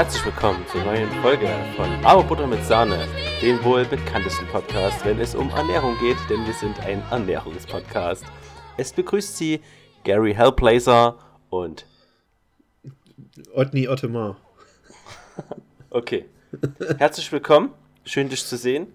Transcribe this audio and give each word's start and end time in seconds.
Herzlich 0.00 0.24
willkommen 0.24 0.66
zur 0.72 0.82
neuen 0.82 1.10
Folge 1.20 1.46
von 1.76 1.86
Aber 2.06 2.22
Butter 2.22 2.46
mit 2.46 2.64
Sahne, 2.64 3.06
dem 3.42 3.62
wohl 3.62 3.84
bekanntesten 3.84 4.46
Podcast, 4.46 5.04
wenn 5.04 5.20
es 5.20 5.34
um 5.34 5.50
Ernährung 5.50 5.94
geht, 5.98 6.16
denn 6.30 6.46
wir 6.46 6.54
sind 6.54 6.80
ein 6.80 7.02
Ernährungspodcast. 7.10 8.24
Es 8.78 8.94
begrüßt 8.94 9.36
Sie 9.36 9.60
Gary 10.04 10.32
Hellblazer 10.32 11.18
und 11.50 11.84
Otni 13.52 13.88
Ottomar. 13.88 14.38
okay. 15.90 16.24
Herzlich 16.96 17.30
willkommen, 17.30 17.68
schön 18.06 18.30
dich 18.30 18.46
zu 18.46 18.56
sehen. 18.56 18.94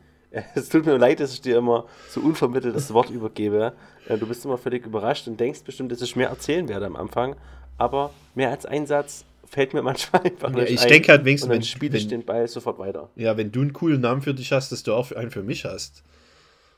Es 0.56 0.70
tut 0.70 0.88
mir 0.88 0.98
leid, 0.98 1.20
dass 1.20 1.34
ich 1.34 1.42
dir 1.42 1.60
immer 1.60 1.86
so 2.10 2.20
unvermittelt 2.20 2.76
das 2.76 2.92
Wort 2.96 3.12
übergebe. 3.12 3.74
Äh, 4.08 4.18
du 4.18 4.26
bist 4.26 4.44
immer 4.44 4.58
völlig 4.58 4.88
überrascht 4.88 5.28
und 5.28 5.40
denkst 5.40 5.62
bestimmt, 5.66 5.92
dass 5.92 6.02
ich 6.02 6.16
mehr 6.16 6.30
erzählen 6.30 6.68
werde 6.68 6.88
am 6.88 6.96
Anfang. 6.96 7.36
Aber 7.78 8.10
mehr 8.34 8.50
als 8.50 8.66
ein 8.66 8.88
Satz 8.88 9.24
fällt 9.48 9.74
mir 9.74 9.82
manchmal 9.82 10.22
einfach 10.26 10.50
Ja, 10.52 10.56
nicht 10.64 10.72
ich 10.72 10.82
ein. 10.82 10.90
denke 10.90 11.12
halt 11.12 11.26
wenigstens, 11.26 11.50
wenn- 11.52 11.64
spiele 11.64 11.98
ich 11.98 12.04
wenn- 12.06 12.10
den 12.22 12.26
Ball 12.26 12.48
sofort 12.48 12.80
weiter. 12.80 13.10
Ja, 13.16 13.38
wenn 13.38 13.52
du 13.52 13.62
einen 13.62 13.74
coolen 13.74 14.02
Namen 14.02 14.22
für 14.22 14.34
dich 14.34 14.52
hast, 14.52 14.72
dass 14.72 14.84
du 14.84 14.94
auch 14.94 15.12
einen 15.12 15.32
für 15.32 15.44
mich 15.44 15.66
hast. 15.66 16.04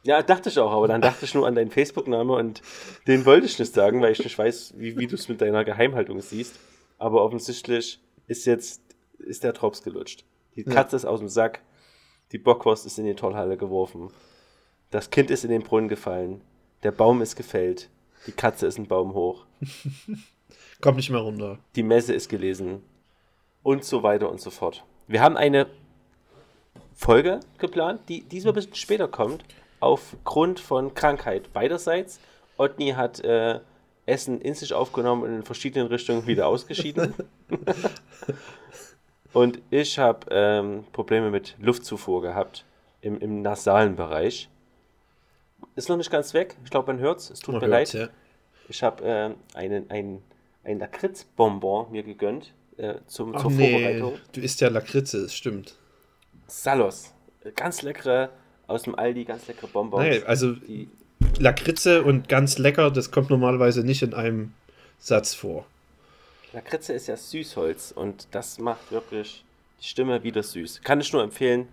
Ja, 0.04 0.22
dachte 0.22 0.50
ich 0.50 0.58
auch, 0.60 0.72
aber 0.72 0.88
dann 0.88 1.02
dachte 1.02 1.26
ich 1.26 1.34
nur 1.34 1.46
an 1.48 1.56
deinen 1.56 1.72
Facebook-Name 1.72 2.32
und 2.34 2.62
den 3.08 3.26
wollte 3.26 3.46
ich 3.48 3.60
nicht 3.60 3.74
sagen, 3.74 4.02
weil 4.02 4.12
ich 4.14 4.20
nicht 4.24 4.38
weiß, 4.38 4.76
wie, 4.78 4.98
wie 4.98 5.08
du 5.08 5.16
es 5.16 5.28
mit 5.28 5.42
deiner 5.42 5.66
Geheimhaltung 5.66 6.22
siehst. 6.22 6.56
Aber 6.98 7.24
offensichtlich 7.24 8.00
ist 8.28 8.46
jetzt 8.46 8.82
ist 9.20 9.44
der 9.44 9.54
Drops 9.54 9.82
gelutscht. 9.84 10.24
Die 10.56 10.64
Katze 10.64 10.96
ist 10.96 11.06
aus 11.06 11.20
dem 11.20 11.28
Sack, 11.30 11.62
die 12.32 12.38
Bockwurst 12.38 12.86
ist 12.86 12.98
in 13.00 13.06
die 13.06 13.16
Tollhalle 13.16 13.58
geworfen, 13.58 14.10
das 14.92 15.10
Kind 15.10 15.30
ist 15.32 15.44
in 15.44 15.50
den 15.52 15.64
Brunnen 15.64 15.90
gefallen, 15.90 16.42
der 16.84 16.92
Baum 16.92 17.22
ist 17.22 17.36
gefällt, 17.36 17.90
die 18.28 18.32
Katze 18.32 18.68
ist 18.68 18.78
ein 18.78 18.88
Baum 18.88 19.14
hoch, 19.14 19.46
Kommt 20.82 20.98
nicht 20.98 21.10
mehr 21.10 21.22
runter. 21.22 21.60
die 21.76 21.84
Messe 21.84 22.14
ist 22.14 22.30
gelesen 22.30 22.84
und 23.64 23.84
so 23.84 24.04
weiter 24.04 24.30
und 24.30 24.40
so 24.40 24.50
fort. 24.50 24.84
Wir 25.08 25.22
haben 25.22 25.38
eine 25.38 25.68
Folge 26.94 27.40
geplant, 27.58 28.02
die 28.10 28.24
diesmal 28.24 28.54
ein 28.54 28.56
bisschen 28.56 28.76
später 28.76 29.08
kommt, 29.08 29.44
aufgrund 29.80 30.60
von 30.60 30.94
Krankheit 30.94 31.54
beiderseits. 31.54 32.20
Otni 32.58 32.92
hat 32.92 33.20
äh, 33.24 33.60
Essen 34.06 34.42
in 34.42 34.54
sich 34.54 34.74
aufgenommen 34.74 35.24
und 35.24 35.36
in 35.36 35.44
verschiedenen 35.44 35.88
Richtungen 35.88 36.26
wieder 36.28 36.48
ausgeschieden. 36.48 37.14
und 39.34 39.60
ich 39.70 40.00
habe 40.00 40.28
ähm, 40.32 40.86
Probleme 40.92 41.30
mit 41.30 41.56
Luftzufuhr 41.60 42.22
gehabt 42.22 42.66
im, 43.02 43.20
im 43.20 43.42
nasalen 43.42 43.96
Bereich. 43.96 44.50
Ist 45.76 45.90
noch 45.90 45.98
nicht 45.98 46.10
ganz 46.10 46.34
weg. 46.34 46.56
Ich 46.64 46.72
glaube, 46.72 46.92
man 46.92 47.02
hört 47.02 47.20
es. 47.20 47.30
Es 47.30 47.40
tut 47.40 47.54
Man 47.54 47.62
mir 47.62 47.68
leid. 47.68 47.94
ja. 47.94 48.08
Ich 48.70 48.82
habe 48.82 49.04
äh, 49.04 49.58
einen, 49.58 49.90
ein, 49.90 50.24
ein 50.68 50.80
Lakritzbonbon 50.80 51.92
mir 51.92 52.04
gegönnt 52.04 52.54
äh, 52.78 52.96
zum, 53.08 53.34
Ach 53.36 53.42
zur 53.42 53.52
nee, 53.52 53.72
Vorbereitung. 53.72 54.20
du 54.34 54.42
isst 54.42 54.62
ja 54.62 54.70
Lakritze, 54.70 55.24
das 55.24 55.34
stimmt. 55.34 55.76
Salos. 56.48 57.14
Ganz 57.56 57.82
leckere, 57.82 58.30
aus 58.68 58.84
dem 58.84 58.96
Aldi, 58.96 59.24
ganz 59.24 59.48
leckere 59.48 59.68
Bonbons. 59.68 60.04
Nee, 60.04 60.22
also 60.24 60.54
die, 60.54 60.90
Lakritze 61.40 62.04
und 62.04 62.28
ganz 62.28 62.58
lecker, 62.58 62.92
das 62.92 63.12
kommt 63.12 63.30
normalerweise 63.30 63.84
nicht 63.84 64.04
in 64.04 64.14
einem 64.14 64.54
Satz 65.00 65.34
vor. 65.34 65.66
Lakritze 66.54 66.94
ist 66.94 67.08
ja 67.08 67.16
Süßholz 67.16 67.92
und 67.92 68.28
das 68.32 68.60
macht 68.60 68.92
wirklich 68.92 69.44
die 69.82 69.86
Stimme 69.86 70.24
wieder 70.24 70.44
süß. 70.44 70.82
Kann 70.84 71.00
ich 71.00 71.14
nur 71.14 71.24
empfehlen, 71.24 71.68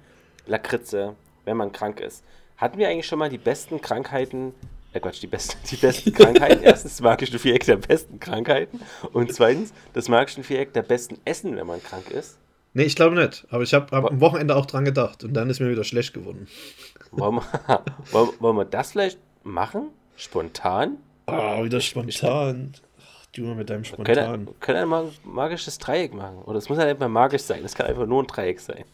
Lakritze, 0.47 1.17
wenn 1.45 1.57
man 1.57 1.73
krank 1.73 2.01
ist. 2.01 2.23
Hatten 2.57 2.79
wir 2.79 2.89
eigentlich 2.89 3.07
schon 3.07 3.19
mal 3.19 3.31
die 3.31 3.39
besten 3.39 3.81
Krankheiten, 3.81 4.55
äh 4.95 5.01
Quatsch, 5.01 5.21
die 5.23 5.27
besten, 5.27 5.57
die 5.71 5.77
besten 5.81 6.13
Krankheiten? 6.13 6.63
Erstens 6.63 6.93
das 6.93 7.01
magische 7.03 7.39
Viereck 7.39 7.65
der 7.65 7.77
besten 7.77 8.21
Krankheiten 8.21 8.81
und 9.13 9.33
zweitens 9.33 9.73
das 9.93 10.09
magische 10.09 10.43
Viereck 10.43 10.73
der 10.73 10.83
besten 10.83 11.19
Essen, 11.25 11.57
wenn 11.57 11.67
man 11.67 11.83
krank 11.83 12.11
ist. 12.11 12.39
Nee, 12.73 12.85
ich 12.85 12.97
glaube 12.97 13.15
nicht. 13.15 13.47
Aber 13.51 13.63
ich 13.63 13.73
habe 13.73 13.95
hab 13.97 14.11
am 14.11 14.21
Wochenende 14.21 14.57
auch 14.57 14.67
dran 14.67 14.85
gedacht 14.85 15.23
und 15.23 15.35
dann 15.35 15.49
ist 15.49 15.61
mir 15.61 15.71
wieder 15.71 15.85
schlecht 15.85 16.13
geworden. 16.13 16.49
Wollen 17.13 17.37
wir, 17.37 17.83
wollen, 18.11 18.31
wollen 18.41 18.57
wir 18.57 18.65
das 18.65 18.93
vielleicht 18.93 19.19
machen? 19.45 19.91
Spontan? 20.17 20.97
Ah, 21.27 21.63
wieder 21.63 21.81
spontan. 21.81 22.73
Ach, 23.01 23.27
du 23.27 23.43
mal 23.43 23.55
mit 23.55 23.71
deinem 23.71 23.85
Können, 23.85 23.95
Spontan. 23.95 24.49
können 24.59 24.79
wir 24.81 24.87
mal 24.87 25.05
ein 25.05 25.13
magisches 25.23 25.79
Dreieck 25.79 26.13
machen. 26.13 26.39
Oder 26.43 26.59
es 26.59 26.69
muss 26.69 26.79
ja 26.79 26.87
nicht 26.87 26.99
mal 26.99 27.09
magisch 27.09 27.43
sein, 27.43 27.65
es 27.65 27.75
kann 27.75 27.87
einfach 27.87 28.07
nur 28.07 28.23
ein 28.23 28.27
Dreieck 28.27 28.59
sein. 28.59 28.85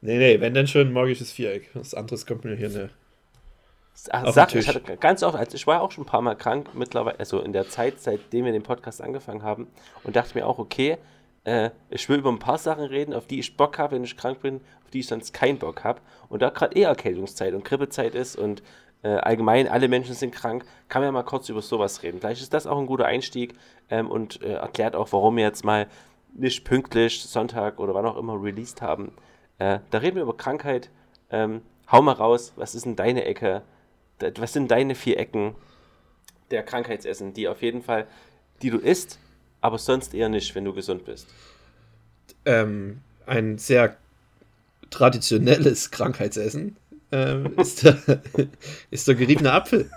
Nee, 0.00 0.18
nee, 0.18 0.40
wenn 0.40 0.52
dann 0.52 0.66
schon 0.66 0.88
ein 0.88 0.92
magisches 0.92 1.30
Viereck. 1.32 1.70
Was 1.74 1.94
anderes 1.94 2.26
kommt 2.26 2.44
mir 2.44 2.56
hier 2.56 2.68
ne. 2.68 2.90
Den 4.52 4.60
ich 4.60 4.68
hatte 4.68 4.96
ganz 4.96 5.22
oft, 5.22 5.36
also 5.36 5.54
ich 5.54 5.66
war 5.66 5.80
auch 5.80 5.92
schon 5.92 6.04
ein 6.04 6.06
paar 6.06 6.20
Mal 6.20 6.34
krank 6.34 6.70
mittlerweile, 6.74 7.18
also 7.18 7.40
in 7.40 7.52
der 7.52 7.68
Zeit, 7.68 8.00
seitdem 8.00 8.44
wir 8.44 8.52
den 8.52 8.62
Podcast 8.62 9.00
angefangen 9.00 9.42
haben 9.42 9.68
und 10.02 10.16
dachte 10.16 10.36
mir 10.36 10.46
auch, 10.46 10.58
okay, 10.58 10.98
äh, 11.44 11.70
ich 11.90 12.08
will 12.08 12.18
über 12.18 12.30
ein 12.30 12.38
paar 12.38 12.58
Sachen 12.58 12.84
reden, 12.84 13.14
auf 13.14 13.26
die 13.26 13.38
ich 13.38 13.56
Bock 13.56 13.78
habe, 13.78 13.96
wenn 13.96 14.04
ich 14.04 14.16
krank 14.16 14.40
bin, 14.40 14.56
auf 14.84 14.90
die 14.90 15.00
ich 15.00 15.06
sonst 15.06 15.32
keinen 15.32 15.58
Bock 15.58 15.84
habe. 15.84 16.00
Und 16.28 16.42
da 16.42 16.50
gerade 16.50 16.76
eh 16.76 16.82
Erkältungszeit 16.82 17.54
und 17.54 17.64
Grippezeit 17.64 18.14
ist 18.14 18.36
und 18.36 18.62
äh, 19.02 19.08
allgemein 19.08 19.68
alle 19.68 19.88
Menschen 19.88 20.14
sind 20.14 20.34
krank, 20.34 20.64
kann 20.88 21.02
man 21.02 21.08
ja 21.08 21.12
mal 21.12 21.22
kurz 21.22 21.48
über 21.48 21.62
sowas 21.62 22.02
reden. 22.02 22.20
Vielleicht 22.20 22.42
ist 22.42 22.54
das 22.54 22.66
auch 22.66 22.78
ein 22.78 22.86
guter 22.86 23.06
Einstieg 23.06 23.54
ähm, 23.90 24.10
und 24.10 24.42
äh, 24.42 24.54
erklärt 24.54 24.96
auch, 24.96 25.12
warum 25.12 25.36
wir 25.36 25.44
jetzt 25.44 25.64
mal 25.64 25.86
nicht 26.32 26.64
pünktlich 26.64 27.22
Sonntag 27.22 27.78
oder 27.78 27.94
wann 27.94 28.06
auch 28.06 28.16
immer 28.16 28.42
released 28.42 28.82
haben. 28.82 29.12
Äh, 29.58 29.78
da 29.90 29.98
reden 29.98 30.16
wir 30.16 30.22
über 30.22 30.36
Krankheit. 30.36 30.90
Ähm, 31.30 31.62
hau 31.92 32.02
mal 32.02 32.12
raus, 32.12 32.54
was 32.56 32.74
ist 32.74 32.86
denn 32.86 32.96
deine 32.96 33.24
Ecke? 33.24 33.62
Was 34.36 34.52
sind 34.52 34.70
deine 34.70 34.94
vier 34.94 35.18
Ecken 35.18 35.54
der 36.50 36.62
Krankheitsessen, 36.62 37.34
die 37.34 37.48
auf 37.48 37.62
jeden 37.62 37.82
Fall, 37.82 38.06
die 38.62 38.70
du 38.70 38.78
isst, 38.78 39.18
aber 39.60 39.78
sonst 39.78 40.14
eher 40.14 40.28
nicht, 40.28 40.54
wenn 40.54 40.64
du 40.64 40.72
gesund 40.72 41.04
bist? 41.04 41.26
ähm, 42.46 43.00
ein 43.26 43.56
sehr 43.58 43.96
traditionelles 44.90 45.90
Krankheitsessen 45.90 46.76
ähm, 47.10 47.54
ist, 47.58 47.82
der, 47.84 47.98
ist 48.90 49.08
der 49.08 49.14
geriebene 49.14 49.50
Apfel. 49.52 49.90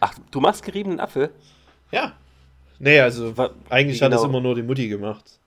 Ach, 0.00 0.14
du 0.30 0.40
machst 0.40 0.64
geriebenen 0.64 1.00
Apfel? 1.00 1.30
Ja. 1.92 2.16
Nee, 2.78 3.00
also 3.00 3.36
Wa- 3.36 3.54
eigentlich 3.68 4.00
hat 4.02 4.12
es 4.12 4.18
genau? 4.18 4.28
immer 4.30 4.40
nur 4.40 4.54
die 4.54 4.62
Mutti 4.62 4.88
gemacht. 4.88 5.38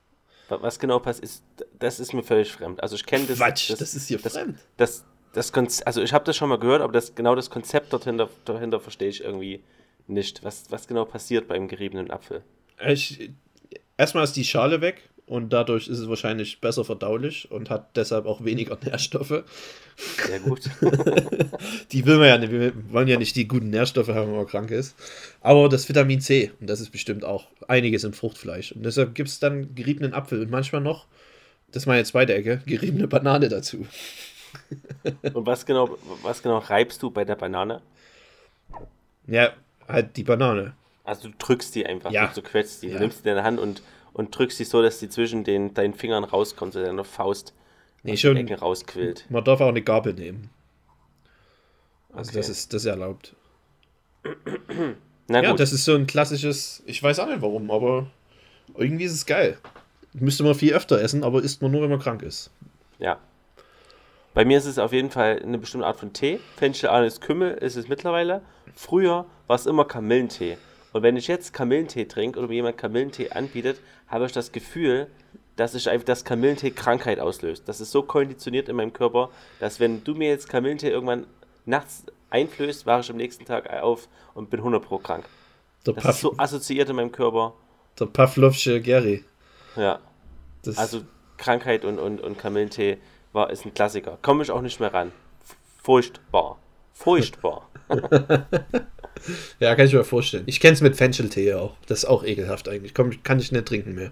Wa- 0.50 0.60
Was 0.62 0.80
genau 0.80 1.00
passiert, 1.00 1.26
ist, 1.26 1.44
das 1.80 2.00
ist 2.00 2.14
mir 2.14 2.24
völlig 2.24 2.52
fremd. 2.52 2.82
Also 2.82 2.96
ich 2.96 3.06
kenne 3.06 3.26
das. 3.26 3.38
Quatsch, 3.38 3.72
das 3.72 3.94
ist 3.96 4.08
hier 4.08 4.20
das, 4.20 4.34
fremd. 4.34 4.60
Das, 4.78 5.04
das, 5.34 5.54
Konz- 5.54 5.84
also 5.84 6.02
ich 6.02 6.14
habe 6.14 6.26
das 6.26 6.38
schon 6.38 6.50
mal 6.50 6.60
gehört, 6.60 6.82
aber 6.82 6.94
das, 6.94 7.16
genau 7.16 7.36
das 7.36 7.50
Konzept 7.50 7.92
dahinter, 7.94 8.30
dahinter 8.46 8.80
verstehe 8.80 9.10
ich 9.10 9.24
irgendwie 9.24 9.62
nicht. 10.08 10.44
Was, 10.44 10.66
was 10.70 10.88
genau 10.88 11.06
passiert 11.06 11.48
beim 11.48 11.68
geriebenen 11.68 12.12
Apfel? 12.12 12.44
Ich, 12.88 13.32
erstmal 13.98 14.24
ist 14.24 14.36
die 14.36 14.44
Schale 14.46 14.82
weg 14.82 15.10
und 15.26 15.54
dadurch 15.54 15.88
ist 15.88 16.00
es 16.00 16.10
wahrscheinlich 16.10 16.60
besser 16.60 16.84
verdaulich 16.84 17.50
und 17.50 17.70
hat 17.70 17.96
deshalb 17.96 18.26
auch 18.26 18.44
weniger 18.44 18.78
Nährstoffe. 18.86 19.44
Sehr 20.28 20.40
gut. 20.40 20.62
Die 21.92 22.06
will 22.06 22.18
man 22.18 22.28
ja 22.28 22.38
nicht, 22.38 22.52
wir 22.52 22.74
wollen 22.92 23.08
ja 23.08 23.18
nicht 23.18 23.36
die 23.36 23.48
guten 23.48 23.70
Nährstoffe 23.70 24.08
haben, 24.10 24.30
wenn 24.30 24.38
man 24.38 24.48
krank 24.48 24.72
ist. 24.72 24.96
Aber 25.42 25.70
das 25.70 25.88
Vitamin 25.88 26.20
C, 26.20 26.52
und 26.60 26.68
das 26.68 26.82
ist 26.82 26.90
bestimmt 26.90 27.24
auch 27.24 27.48
einiges 27.68 28.04
im 28.04 28.14
Fruchtfleisch. 28.14 28.72
Und 28.72 28.84
deshalb 28.84 29.14
gibt 29.14 29.30
es 29.30 29.40
dann 29.40 29.76
geriebenen 29.76 30.14
Apfel 30.14 30.42
und 30.42 30.50
manchmal 30.50 30.82
noch, 30.82 31.06
das 31.72 31.84
ist 31.84 31.88
meine 31.88 32.04
zweite 32.04 32.34
Ecke, 32.34 32.62
geriebene 32.66 33.08
Banane 33.08 33.50
dazu. 33.50 33.86
Und 35.34 35.46
was 35.46 35.66
genau, 35.66 35.98
was 36.22 36.42
genau 36.44 36.58
reibst 36.60 37.02
du 37.04 37.12
bei 37.12 37.26
der 37.26 37.36
Banane? 37.36 37.82
Ja, 39.28 39.52
halt 39.88 40.16
die 40.18 40.24
Banane. 40.24 40.74
Also 41.04 41.30
du 41.30 41.36
drückst 41.38 41.76
die 41.76 41.86
einfach, 41.86 42.12
Ja. 42.12 42.32
du, 42.34 42.42
quetscht 42.42 42.82
die. 42.82 42.88
Ja. 42.88 42.94
Du 42.96 43.00
nimmst 43.02 43.26
die 43.26 43.30
in 43.30 43.36
der 43.36 43.44
Hand 43.44 43.60
und, 43.60 43.82
und 44.14 44.38
drückst 44.38 44.58
sie 44.58 44.64
so, 44.64 44.82
dass 44.82 45.00
die 45.00 45.10
zwischen 45.10 45.44
den, 45.44 45.74
deinen 45.74 45.94
Fingern 45.94 46.24
rauskommt, 46.24 46.74
so 46.74 46.82
deine 46.82 47.04
Faust 47.04 47.54
Nee, 48.04 48.18
schon. 48.18 48.36
den 48.36 48.48
Ecken 48.48 48.60
rausquillt. 48.60 49.26
Man 49.30 49.44
darf 49.44 49.62
auch 49.62 49.68
eine 49.70 49.82
Gabel 49.82 50.14
nehmen. 50.14 50.50
Also 52.14 52.30
Okay. 52.30 52.38
das 52.40 52.50
ist 52.50 52.74
das 52.74 52.84
ist 52.84 52.86
erlaubt. 52.88 53.36
Na 55.28 55.42
Ja, 55.42 55.50
gut, 55.52 55.60
das 55.60 55.72
ist 55.74 55.86
so 55.86 55.96
ein 55.96 56.06
klassisches, 56.08 56.84
ich 56.86 57.02
weiß 57.02 57.20
auch 57.20 57.28
nicht 57.28 57.42
warum, 57.42 57.72
aber 57.72 58.08
irgendwie 58.78 59.06
ist 59.06 59.14
es 59.14 59.26
geil. 59.26 59.58
Müsste 60.14 60.44
man 60.44 60.54
viel 60.56 60.74
öfter 60.74 61.02
essen, 61.02 61.24
aber 61.24 61.42
isst 61.42 61.62
man 61.62 61.72
nur, 61.72 61.82
wenn 61.82 61.90
man 61.90 62.00
krank 62.00 62.22
ist. 62.22 62.52
ja. 63.00 63.18
Bei 64.34 64.46
mir 64.46 64.58
ist 64.58 64.66
es 64.66 64.80
auf 64.80 64.94
jeden 64.94 65.12
Fall 65.12 65.40
eine 65.44 65.58
bestimmte 65.60 65.86
Art 65.86 65.98
von 65.98 66.12
Tee. 66.12 66.40
Fenchel, 66.58 66.90
Anis, 66.90 67.22
Kümmel 67.22 67.54
ist 67.56 67.76
es 67.76 67.88
mittlerweile. 67.88 68.42
Früher 68.74 69.26
war 69.48 69.56
es 69.56 69.66
immer 69.68 69.86
Kamillentee. 69.86 70.58
Und 70.92 71.04
wenn 71.04 71.18
ich 71.18 71.28
jetzt 71.28 71.54
Kamillentee 71.54 72.06
trinke 72.06 72.40
oder 72.40 72.48
mir 72.48 72.56
jemand 72.56 72.78
Kamillentee 72.78 73.30
anbietet, 73.30 73.80
habe 74.08 74.26
ich 74.26 74.32
das 74.32 74.52
Gefühl, 74.52 75.08
dass 75.56 75.76
ich 75.76 75.88
einfach 75.90 76.06
das 76.06 76.26
Kamillentee 76.26 76.72
Krankheit 76.72 77.20
auslöst. 77.20 77.68
Das 77.70 77.80
ist 77.80 77.92
so 77.92 78.02
konditioniert 78.02 78.70
in 78.70 78.76
meinem 78.76 78.94
Körper, 78.94 79.30
dass 79.60 79.80
wenn 79.80 80.04
du 80.04 80.16
mir 80.16 80.30
jetzt 80.30 80.50
Kamillentee 80.50 80.90
irgendwann 80.90 81.28
nachts 81.66 82.04
einflößt, 82.32 82.88
wache 82.88 83.02
ich 83.02 83.10
am 83.12 83.18
nächsten 83.18 83.46
Tag 83.46 83.72
auf 83.72 84.08
und 84.34 84.50
bin 84.50 84.60
100 84.62 84.84
pro 84.84 84.98
krank. 84.98 85.26
Der, 85.86 85.94
Das 85.94 86.04
Paf 86.04 86.16
ist 86.16 86.22
so 86.22 86.34
assoziiert 86.38 86.90
in 86.90 86.96
meinem 86.96 87.12
Körper. 87.12 87.54
der 88.00 88.08
Pavlovsche 88.08 88.82
Gary. 88.82 89.24
Ja. 89.76 90.00
Das, 90.64 90.78
Also 90.80 91.02
Krankheit 91.38 91.86
und, 91.86 92.00
und, 92.00 92.20
und 92.22 92.40
Kamillentee 92.40 92.98
war, 93.34 93.50
ist 93.50 93.66
ein 93.66 93.74
Klassiker. 93.74 94.18
Komme 94.22 94.44
ich 94.44 94.52
auch 94.52 94.62
nicht 94.62 94.80
mehr 94.80 94.94
ran. 94.94 95.12
Furchtbar. 95.82 96.60
Furchtbar. 96.94 97.70
ja, 99.60 99.76
kann 99.76 99.86
ich 99.86 99.94
mir 99.94 100.04
vorstellen. 100.04 100.44
Ich 100.46 100.60
kenne 100.60 100.74
es 100.74 100.82
mit 100.82 100.96
Fencheltee 100.96 101.54
auch. 101.56 101.76
Das 101.88 102.00
ist 102.00 102.06
auch 102.06 102.24
ekelhaft 102.24 102.70
eigentlich. 102.70 102.94
Komm, 102.94 103.22
kann 103.24 103.40
ich 103.40 103.52
nicht 103.52 103.66
trinken 103.66 103.96
mehr. 103.96 104.12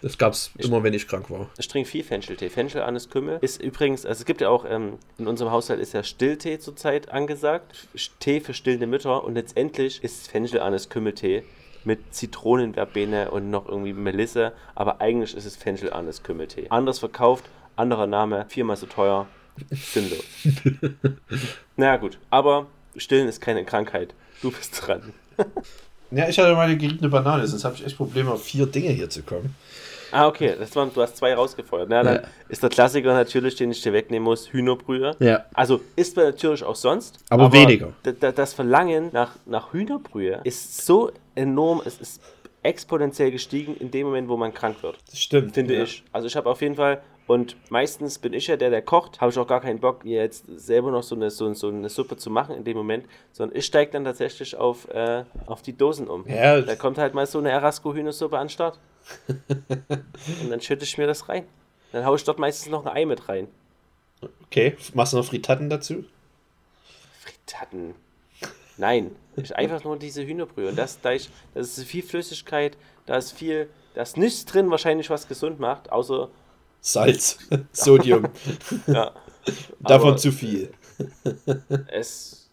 Das 0.00 0.18
gab 0.18 0.32
es 0.32 0.50
immer, 0.58 0.82
wenn 0.82 0.94
ich 0.94 1.06
krank 1.06 1.30
war. 1.30 1.48
Ich 1.58 1.68
trinke 1.68 1.88
viel 1.88 2.02
Fencheltee. 2.02 2.48
Fenchel, 2.48 2.82
Anis, 2.82 3.08
Kümmel 3.08 3.38
ist 3.40 3.62
übrigens, 3.62 4.04
also 4.04 4.22
es 4.22 4.26
gibt 4.26 4.40
ja 4.40 4.48
auch, 4.48 4.64
ähm, 4.68 4.98
in 5.16 5.28
unserem 5.28 5.52
Haushalt 5.52 5.78
ist 5.78 5.94
ja 5.94 6.02
Stilltee 6.02 6.58
zurzeit 6.58 7.10
angesagt. 7.10 7.86
Tee 8.18 8.40
für 8.40 8.52
stillende 8.52 8.88
Mütter 8.88 9.22
und 9.22 9.34
letztendlich 9.34 10.02
ist 10.02 10.28
Fenchel, 10.28 10.60
Anis, 10.60 10.88
Kümmeltee 10.88 11.44
mit 11.84 12.14
Zitronenverbene 12.14 13.30
und 13.30 13.50
noch 13.50 13.68
irgendwie 13.68 13.92
Melisse, 13.92 14.52
aber 14.74 15.00
eigentlich 15.00 15.36
ist 15.36 15.44
es 15.44 15.56
Fenchel, 15.56 15.92
Anis, 15.92 16.22
Kümmeltee. 16.22 16.66
Anders 16.70 16.98
verkauft, 16.98 17.44
anderer 17.76 18.06
Name, 18.06 18.46
viermal 18.48 18.76
so 18.76 18.86
teuer, 18.86 19.26
sinnlos. 19.70 20.24
naja 21.76 21.96
gut, 21.96 22.18
aber 22.30 22.66
Stillen 22.96 23.28
ist 23.28 23.40
keine 23.40 23.64
Krankheit. 23.64 24.14
Du 24.42 24.50
bist 24.50 24.86
dran. 24.86 25.12
Ja, 26.14 26.28
ich 26.28 26.38
hatte 26.38 26.52
mal 26.54 26.66
eine 26.66 26.76
geriebene 26.76 27.08
Banane, 27.08 27.46
sonst 27.46 27.64
habe 27.64 27.74
ich 27.76 27.86
echt 27.86 27.96
Probleme, 27.96 28.30
auf 28.32 28.42
vier 28.44 28.66
Dinge 28.66 28.90
hier 28.90 29.08
zu 29.08 29.22
kommen. 29.22 29.54
Ah, 30.10 30.26
okay, 30.26 30.54
das 30.58 30.76
waren, 30.76 30.92
du 30.92 31.00
hast 31.00 31.16
zwei 31.16 31.32
rausgefeuert. 31.34 31.88
Na, 31.88 32.02
dann 32.02 32.16
Ja. 32.16 32.22
ist 32.50 32.62
der 32.62 32.68
Klassiker 32.68 33.14
natürlich, 33.14 33.54
den 33.56 33.70
ich 33.70 33.80
dir 33.80 33.94
wegnehmen 33.94 34.24
muss, 34.24 34.52
Hühnerbrühe. 34.52 35.16
Ja. 35.20 35.46
Also 35.54 35.80
isst 35.96 36.16
man 36.16 36.26
natürlich 36.26 36.64
auch 36.64 36.76
sonst. 36.76 37.16
Aber 37.30 37.50
weniger. 37.50 37.94
d- 38.04 38.12
d- 38.12 38.30
Das 38.32 38.52
Verlangen 38.52 39.08
nach, 39.14 39.36
nach 39.46 39.72
Hühnerbrühe 39.72 40.42
ist 40.44 40.84
so 40.84 41.10
enorm, 41.34 41.80
es 41.86 41.98
ist 41.98 42.20
exponentiell 42.62 43.30
gestiegen 43.30 43.74
in 43.78 43.90
dem 43.90 44.06
Moment, 44.08 44.28
wo 44.28 44.36
man 44.36 44.52
krank 44.52 44.82
wird. 44.82 44.98
Das 45.10 45.18
stimmt. 45.18 45.54
Finde 45.54 45.76
ja. 45.78 45.82
ich. 45.84 46.02
Also 46.12 46.26
ich 46.26 46.36
habe 46.36 46.50
auf 46.50 46.60
jeden 46.60 46.76
Fall, 46.76 47.00
und 47.32 47.56
meistens 47.70 48.18
bin 48.18 48.34
ich 48.34 48.48
ja 48.48 48.58
der, 48.58 48.68
der 48.68 48.82
kocht, 48.82 49.22
habe 49.22 49.32
ich 49.32 49.38
auch 49.38 49.46
gar 49.46 49.62
keinen 49.62 49.80
Bock, 49.80 50.04
mir 50.04 50.20
jetzt 50.20 50.44
selber 50.54 50.90
noch 50.90 51.02
so 51.02 51.14
eine, 51.14 51.30
so, 51.30 51.50
so 51.54 51.68
eine 51.68 51.88
Suppe 51.88 52.18
zu 52.18 52.28
machen 52.28 52.54
in 52.54 52.64
dem 52.64 52.76
Moment, 52.76 53.06
sondern 53.32 53.56
ich 53.56 53.64
steige 53.64 53.90
dann 53.92 54.04
tatsächlich 54.04 54.54
auf, 54.54 54.86
äh, 54.90 55.24
auf 55.46 55.62
die 55.62 55.74
Dosen 55.74 56.08
um. 56.08 56.28
Ja. 56.28 56.60
Da 56.60 56.76
kommt 56.76 56.98
halt 56.98 57.14
mal 57.14 57.26
so 57.26 57.38
eine 57.38 57.48
Erasco-Hühnersuppe 57.48 58.36
an 58.36 58.48
den 58.48 58.50
Start. 58.50 58.78
und 59.48 60.50
dann 60.50 60.60
schütte 60.60 60.84
ich 60.84 60.98
mir 60.98 61.06
das 61.06 61.26
rein. 61.30 61.46
Dann 61.92 62.04
haue 62.04 62.16
ich 62.16 62.24
dort 62.24 62.38
meistens 62.38 62.70
noch 62.70 62.84
ein 62.84 62.94
Ei 62.94 63.06
mit 63.06 63.26
rein. 63.30 63.48
Okay, 64.44 64.76
machst 64.92 65.14
du 65.14 65.16
noch 65.16 65.24
Fritatten 65.24 65.70
dazu? 65.70 66.04
Fritatten. 67.18 67.94
Nein, 68.76 69.16
ich 69.36 69.56
einfach 69.56 69.84
nur 69.84 69.98
diese 69.98 70.22
Hühnerbrühe. 70.22 70.68
Und 70.68 70.76
das, 70.76 71.00
da 71.00 71.12
ich, 71.12 71.30
das 71.54 71.78
ist 71.78 71.88
viel 71.88 72.02
Flüssigkeit, 72.02 72.76
da 73.06 73.16
ist 73.16 73.32
viel, 73.32 73.70
da 73.94 74.02
ist 74.02 74.18
nichts 74.18 74.44
drin, 74.44 74.70
wahrscheinlich 74.70 75.08
was 75.08 75.28
gesund 75.28 75.60
macht, 75.60 75.90
außer 75.90 76.28
Salz, 76.82 77.38
Sodium, 77.72 78.26
ja, 78.86 79.12
davon 79.80 80.08
Aber- 80.10 80.16
zu 80.16 80.32
viel. 80.32 80.70
es 81.88 82.48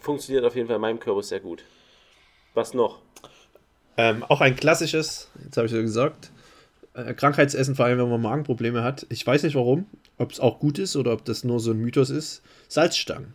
funktioniert 0.00 0.44
auf 0.44 0.54
jeden 0.56 0.66
Fall 0.68 0.76
in 0.76 0.82
meinem 0.82 0.98
Körper 1.00 1.22
sehr 1.22 1.40
gut. 1.40 1.64
Was 2.54 2.72
noch? 2.72 3.00
Ähm, 3.96 4.24
auch 4.24 4.40
ein 4.40 4.56
klassisches, 4.56 5.28
jetzt 5.44 5.56
habe 5.56 5.66
ich 5.66 5.72
ja 5.72 5.80
gesagt, 5.82 6.30
äh, 6.94 7.14
Krankheitsessen, 7.14 7.74
vor 7.74 7.84
allem 7.84 7.98
wenn 7.98 8.08
man 8.08 8.20
Magenprobleme 8.22 8.82
hat. 8.82 9.06
Ich 9.10 9.26
weiß 9.26 9.42
nicht 9.42 9.54
warum, 9.54 9.86
ob 10.18 10.32
es 10.32 10.40
auch 10.40 10.58
gut 10.60 10.78
ist 10.78 10.96
oder 10.96 11.12
ob 11.12 11.24
das 11.24 11.44
nur 11.44 11.60
so 11.60 11.72
ein 11.72 11.78
Mythos 11.78 12.10
ist. 12.10 12.42
Salzstangen. 12.68 13.32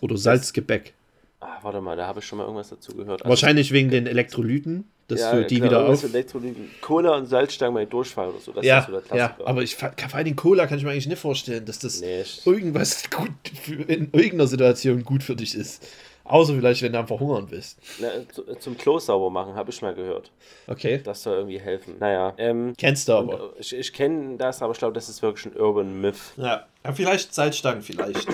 Oder 0.00 0.16
Salzgebäck. 0.16 0.94
Ah, 1.40 1.58
warte 1.62 1.80
mal, 1.80 1.96
da 1.96 2.06
habe 2.06 2.20
ich 2.20 2.26
schon 2.26 2.38
mal 2.38 2.44
irgendwas 2.44 2.68
dazu 2.70 2.94
gehört. 2.94 3.22
Also, 3.22 3.28
Wahrscheinlich 3.30 3.72
wegen 3.72 3.90
den 3.90 4.06
Elektrolyten, 4.06 4.84
dass 5.12 5.20
ja, 5.20 5.34
du 5.34 5.46
die 5.46 5.56
klar, 5.56 5.70
wieder 5.70 5.86
auf. 5.86 6.02
Elektrolyten. 6.02 6.70
Cola 6.80 7.16
und 7.16 7.26
Salzstangen 7.26 7.74
bei 7.74 7.84
Durchfall 7.84 8.30
oder 8.30 8.40
so. 8.40 8.52
Das 8.52 8.64
Ja, 8.64 8.80
ist 8.80 8.86
so 8.86 9.00
der 9.00 9.16
ja, 9.16 9.36
aber 9.44 9.62
ich 9.62 9.76
vor 9.76 9.92
allem 10.14 10.36
Cola 10.36 10.66
kann 10.66 10.78
ich 10.78 10.84
mir 10.84 10.90
eigentlich 10.90 11.06
nicht 11.06 11.18
vorstellen, 11.20 11.64
dass 11.64 11.78
das 11.78 12.00
Nee, 12.00 12.24
irgendwas 12.44 13.10
gut 13.10 13.30
für, 13.62 13.82
in 13.82 14.10
irgendeiner 14.12 14.46
Situation 14.46 15.04
gut 15.04 15.22
für 15.22 15.36
dich 15.36 15.54
ist. 15.54 15.86
Außer 16.24 16.54
vielleicht, 16.54 16.80
wenn 16.82 16.92
du 16.92 17.00
am 17.00 17.06
Verhungern 17.08 17.46
bist. 17.48 17.78
Na, 17.98 18.08
zu, 18.32 18.44
zum 18.54 18.78
Klo 18.78 18.98
sauber 18.98 19.28
machen, 19.28 19.54
habe 19.54 19.70
ich 19.70 19.82
mal 19.82 19.92
gehört. 19.94 20.30
Okay. 20.68 21.00
Das 21.02 21.24
soll 21.24 21.36
irgendwie 21.36 21.58
helfen. 21.58 21.96
Naja, 21.98 22.32
ähm, 22.38 22.74
Kennst 22.78 23.08
du 23.08 23.14
aber. 23.14 23.52
ich, 23.58 23.74
ich 23.74 23.92
kenne 23.92 24.36
das, 24.36 24.62
aber 24.62 24.72
ich 24.72 24.78
glaube, 24.78 24.94
das 24.94 25.08
ist 25.08 25.20
wirklich 25.20 25.46
ein 25.46 25.60
Urban 25.60 26.00
Myth. 26.00 26.16
Ja, 26.36 26.66
ja 26.84 26.92
vielleicht 26.92 27.34
Salzstangen, 27.34 27.82
vielleicht. 27.82 28.28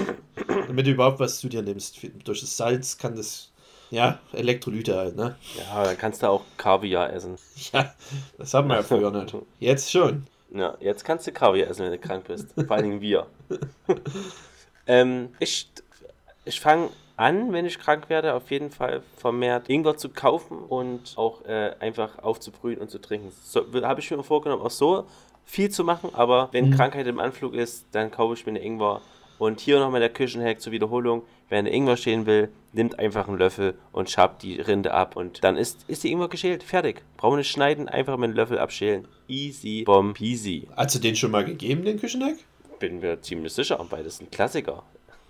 Damit 0.67 0.87
du 0.87 0.91
überhaupt 0.91 1.19
was 1.19 1.41
zu 1.41 1.49
dir 1.49 1.63
nimmst. 1.63 1.99
Durch 2.25 2.41
das 2.41 2.57
Salz 2.57 2.99
kann 2.99 3.17
das. 3.17 3.53
Ja, 3.91 4.19
Elektrolyte 4.33 4.97
halt, 4.97 5.17
ne? 5.17 5.37
Ja, 5.57 5.85
dann 5.85 5.97
kannst 5.97 6.23
du 6.23 6.29
auch 6.29 6.43
Kaviar 6.57 7.13
essen. 7.13 7.37
Ja, 7.73 7.95
das 8.37 8.55
haben 8.55 8.69
wir 8.69 8.77
ja 8.77 8.83
früher 8.83 9.11
nicht. 9.11 9.35
Jetzt 9.59 9.91
schon. 9.91 10.27
Ja, 10.53 10.77
jetzt 10.81 11.05
kannst 11.05 11.27
du 11.27 11.33
Kaviar 11.33 11.69
essen, 11.69 11.85
wenn 11.85 11.93
du 11.93 11.99
krank 11.99 12.25
bist. 12.27 12.53
Vor 12.55 12.71
allen 12.71 12.85
Dingen 12.85 13.01
wir. 13.01 13.27
ähm, 14.87 15.31
ich 15.39 15.69
ich 16.45 16.61
fange 16.61 16.89
an, 17.17 17.53
wenn 17.53 17.67
ich 17.67 17.79
krank 17.79 18.09
werde, 18.09 18.35
auf 18.35 18.51
jeden 18.51 18.71
Fall 18.71 19.03
vermehrt 19.17 19.69
Ingwer 19.69 19.97
zu 19.97 20.09
kaufen 20.09 20.59
und 20.59 21.15
auch 21.17 21.45
äh, 21.45 21.73
einfach 21.81 22.19
aufzubrühen 22.21 22.79
und 22.79 22.91
zu 22.91 23.01
trinken. 23.01 23.33
So, 23.45 23.65
Habe 23.83 24.01
ich 24.01 24.11
mir 24.11 24.23
vorgenommen, 24.23 24.63
auch 24.63 24.71
so 24.71 25.05
viel 25.45 25.71
zu 25.71 25.83
machen, 25.83 26.11
aber 26.13 26.49
wenn 26.53 26.71
Krankheit 26.71 27.07
im 27.07 27.19
Anflug 27.19 27.55
ist, 27.55 27.87
dann 27.93 28.11
kaufe 28.11 28.35
ich 28.35 28.47
mir 28.47 28.53
eine 28.53 28.61
Ingwer. 28.61 29.01
Und 29.39 29.61
hier 29.61 29.79
nochmal 29.79 30.01
der 30.01 30.11
Küchenhack 30.11 30.61
zur 30.61 30.73
Wiederholung. 30.73 31.23
Wer 31.49 31.59
eine 31.61 31.71
Ingwer 31.73 31.97
stehen 31.97 32.27
will, 32.27 32.51
nimmt 32.73 32.99
einfach 32.99 33.27
einen 33.29 33.39
Löffel 33.39 33.75
und 33.93 34.11
schabt 34.11 34.43
die 34.43 34.61
Rinde 34.61 34.93
ab. 34.93 35.17
Und 35.17 35.43
dann 35.45 35.57
ist, 35.57 35.85
ist 35.89 36.05
die 36.05 36.13
Ingwer 36.13 36.29
geschält. 36.29 36.63
Fertig. 36.63 37.03
Brauchen 37.17 37.35
wir 37.35 37.39
nicht 37.39 37.51
schneiden, 37.51 37.89
einfach 37.89 38.17
mit 38.19 38.29
einem 38.29 38.37
Löffel 38.37 38.59
abschälen. 38.59 39.09
Easy, 39.29 39.83
bomb, 39.85 40.17
peasy. 40.19 40.69
Hast 40.77 40.95
du 40.95 40.99
den 40.99 41.17
schon 41.17 41.31
mal 41.31 41.45
gegeben, 41.45 41.85
den 41.85 41.99
Küchenhack? 41.99 42.37
Bin 42.79 43.01
mir 43.01 43.21
ziemlich 43.23 43.53
sicher, 43.55 43.85
weil 43.91 44.05
das 44.05 44.15
ist 44.15 44.23
ein 44.23 44.31
Klassiker. 44.31 44.83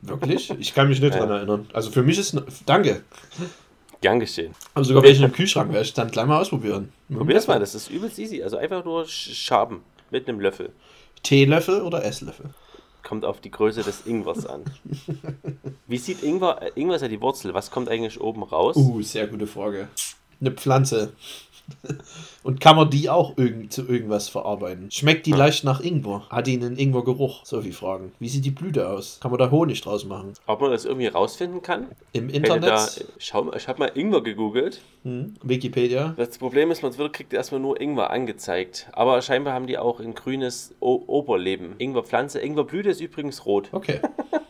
Wirklich? 0.02 0.50
Ich 0.58 0.74
kann 0.74 0.88
mich 0.88 1.00
nicht 1.00 1.14
Ja. 1.14 1.20
dran 1.20 1.30
erinnern. 1.30 1.66
Also 1.72 1.90
für 1.90 2.02
mich 2.02 2.18
ist. 2.18 2.36
Danke. 2.66 3.02
Gern 4.00 4.20
geschehen. 4.20 4.54
Also 4.74 4.88
sogar 4.88 5.02
welchen 5.02 5.24
im 5.24 5.32
Kühlschrank 5.32 5.72
werde 5.72 5.84
ich 5.84 5.92
dann 5.94 6.10
gleich 6.10 6.26
mal 6.26 6.40
ausprobieren. 6.40 6.92
Probier 7.12 7.34
das 7.34 7.48
mal, 7.48 7.58
das 7.58 7.74
ist 7.74 7.90
übelst 7.90 8.18
easy. 8.18 8.42
Also 8.42 8.56
einfach 8.56 8.84
nur 8.84 9.04
sch- 9.04 9.34
schaben 9.34 9.82
mit 10.10 10.28
einem 10.28 10.38
Löffel. 10.40 10.70
Teelöffel 11.24 11.80
oder 11.82 12.04
Esslöffel? 12.04 12.50
Kommt 13.08 13.24
auf 13.24 13.40
die 13.40 13.50
Größe 13.50 13.82
des 13.82 14.04
Ingwers 14.04 14.44
an. 14.44 14.64
Wie 15.86 15.96
sieht 15.96 16.22
Ingwer, 16.22 16.76
Ingwer 16.76 16.96
ist 16.96 17.00
ja 17.00 17.08
die 17.08 17.22
Wurzel, 17.22 17.54
was 17.54 17.70
kommt 17.70 17.88
eigentlich 17.88 18.20
oben 18.20 18.42
raus? 18.42 18.76
Uh, 18.76 19.00
sehr 19.00 19.26
gute 19.26 19.46
Frage. 19.46 19.88
Eine 20.42 20.50
Pflanze. 20.50 21.14
Und 22.42 22.60
kann 22.60 22.76
man 22.76 22.90
die 22.90 23.10
auch 23.10 23.36
irgend, 23.36 23.72
zu 23.72 23.86
irgendwas 23.86 24.28
verarbeiten? 24.28 24.90
Schmeckt 24.90 25.26
die 25.26 25.32
leicht 25.32 25.64
nach 25.64 25.80
Ingwer? 25.80 26.26
Hat 26.30 26.46
die 26.46 26.54
einen 26.54 26.76
Ingwergeruch? 26.76 27.44
So 27.44 27.60
viele 27.60 27.74
Fragen. 27.74 28.12
Wie 28.18 28.28
sieht 28.28 28.44
die 28.44 28.50
Blüte 28.50 28.88
aus? 28.88 29.18
Kann 29.20 29.30
man 29.30 29.38
da 29.38 29.50
Honig 29.50 29.80
draus 29.80 30.04
machen? 30.04 30.32
Ob 30.46 30.60
man 30.60 30.70
das 30.70 30.84
irgendwie 30.84 31.08
rausfinden 31.08 31.62
kann? 31.62 31.88
Im 32.12 32.28
Internet? 32.28 32.70
Da, 32.70 32.88
schau 33.18 33.52
ich 33.54 33.68
habe 33.68 33.80
mal 33.80 33.92
Ingwer 33.94 34.22
gegoogelt. 34.22 34.80
Hm, 35.04 35.34
Wikipedia? 35.42 36.14
Das 36.16 36.38
Problem 36.38 36.70
ist, 36.70 36.82
man 36.82 36.96
wird, 36.96 37.12
kriegt 37.12 37.32
erstmal 37.32 37.60
nur 37.60 37.80
Ingwer 37.80 38.10
angezeigt. 38.10 38.88
Aber 38.92 39.20
scheinbar 39.22 39.54
haben 39.54 39.66
die 39.66 39.78
auch 39.78 40.00
ein 40.00 40.14
grünes 40.14 40.74
o 40.80 41.02
Oberleben. 41.06 41.74
Ingwerpflanze. 41.78 42.40
Ingwerblüte 42.40 42.90
ist 42.90 43.00
übrigens 43.00 43.44
rot. 43.46 43.68
Okay. 43.72 44.00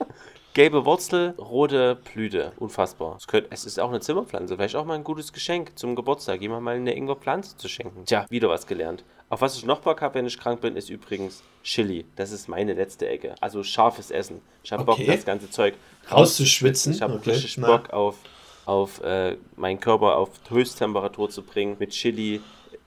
Gelbe 0.58 0.84
Wurzel, 0.84 1.36
rote 1.38 1.94
Blüte. 1.94 2.50
Unfassbar. 2.56 3.14
Es, 3.16 3.28
könnte, 3.28 3.48
es 3.52 3.64
ist 3.64 3.78
auch 3.78 3.90
eine 3.90 4.00
Zimmerpflanze. 4.00 4.56
Vielleicht 4.56 4.74
auch 4.74 4.84
mal 4.84 4.94
ein 4.94 5.04
gutes 5.04 5.32
Geschenk 5.32 5.78
zum 5.78 5.94
Geburtstag. 5.94 6.40
Jemand 6.40 6.64
mal 6.64 6.74
eine 6.74 6.96
Ingwerpflanze 6.96 7.56
zu 7.56 7.68
schenken. 7.68 8.04
Tja, 8.06 8.26
wieder 8.28 8.48
was 8.48 8.66
gelernt. 8.66 9.04
Auf 9.28 9.40
was 9.40 9.54
ich 9.54 9.64
noch 9.64 9.78
Bock 9.78 10.02
habe, 10.02 10.16
wenn 10.16 10.26
ich 10.26 10.36
krank 10.36 10.60
bin, 10.60 10.74
ist 10.74 10.90
übrigens 10.90 11.44
Chili. 11.62 12.06
Das 12.16 12.32
ist 12.32 12.48
meine 12.48 12.74
letzte 12.74 13.08
Ecke. 13.08 13.36
Also 13.40 13.62
scharfes 13.62 14.10
Essen. 14.10 14.40
Ich 14.64 14.72
habe 14.72 14.82
Bock, 14.82 14.96
Okay. 14.96 15.06
das 15.06 15.24
ganze 15.24 15.48
Zeug 15.48 15.74
Rauszuschwitzen? 16.10 16.92
Ich 16.92 17.02
habe 17.02 17.14
Okay, 17.14 17.30
richtig. 17.30 17.60
Bock 17.60 17.90
auf, 17.90 18.16
auf 18.64 19.00
äh, 19.04 19.36
meinen 19.54 19.78
Körper 19.78 20.16
auf 20.16 20.30
Höchsttemperatur 20.48 21.30
zu 21.30 21.44
bringen. 21.44 21.76
Mit 21.78 21.90
Chili. 21.90 22.40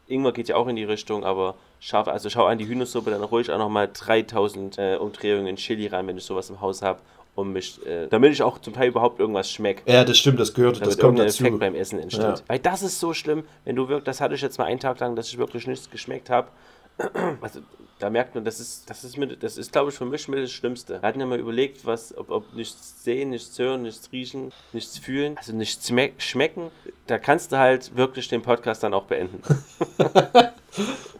Ingwer 0.08 0.34
geht 0.34 0.50
ja 0.50 0.58
auch 0.58 0.68
in 0.68 0.76
die 0.76 0.84
Richtung, 0.84 1.24
aber 1.24 1.56
scharf. 1.80 2.10
Also 2.10 2.30
schau 2.30 2.48
an 2.48 2.58
die 2.58 2.68
Hühnersuppe, 2.68 3.12
dann 3.12 3.24
ruhig 3.24 3.50
auch 3.50 3.58
nochmal 3.58 3.90
3000 3.94 4.78
äh, 4.78 4.96
Umdrehungen 4.98 5.56
Chili 5.56 5.88
rein, 5.88 6.06
wenn 6.08 6.18
ich 6.18 6.26
sowas 6.26 6.50
im 6.50 6.60
Haus 6.60 6.82
habe. 6.82 7.00
Um 7.34 7.54
mich, 7.54 7.86
äh, 7.86 8.08
damit 8.08 8.34
ich 8.34 8.44
auch 8.44 8.60
zum 8.60 8.74
Teil 8.74 8.90
überhaupt 8.90 9.20
irgendwas 9.20 9.50
schmecke. 9.50 9.90
Ja, 9.90 10.04
das 10.04 10.18
stimmt, 10.18 10.40
das 10.40 10.54
gehört, 10.54 10.76
Damit 10.76 10.88
das 10.88 10.98
kommt 10.98 11.18
dazu. 11.18 11.44
Effekt 11.44 11.60
beim 11.60 11.76
Essen 11.76 12.00
entsteht. 12.00 12.24
Ja. 12.24 12.36
Weil 12.48 12.60
das 12.60 12.84
ist 12.84 13.00
so 13.00 13.14
schlimm, 13.14 13.44
wenn 13.64 13.76
du 13.78 13.88
wirklich, 13.88 14.04
das 14.04 14.20
hatte 14.20 14.36
ich 14.36 14.42
jetzt 14.42 14.58
mal 14.58 14.66
einen 14.66 14.80
Tag 14.82 15.00
lang, 15.00 15.16
dass 15.16 15.30
ich 15.30 15.38
wirklich 15.38 15.66
nichts 15.66 15.90
geschmeckt 15.90 16.30
habe. 16.30 16.50
Also, 17.42 17.62
da 18.00 18.10
merkt 18.10 18.36
man, 18.36 18.44
das 18.44 18.60
ist, 18.60 18.90
das 18.90 19.04
ist, 19.04 19.16
mit, 19.16 19.42
das 19.44 19.58
ist, 19.58 19.72
glaube 19.72 19.92
ich, 19.92 19.96
für 19.96 20.06
mich 20.06 20.28
mit 20.28 20.40
das 20.44 20.52
Schlimmste. 20.52 21.02
Wir 21.02 21.08
hatten 21.08 21.20
ja 21.20 21.26
mal 21.26 21.40
überlegt, 21.40 21.86
was, 21.86 22.18
ob, 22.18 22.32
ob 22.32 22.54
nichts 22.54 23.04
sehen, 23.04 23.30
nichts 23.30 23.58
hören, 23.60 23.84
nichts 23.84 24.12
riechen, 24.12 24.52
nichts 24.74 24.98
fühlen, 24.98 25.38
also 25.38 25.56
nichts 25.56 25.88
schmeck, 25.88 26.16
schmecken. 26.18 26.72
Da 27.08 27.20
kannst 27.20 27.52
du 27.52 27.58
halt 27.58 27.96
wirklich 27.96 28.28
den 28.28 28.42
Podcast 28.42 28.84
dann 28.84 28.94
auch 28.94 29.06
beenden. 29.06 29.42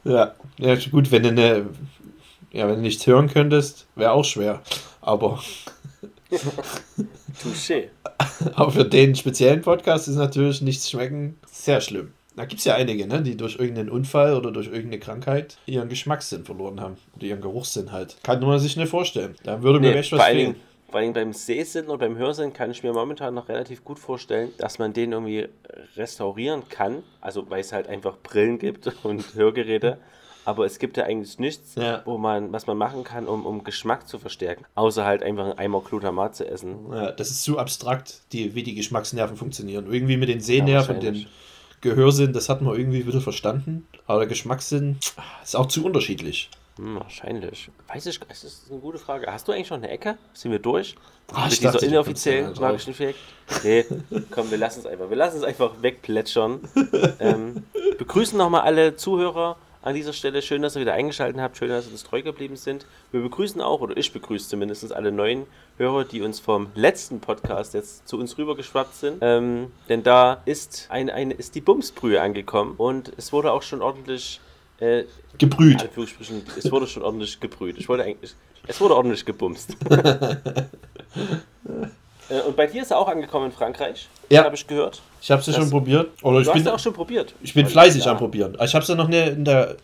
Ja. 0.04 0.34
ja, 0.58 0.76
gut, 0.90 1.12
wenn 1.12 1.24
du 1.24 1.30
eine, 1.30 1.70
ja, 2.52 2.68
wenn 2.68 2.76
du 2.76 2.82
nichts 2.82 3.06
hören 3.06 3.30
könntest, 3.30 3.88
wäre 3.96 4.12
auch 4.12 4.26
schwer. 4.26 4.62
Aber, 5.02 5.42
Touché. 7.42 7.90
aber 8.54 8.72
für 8.72 8.86
den 8.86 9.16
speziellen 9.16 9.62
Podcast 9.62 10.08
ist 10.08 10.16
natürlich 10.16 10.62
nichts 10.62 10.90
schmecken 10.90 11.38
sehr 11.52 11.82
schlimm. 11.82 12.14
Da 12.36 12.46
gibt 12.46 12.60
es 12.60 12.66
ja 12.66 12.76
einige, 12.76 13.08
ne, 13.08 13.22
die 13.22 13.36
durch 13.36 13.60
irgendeinen 13.60 13.90
Unfall 13.90 14.36
oder 14.36 14.52
durch 14.52 14.68
irgendeine 14.68 15.00
Krankheit 15.00 15.58
ihren 15.66 15.90
Geschmackssinn 15.90 16.46
verloren 16.46 16.80
haben. 16.80 16.98
Oder 17.16 17.26
ihren 17.26 17.42
Geruchssinn 17.42 17.92
halt. 17.92 18.18
Kann 18.24 18.40
man 18.40 18.58
sich 18.60 18.78
nicht 18.78 18.90
vorstellen. 18.90 19.36
Da 19.44 19.62
würde 19.62 19.80
mir 19.80 19.92
Nee, 19.92 20.00
echt 20.00 20.10
vor 20.12 20.20
was 20.20 20.28
fehlen. 20.28 20.56
Vor 20.90 21.00
allem 21.00 21.14
beim 21.14 21.34
Sehsinn 21.34 21.88
oder 21.88 22.00
beim 22.00 22.18
Hörsinn 22.18 22.54
kann 22.54 22.72
ich 22.72 22.84
mir 22.84 22.94
momentan 22.94 23.34
noch 23.34 23.50
relativ 23.50 23.84
gut 23.84 24.00
vorstellen, 24.00 24.52
dass 24.58 24.80
man 24.80 24.94
den 24.94 25.12
irgendwie 25.12 25.48
restaurieren 25.96 26.64
kann. 26.70 27.04
Also 27.20 27.50
weil 27.50 27.62
es 27.62 27.74
halt 27.74 27.88
einfach 27.88 28.18
Brillen 28.24 28.60
gibt 28.60 28.90
und 29.04 29.36
Hörgeräte. 29.36 29.98
Aber 30.46 30.66
es 30.66 30.80
gibt 30.80 30.98
ja 30.98 31.04
eigentlich 31.04 31.38
nichts, 31.40 31.76
Ja. 31.76 32.02
wo 32.06 32.18
man, 32.18 32.52
was 32.52 32.68
man 32.68 32.78
machen 32.78 33.04
kann, 33.04 33.28
um, 33.28 33.46
um 33.46 33.64
Geschmack 33.64 34.08
zu 34.08 34.18
verstärken. 34.20 34.66
Außer 34.76 35.06
halt 35.06 35.22
einfach 35.24 35.44
einen 35.46 35.58
Eimer 35.60 35.82
Glutamat 35.82 36.36
zu 36.36 36.48
essen. 36.48 36.92
Ja, 36.92 37.12
das 37.12 37.30
ist 37.30 37.44
zu 37.44 37.60
abstrakt, 37.60 38.22
die, 38.34 38.56
wie 38.56 38.64
die 38.64 38.76
Geschmacksnerven 38.76 39.38
funktionieren. 39.38 39.92
Irgendwie 39.92 40.18
mit 40.18 40.30
den 40.30 40.42
Sehnerven 40.42 40.96
und 40.96 41.04
den. 41.04 41.28
Gehörsinn, 41.82 42.32
das 42.32 42.48
hat 42.48 42.62
man 42.62 42.76
irgendwie 42.76 43.08
wieder 43.08 43.22
verstanden. 43.22 43.88
Aber 44.06 44.20
der 44.20 44.28
Geschmackssinn 44.28 44.98
ah, 45.18 45.24
ist 45.44 45.56
auch 45.56 45.66
zu 45.66 45.84
unterschiedlich. 45.84 46.52
Hm, 46.78 47.00
wahrscheinlich. 47.00 47.70
Weiß 47.88 48.06
ich, 48.06 48.20
das 48.20 48.44
ist 48.44 48.70
eine 48.70 48.80
gute 48.80 49.00
Frage. 49.00 49.26
Hast 49.32 49.48
du 49.48 49.52
eigentlich 49.52 49.68
schon 49.68 49.78
eine 49.84 49.90
Ecke? 49.90 50.16
Sind 50.34 50.52
wir 50.52 50.60
durch? 50.60 50.96
Ah, 51.34 51.46
Mit 51.46 51.60
dieser 51.60 51.82
inoffiziellen 51.82 52.54
magischen 52.60 52.92
Effekt? 52.92 53.18
Nee, 53.64 53.86
komm, 54.32 54.52
wir 54.52 54.60
lassen 54.60 54.82
es 54.82 54.86
einfach. 54.86 55.10
Wir 55.10 55.18
lassen 55.18 55.38
es 55.38 55.44
einfach 55.44 55.72
wegplätschern. 55.82 56.60
ähm, 57.20 57.64
begrüßen 57.98 58.38
nochmal 58.38 58.62
alle 58.62 58.96
Zuhörer 58.96 59.58
an 59.82 59.96
dieser 59.96 60.14
Stelle. 60.14 60.42
Schön, 60.42 60.62
dass 60.62 60.76
ihr 60.76 60.82
wieder 60.82 60.94
eingeschaltet 60.94 61.42
habt. 61.42 61.58
Schön, 61.58 61.70
dass 61.70 61.86
ihr 61.86 61.92
uns 61.92 62.04
treu 62.04 62.22
geblieben 62.22 62.56
sind. 62.56 62.86
Wir 63.12 63.22
begrüßen 63.22 63.62
auch, 63.62 63.82
oder 63.82 63.98
ich 63.98 64.14
begrüße 64.14 64.50
zumindest 64.50 64.94
alle 64.94 65.12
neuen 65.12 65.46
Hörer, 65.78 66.06
die 66.06 66.22
uns 66.22 66.40
vom 66.40 66.68
letzten 66.76 67.20
Podcast 67.20 67.74
jetzt 67.74 68.08
zu 68.08 68.18
uns 68.18 68.38
rübergeschwappt 68.38 68.96
sind. 68.96 69.18
Ähm, 69.22 69.72
denn 69.90 70.04
da 70.04 70.42
ist, 70.46 70.88
eine, 70.90 71.14
eine, 71.14 71.34
ist 71.34 71.56
die 71.56 71.62
Bumsbrühe 71.62 72.22
angekommen 72.22 72.76
und 72.78 73.12
es 73.18 73.34
wurde 73.34 73.52
auch 73.52 73.64
schon 73.64 73.82
ordentlich. 73.82 74.40
Äh, 74.80 75.06
Gebrüht. 75.38 75.88
Es 76.58 76.72
wurde 76.72 76.88
schon 76.88 77.04
ordentlich 77.04 77.40
gebrüht. 77.40 77.78
Ich 77.78 77.88
wollte 77.88 78.04
eigentlich, 78.04 78.34
es 78.68 78.82
wurde 78.82 78.96
ordentlich 78.96 79.26
gebumst. 79.26 79.78
Äh, 82.32 82.42
Und 82.48 82.56
bei 82.56 82.68
dir 82.68 82.82
ist 82.82 82.92
er 82.92 82.98
auch 82.98 83.08
angekommen 83.08 83.48
in 83.48 83.52
Frankreich. 83.52 84.08
Ja. 84.30 84.44
Habe 84.46 84.56
ich 84.56 84.66
gehört. 84.66 85.02
Ich 85.22 85.30
habe 85.32 85.42
es 85.42 85.48
ja 85.48 85.54
schon 85.54 85.70
probiert. 85.70 86.10
Oder 86.24 86.40
ich 86.40 86.46
Du 86.48 86.54
hast 86.54 86.64
bin, 86.64 86.74
auch 86.74 86.80
schon 86.80 86.94
probiert. 86.94 87.34
ich 87.42 87.54
bin 87.54 87.68
fleißig 87.68 88.06
ja. 88.06 88.12
am 88.12 88.18
Probieren. 88.18 88.58
Ich 88.64 88.74
habe 88.74 88.82
es 88.84 88.88
ja 88.88 88.96
noch 88.96 89.08
nicht 89.08 89.28
in 89.28 89.46
der 89.46 89.76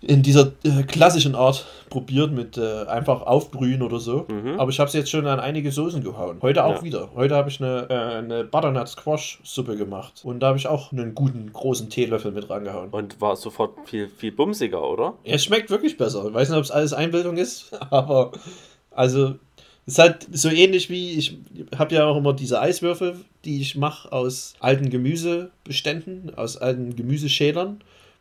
in 0.00 0.22
dieser 0.22 0.52
äh, 0.62 0.84
klassischen 0.84 1.34
Art 1.34 1.66
probiert 1.90 2.30
mit 2.30 2.56
äh, 2.56 2.84
einfach 2.86 3.22
aufbrühen 3.22 3.82
oder 3.82 3.98
so. 3.98 4.26
Mhm. 4.28 4.54
Aber 4.60 4.70
ich 4.70 4.78
habe 4.78 4.86
es 4.86 4.94
jetzt 4.94 5.10
schon 5.10 5.26
an 5.26 5.40
einige 5.40 5.72
Soßen 5.72 6.04
gehauen. 6.04 6.38
Heute 6.40 6.62
auch 6.64 6.76
Ja. 6.76 6.82
wieder. 6.84 7.08
Heute 7.16 7.34
habe 7.34 7.50
ich 7.50 7.60
eine, 7.60 7.86
äh, 7.90 7.94
eine 8.18 8.44
Butternut 8.44 8.86
Squash 8.88 9.40
Suppe 9.42 9.76
gemacht. 9.76 10.20
Und 10.22 10.38
da 10.38 10.48
habe 10.48 10.58
ich 10.58 10.68
auch 10.68 10.92
einen 10.92 11.16
guten 11.16 11.52
großen 11.52 11.90
Teelöffel 11.90 12.30
mit 12.30 12.48
rangehauen. 12.48 12.90
Und 12.90 13.20
war 13.20 13.34
sofort 13.34 13.72
viel, 13.86 14.08
viel 14.08 14.30
bumsiger, 14.30 14.88
oder? 14.88 15.14
Ja, 15.24 15.34
Es 15.34 15.42
schmeckt 15.44 15.68
wirklich 15.68 15.96
besser. 15.96 16.24
Ich 16.28 16.34
weiß 16.34 16.48
nicht, 16.50 16.58
ob 16.58 16.64
es 16.64 16.70
alles 16.70 16.92
Einbildung 16.92 17.36
ist, 17.36 17.72
aber 17.90 18.30
also 18.92 19.34
ist 19.88 19.98
halt 19.98 20.26
so 20.32 20.48
ähnlich 20.50 20.90
wie 20.90 21.12
ich 21.14 21.36
habe 21.78 21.94
ja 21.94 22.04
auch 22.06 22.16
immer 22.16 22.32
diese 22.32 22.60
Eiswürfel, 22.60 23.16
die 23.44 23.60
ich 23.60 23.74
mache 23.76 24.12
aus 24.12 24.54
alten 24.60 24.90
Gemüsebeständen, 24.90 26.34
aus 26.36 26.56
alten 26.56 26.94
Gemüseschälern. 26.96 27.80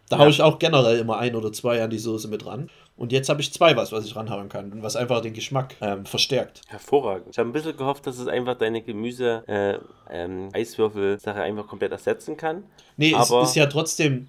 Da 0.09 0.15
Ja. 0.15 0.21
haue 0.23 0.29
ich 0.29 0.41
auch 0.41 0.57
generell 0.59 0.99
immer 0.99 1.17
ein 1.17 1.35
oder 1.35 1.51
zwei 1.51 1.83
an 1.83 1.89
die 1.89 1.99
Soße 1.99 2.29
mit 2.29 2.45
ran. 2.45 2.69
Und 2.95 3.11
jetzt 3.11 3.27
habe 3.29 3.41
ich 3.41 3.51
zwei 3.53 3.75
was, 3.75 3.91
was 3.91 4.05
ich 4.05 4.15
ranhauen 4.15 4.47
kann 4.49 4.71
und 4.71 4.81
was 4.81 4.95
einfach 4.95 5.21
den 5.21 5.33
Geschmack 5.33 5.75
ähm, 5.81 6.05
verstärkt. 6.05 6.61
Hervorragend. 6.67 7.27
Ich 7.31 7.37
habe 7.37 7.49
ein 7.49 7.51
bisschen 7.53 7.75
gehofft, 7.75 8.07
dass 8.07 8.17
es 8.17 8.27
einfach 8.27 8.57
deine 8.57 8.81
Gemüse 8.81 9.43
äh, 9.47 9.77
ähm, 10.09 10.49
einfach 10.53 11.67
komplett 11.67 11.91
ersetzen 11.91 12.37
kann. 12.37 12.63
Nee, 12.95 13.13
Aber- 13.13 13.41
es 13.43 13.49
ist 13.49 13.55
ja 13.55 13.65
trotzdem. 13.67 14.27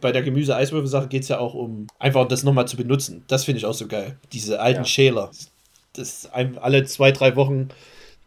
Bei 0.00 0.10
der 0.10 0.22
Gemüse-Eiswürfel-Sache 0.22 1.06
geht 1.06 1.22
es 1.22 1.28
ja 1.28 1.38
auch 1.38 1.54
um 1.54 1.86
einfach 2.00 2.26
das 2.26 2.42
nochmal 2.42 2.66
zu 2.66 2.76
benutzen. 2.76 3.22
Das 3.28 3.44
finde 3.44 3.58
ich 3.58 3.66
auch 3.66 3.72
so 3.74 3.86
geil. 3.86 4.18
Diese 4.32 4.58
alten 4.60 4.80
Ja. 4.80 4.84
Schäler. 4.84 5.30
Das 5.98 6.30
alle 6.32 6.84
zwei, 6.84 7.10
drei 7.10 7.34
Wochen 7.36 7.68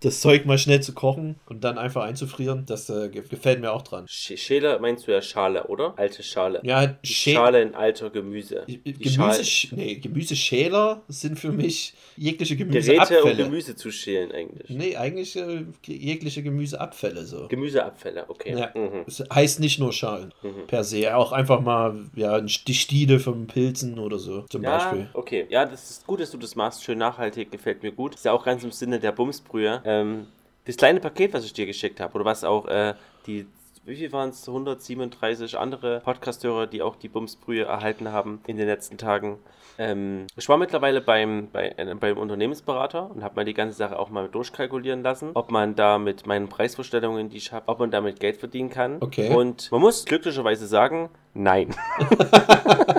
das 0.02 0.20
Zeug 0.22 0.46
mal 0.46 0.58
schnell 0.58 0.82
zu 0.82 0.94
kochen 0.94 1.36
und 1.48 1.64
dann 1.64 1.78
einfach 1.78 2.04
einzufrieren, 2.04 2.66
das 2.66 2.90
äh, 2.90 3.10
ge- 3.10 3.24
gefällt 3.30 3.62
mir 3.62 3.72
auch 3.72 3.82
dran. 3.84 4.06
Sch 4.08 4.34
Schäler 4.38 4.80
meinst 4.80 5.08
du 5.08 5.12
ja 5.12 5.22
Schale, 5.22 5.66
oder? 5.68 5.94
Alte 5.98 6.24
Schale. 6.24 6.60
Ja, 6.64 6.88
Die 6.88 7.08
Schä 7.08 7.34
Schale 7.34 7.62
in 7.62 7.76
alter 7.76 8.10
Gemüse. 8.10 8.66
Die 8.68 8.82
Gemüse, 8.84 9.46
Schale- 9.46 9.76
nee, 9.82 9.96
Gemüseschäler 9.96 11.02
sind 11.08 11.40
für 11.40 11.52
mich 11.52 11.94
jegliche 12.18 12.56
Geräte, 12.56 12.78
um 12.78 12.94
Gemüseabfälle. 12.98 13.36
Gemüse 13.44 13.76
zu 13.76 13.92
schälen 13.92 14.32
eigentlich. 14.32 14.70
Nee, 14.70 14.96
eigentlich 14.96 15.36
äh, 15.36 15.66
jegliche 15.86 16.44
Gemüseabfälle 16.44 17.26
so. 17.26 17.48
Gemüseabfälle, 17.48 18.26
okay. 18.28 18.58
Ja. 18.58 18.72
Mhm. 18.76 19.04
Es 19.08 19.24
heißt 19.34 19.60
nicht 19.60 19.80
nur 19.80 19.94
Schalen 19.94 20.34
Mhm. 20.44 20.68
per 20.68 20.84
se, 20.84 21.16
auch 21.16 21.32
einfach 21.32 21.62
mal 21.62 22.06
ja, 22.16 22.40
die 22.42 22.74
Stiele 22.74 23.20
von 23.20 23.48
Pilzen 23.48 24.00
oder 24.00 24.18
so 24.20 24.42
zum 24.50 24.64
Ja, 24.64 24.78
Beispiel. 24.78 25.10
okay. 25.14 25.46
Ja, 25.50 25.66
das 25.66 25.90
ist 25.90 26.08
gut, 26.08 26.20
dass 26.20 26.32
du 26.32 26.38
das 26.38 26.56
machst. 26.56 26.84
Schön 26.84 26.98
nachhaltig, 26.98 27.52
gefällt 27.52 27.84
mir 27.84 27.92
gut. 27.92 28.16
Ist 28.16 28.26
ja 28.26 28.32
auch 28.34 28.44
ganz 28.46 28.64
im 28.64 28.72
Sinne 28.72 29.00
der 29.00 29.12
Bumsbrühe. 29.12 29.82
Ähm, 29.92 30.28
das 30.66 30.78
kleine 30.78 31.00
Paket, 31.00 31.34
was 31.34 31.44
ich 31.44 31.54
dir 31.54 31.66
geschickt 31.66 32.00
habe, 32.00 32.14
oder 32.14 32.26
was 32.26 32.44
auch 32.44 32.68
äh, 32.68 32.94
die, 33.26 33.48
wie 33.86 33.96
viel 33.96 34.12
waren 34.12 34.30
es? 34.30 34.48
137 34.48 35.58
andere 35.58 36.02
Podcasthörer, 36.02 36.68
die 36.68 36.82
auch 36.82 36.96
die 36.96 37.10
Bumsbrühe 37.10 37.66
erhalten 37.66 38.12
haben 38.12 38.42
in 38.48 38.58
den 38.58 38.68
letzten 38.68 38.98
Tagen. 38.98 39.40
Ähm, 39.78 40.28
ich 40.36 40.48
war 40.50 40.58
mittlerweile 40.58 41.02
beim, 41.02 41.50
bei, 41.52 41.74
äh, 41.78 41.96
beim 41.96 42.18
Unternehmensberater 42.18 43.10
und 43.10 43.24
habe 43.24 43.36
mal 43.36 43.46
die 43.46 43.54
ganze 43.54 43.76
Sache 43.76 43.98
auch 43.98 44.10
mal 44.10 44.28
durchkalkulieren 44.28 45.02
lassen, 45.02 45.32
ob 45.34 45.50
man 45.50 45.76
da 45.76 45.98
mit 45.98 46.28
meinen 46.28 46.48
Preisvorstellungen, 46.48 47.30
die 47.30 47.38
ich 47.38 47.52
habe, 47.52 47.68
ob 47.68 47.80
man 47.80 47.90
damit 47.90 48.20
Geld 48.20 48.38
verdienen 48.38 48.70
kann. 48.70 48.98
Okay. 49.00 49.34
Und 49.34 49.72
man 49.72 49.82
muss 49.82 50.06
glücklicherweise 50.06 50.68
sagen, 50.68 51.10
nein. 51.34 51.74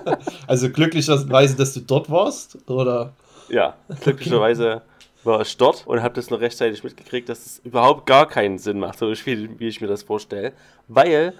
Also 0.46 0.70
glücklicherweise, 0.70 1.56
dass 1.56 1.72
du 1.72 1.80
dort 1.80 2.10
warst, 2.10 2.68
oder? 2.68 3.14
Ja, 3.48 3.74
glücklicherweise 4.00 4.82
war 5.24 5.40
ich 5.42 5.56
dort 5.56 5.86
und 5.86 6.02
habe 6.02 6.14
das 6.14 6.30
noch 6.30 6.40
rechtzeitig 6.40 6.82
mitgekriegt, 6.84 7.28
dass 7.28 7.46
es 7.46 7.58
überhaupt 7.64 8.06
gar 8.06 8.26
keinen 8.28 8.58
Sinn 8.58 8.78
macht, 8.80 8.98
so 8.98 9.10
wie, 9.10 9.58
wie 9.58 9.68
ich 9.68 9.80
mir 9.80 9.86
das 9.86 10.02
vorstelle. 10.02 10.52
Weil, 10.88 11.34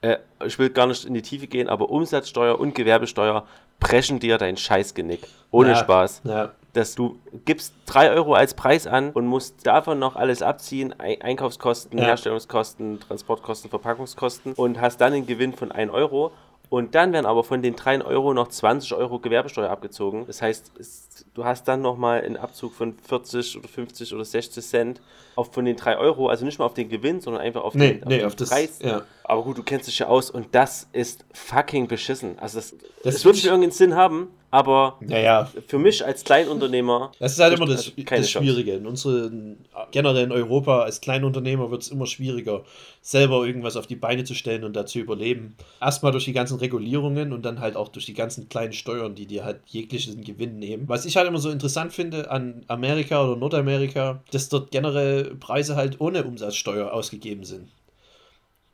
äh, 0.00 0.16
ich 0.44 0.58
will 0.58 0.70
gar 0.70 0.86
nicht 0.86 1.04
in 1.04 1.14
die 1.14 1.22
Tiefe 1.22 1.46
gehen, 1.46 1.68
aber 1.68 1.90
Umsatzsteuer 1.90 2.58
und 2.58 2.74
Gewerbesteuer 2.74 3.46
preschen 3.80 4.18
dir 4.20 4.38
dein 4.38 4.56
Scheißgenick. 4.56 5.20
Ohne 5.50 5.70
Ja, 5.70 5.76
Spaß. 5.76 6.22
Ja. 6.24 6.52
Dass 6.72 6.94
du 6.94 7.18
gibst 7.44 7.74
3 7.86 8.12
Euro 8.12 8.32
als 8.34 8.54
Preis 8.54 8.86
an 8.86 9.10
und 9.10 9.26
musst 9.26 9.66
davon 9.66 9.98
noch 9.98 10.16
alles 10.16 10.40
abziehen, 10.40 10.94
Ei- 10.98 11.20
Einkaufskosten, 11.20 11.98
Ja. 11.98 12.06
Herstellungskosten, 12.06 12.98
Transportkosten, 13.00 13.68
Verpackungskosten 13.70 14.54
und 14.54 14.80
hast 14.80 15.00
dann 15.00 15.12
einen 15.12 15.26
Gewinn 15.26 15.52
von 15.52 15.70
1 15.70 15.92
Euro. 15.92 16.32
Und 16.70 16.94
dann 16.94 17.12
werden 17.12 17.26
aber 17.26 17.44
von 17.44 17.60
den 17.60 17.76
3 17.76 18.02
Euro 18.02 18.32
noch 18.32 18.48
20 18.48 18.94
Euro 18.94 19.18
Gewerbesteuer 19.18 19.68
abgezogen. 19.68 20.24
Das 20.26 20.40
heißt, 20.40 20.72
es, 20.78 21.08
du 21.34 21.44
hast 21.44 21.66
dann 21.68 21.80
nochmal 21.82 22.20
einen 22.22 22.36
Abzug 22.36 22.74
von 22.74 22.94
40 22.98 23.58
oder 23.58 23.68
50 23.68 24.14
oder 24.14 24.24
60 24.24 24.64
Cent 24.64 25.00
auf 25.34 25.52
von 25.52 25.64
den 25.64 25.76
3 25.76 25.96
Euro. 25.98 26.28
Also 26.28 26.44
nicht 26.44 26.58
mal 26.58 26.66
auf 26.66 26.74
den 26.74 26.88
Gewinn, 26.88 27.20
sondern 27.20 27.42
einfach 27.42 27.62
auf 27.62 27.74
Nee, 27.74 27.94
den, 27.94 28.08
nee, 28.08 28.18
den 28.18 28.26
auf 28.26 28.36
das. 28.36 28.50
Preis. 28.50 28.78
Ja. 28.82 29.02
Aber 29.24 29.42
gut, 29.42 29.56
du 29.58 29.62
kennst 29.62 29.86
dich 29.88 29.98
ja 29.98 30.08
aus 30.08 30.30
und 30.30 30.54
das 30.54 30.88
ist 30.92 31.24
fucking 31.32 31.88
beschissen. 31.88 32.38
Also 32.38 32.58
das, 32.58 32.74
Das 33.02 33.14
das, 33.14 33.24
wird 33.24 33.36
schon 33.38 33.46
irgendeinen 33.50 33.72
Sinn 33.72 33.94
haben, 33.96 34.28
aber 34.52 34.98
Naja, 35.00 35.50
für 35.66 35.78
mich 35.78 36.04
als 36.04 36.24
Kleinunternehmer. 36.24 37.10
das 37.18 37.32
ist 37.32 37.40
halt 37.40 37.54
immer 37.56 37.64
das, 37.64 37.90
das. 37.96 38.30
Schwierige. 38.30 38.74
In 38.74 38.86
unseren, 38.86 39.56
generell 39.92 40.24
in 40.24 40.30
Europa 40.30 40.82
als 40.82 41.00
Kleinunternehmer 41.00 41.70
wird 41.70 41.80
es 41.80 41.88
immer 41.88 42.04
schwieriger, 42.04 42.62
selber 43.00 43.46
irgendwas 43.46 43.76
auf 43.76 43.86
die 43.86 43.96
Beine 43.96 44.24
zu 44.24 44.34
stellen 44.34 44.64
und 44.64 44.76
da 44.76 44.84
zu 44.84 44.98
überleben. 44.98 45.56
Erstmal 45.80 46.12
durch 46.12 46.26
die 46.26 46.34
ganzen 46.34 46.58
Regulierungen 46.58 47.32
und 47.32 47.46
dann 47.46 47.60
halt 47.60 47.76
auch 47.76 47.88
durch 47.88 48.04
die 48.04 48.12
ganzen 48.12 48.50
kleinen 48.50 48.74
Steuern, 48.74 49.14
die 49.14 49.24
dir 49.24 49.42
halt 49.42 49.60
jeglichen 49.68 50.22
Gewinn 50.22 50.58
nehmen. 50.58 50.86
Was 50.86 51.06
ich 51.06 51.16
halt 51.16 51.26
immer 51.26 51.38
so 51.38 51.48
interessant 51.48 51.94
finde 51.94 52.30
an 52.30 52.62
Amerika 52.68 53.24
oder 53.24 53.36
Nordamerika, 53.36 54.22
dass 54.32 54.50
dort 54.50 54.70
generell 54.70 55.34
Preise 55.36 55.76
halt 55.76 55.98
ohne 55.98 56.24
Umsatzsteuer 56.24 56.92
ausgegeben 56.92 57.44
sind. 57.44 57.70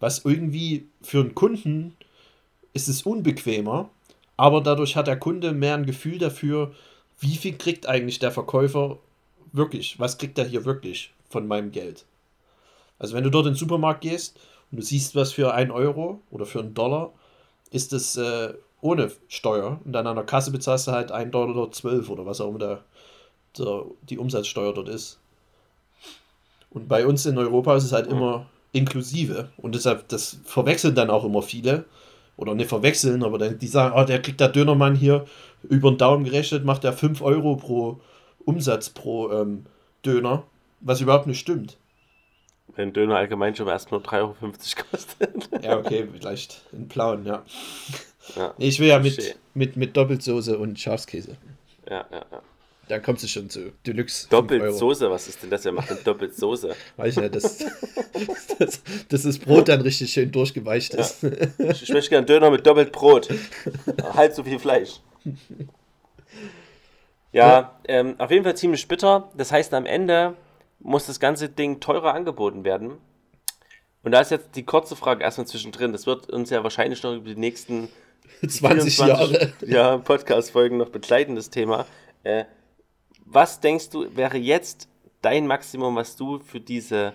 Was 0.01 0.25
irgendwie 0.25 0.89
für 1.03 1.21
einen 1.21 1.37
Kunden 1.37 1.97
ist 2.73 2.89
es 2.89 3.03
unbequemer, 3.03 3.91
aber 4.39 4.63
dadurch 4.63 4.97
hat 4.97 5.09
der 5.09 5.19
Kunde 5.19 5.53
mehr 5.53 5.75
ein 5.75 5.85
Gefühl 5.85 6.19
dafür, 6.19 6.73
wie 7.19 7.37
viel 7.37 7.59
kriegt 7.59 7.87
eigentlich 7.87 8.21
der 8.21 8.31
Verkäufer 8.31 8.99
wirklich? 9.53 9.99
Was 9.99 10.17
kriegt 10.17 10.39
er 10.39 10.47
hier 10.47 10.65
wirklich 10.65 11.13
von 11.29 11.47
meinem 11.47 11.73
Geld? 11.73 12.07
Also 13.01 13.15
wenn 13.15 13.25
du 13.25 13.31
dort 13.31 13.47
in 13.47 13.53
den 13.53 13.59
Supermarkt 13.59 14.01
gehst 14.01 14.39
und 14.71 14.79
du 14.79 14.85
siehst 14.85 15.17
was 15.17 15.33
für 15.33 15.53
einen 15.53 15.73
Euro 15.73 16.21
oder 16.31 16.47
für 16.47 16.61
einen 16.61 16.73
Dollar, 16.73 17.13
ist 17.73 17.93
das 17.93 18.17
äh, 18.17 18.55
ohne 18.81 19.11
Steuer 19.27 19.81
und 19.85 19.93
dann 19.93 20.07
an 20.07 20.15
der 20.15 20.25
Kasse 20.25 20.53
bezahlst 20.53 20.87
du 20.87 20.93
halt 20.93 21.13
1,12 21.13 21.31
Dollar 21.31 21.73
zwölf 21.73 22.09
oder 22.09 22.25
was 22.25 22.41
auch 22.41 22.49
immer 22.49 22.61
der, 22.61 22.85
der, 23.59 23.87
die 24.09 24.19
Umsatzsteuer 24.19 24.73
dort 24.73 24.89
ist. 24.89 25.19
Und 26.71 26.87
bei 26.87 27.05
uns 27.05 27.27
in 27.27 27.39
Europa 27.39 27.75
ist 27.75 27.85
es 27.85 27.93
halt 27.93 28.07
immer 28.07 28.47
inklusive 28.71 29.49
und 29.57 29.75
deshalb, 29.75 30.07
das 30.09 30.39
verwechseln 30.45 30.95
dann 30.95 31.11
auch 31.11 31.25
immer 31.25 31.43
viele 31.43 31.87
oder 32.39 32.55
nicht 32.55 32.69
verwechseln, 32.69 33.23
aber 33.23 33.37
dann, 33.37 33.59
die 33.59 33.67
sagen, 33.67 33.95
oh, 33.99 34.05
der 34.05 34.23
kriegt 34.23 34.41
der 34.41 34.49
Dönermann 34.49 34.95
hier 34.95 35.27
über 35.69 35.91
den 35.91 35.99
Daumen 35.99 36.25
gerechnet, 36.25 36.65
macht 36.65 36.85
er 36.85 36.93
5 36.95 37.21
Euro 37.21 37.57
pro 37.57 38.01
Umsatz 38.45 38.89
pro 38.89 39.31
ähm, 39.33 39.67
Döner, 40.07 40.45
was 40.81 41.01
überhaupt 41.01 41.27
nicht 41.27 41.41
stimmt. 41.41 41.77
Wenn 42.77 42.93
Döner 42.93 43.17
allgemein 43.17 43.57
schon 43.57 43.67
erst 43.67 43.91
nur 43.91 44.01
3,50 44.01 44.15
Euro 44.23 44.35
kostet. 44.91 45.49
Ja, 45.63 45.77
okay, 45.77 46.07
vielleicht 46.11 46.63
in 46.73 46.87
Plauen, 46.87 47.27
ja. 47.27 47.43
ja. 48.37 48.55
Ich 48.57 48.79
will 48.79 48.89
ja 48.89 49.01
mit, 49.01 49.37
mit, 49.55 49.77
mit 49.77 49.97
Doppelsoße 49.97 50.57
und 50.57 50.79
Schafskäse. 50.79 51.37
Ja, 51.91 52.07
ja, 52.13 52.25
ja. 52.31 52.43
Dann 52.89 53.03
kommst 53.03 53.23
du 53.23 53.29
schon 53.29 53.51
zu 53.51 53.73
Deluxe. 53.87 54.29
Doppelt. 54.29 54.75
Soße, 54.75 55.11
was 55.11 55.29
ist 55.29 55.43
denn 55.43 55.51
das? 55.51 55.65
Wer 55.65 55.73
macht 55.73 55.91
denn 55.91 55.99
doppelt 56.05 56.35
Soße? 56.35 56.75
Weiß 56.97 57.17
ich 57.17 57.23
nicht, 57.23 57.35
dass, 57.35 57.59
dass, 58.59 58.83
dass 59.09 59.23
das 59.23 59.39
Brot 59.39 59.69
dann 59.69 59.81
richtig 59.83 60.13
schön 60.13 60.33
durchgeweicht 60.33 60.95
ist. 60.95 61.23
Ich 61.59 61.89
möchte 61.91 62.11
gerne 62.11 62.27
Döner 62.27 62.51
mit 62.51 62.67
doppelt 62.67 62.93
Brot. 62.93 63.29
halt 64.15 64.35
so 64.35 64.43
viel 64.43 64.59
Fleisch. 64.59 65.01
Ja, 67.33 67.79
ähm, 67.87 68.15
auf 68.19 68.31
jeden 68.31 68.45
Fall 68.45 68.57
ziemlich 68.57 68.89
bitter. 68.89 69.31
Das 69.37 69.53
heißt, 69.53 69.75
am 69.75 69.87
Ende 69.87 70.35
muss 70.81 71.07
das 71.07 71.21
ganze 71.21 71.49
Ding 71.49 71.81
teurer 71.81 72.15
angeboten 72.15 72.65
werden. 72.65 72.93
Und 74.03 74.13
da 74.13 74.21
ist 74.21 74.31
jetzt 74.31 74.55
die 74.55 74.65
kurze 74.65 74.97
Frage 74.97 75.25
erstmal 75.25 75.47
zwischendrin. 75.47 75.93
Das 75.93 76.07
wird 76.07 76.31
uns 76.31 76.51
ja 76.51 76.63
wahrscheinlich 76.63 77.03
noch 77.03 77.15
über 77.15 77.29
die 77.29 77.37
nächsten 77.37 77.89
20 78.49 78.99
Jahre. 78.99 79.53
ja, 79.67 79.99
Podcast-Folgen 79.99 80.79
noch 80.79 80.89
begleiten, 80.91 81.35
das 81.35 81.51
Thema. 81.51 81.87
Äh, 82.23 82.45
was 83.31 83.61
denkst 83.61 83.91
du, 83.91 84.17
wäre 84.17 84.39
jetzt 84.39 84.89
dein 85.23 85.47
Maximum, 85.47 85.97
was 85.97 86.17
du 86.17 86.39
für 86.39 86.61
diese 86.61 87.13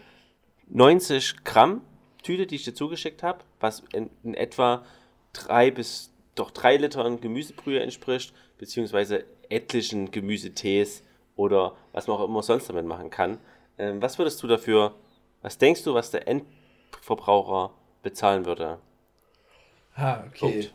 90 0.69 1.43
Gramm 1.43 1.81
Tüte, 2.21 2.47
die 2.47 2.55
ich 2.55 2.63
dir 2.63 2.73
zugeschickt 2.73 3.23
habe, 3.23 3.39
was 3.59 3.83
in, 3.91 4.09
in 4.23 4.33
etwa 4.33 4.85
drei 5.33 5.71
bis 5.71 6.11
doch 6.35 6.51
drei 6.51 6.77
Litern 6.77 7.19
Gemüsebrühe 7.19 7.79
entspricht, 7.81 8.33
beziehungsweise 8.57 9.25
etlichen 9.49 10.11
Gemüsetees 10.11 11.03
oder 11.35 11.75
was 11.91 12.07
man 12.07 12.17
auch 12.17 12.25
immer 12.25 12.43
sonst 12.43 12.69
damit 12.69 12.85
machen 12.85 13.09
kann. 13.09 13.39
Ähm, 13.77 14.01
was 14.01 14.17
würdest 14.17 14.41
du 14.41 14.47
dafür, 14.47 14.95
was 15.41 15.57
denkst 15.57 15.83
du, 15.83 15.93
was 15.93 16.11
der 16.11 16.27
Endverbraucher 16.27 17.71
bezahlen 18.01 18.45
würde? 18.45 18.79
Ah, 19.95 20.23
okay. 20.27 20.39
Punkt. 20.39 20.73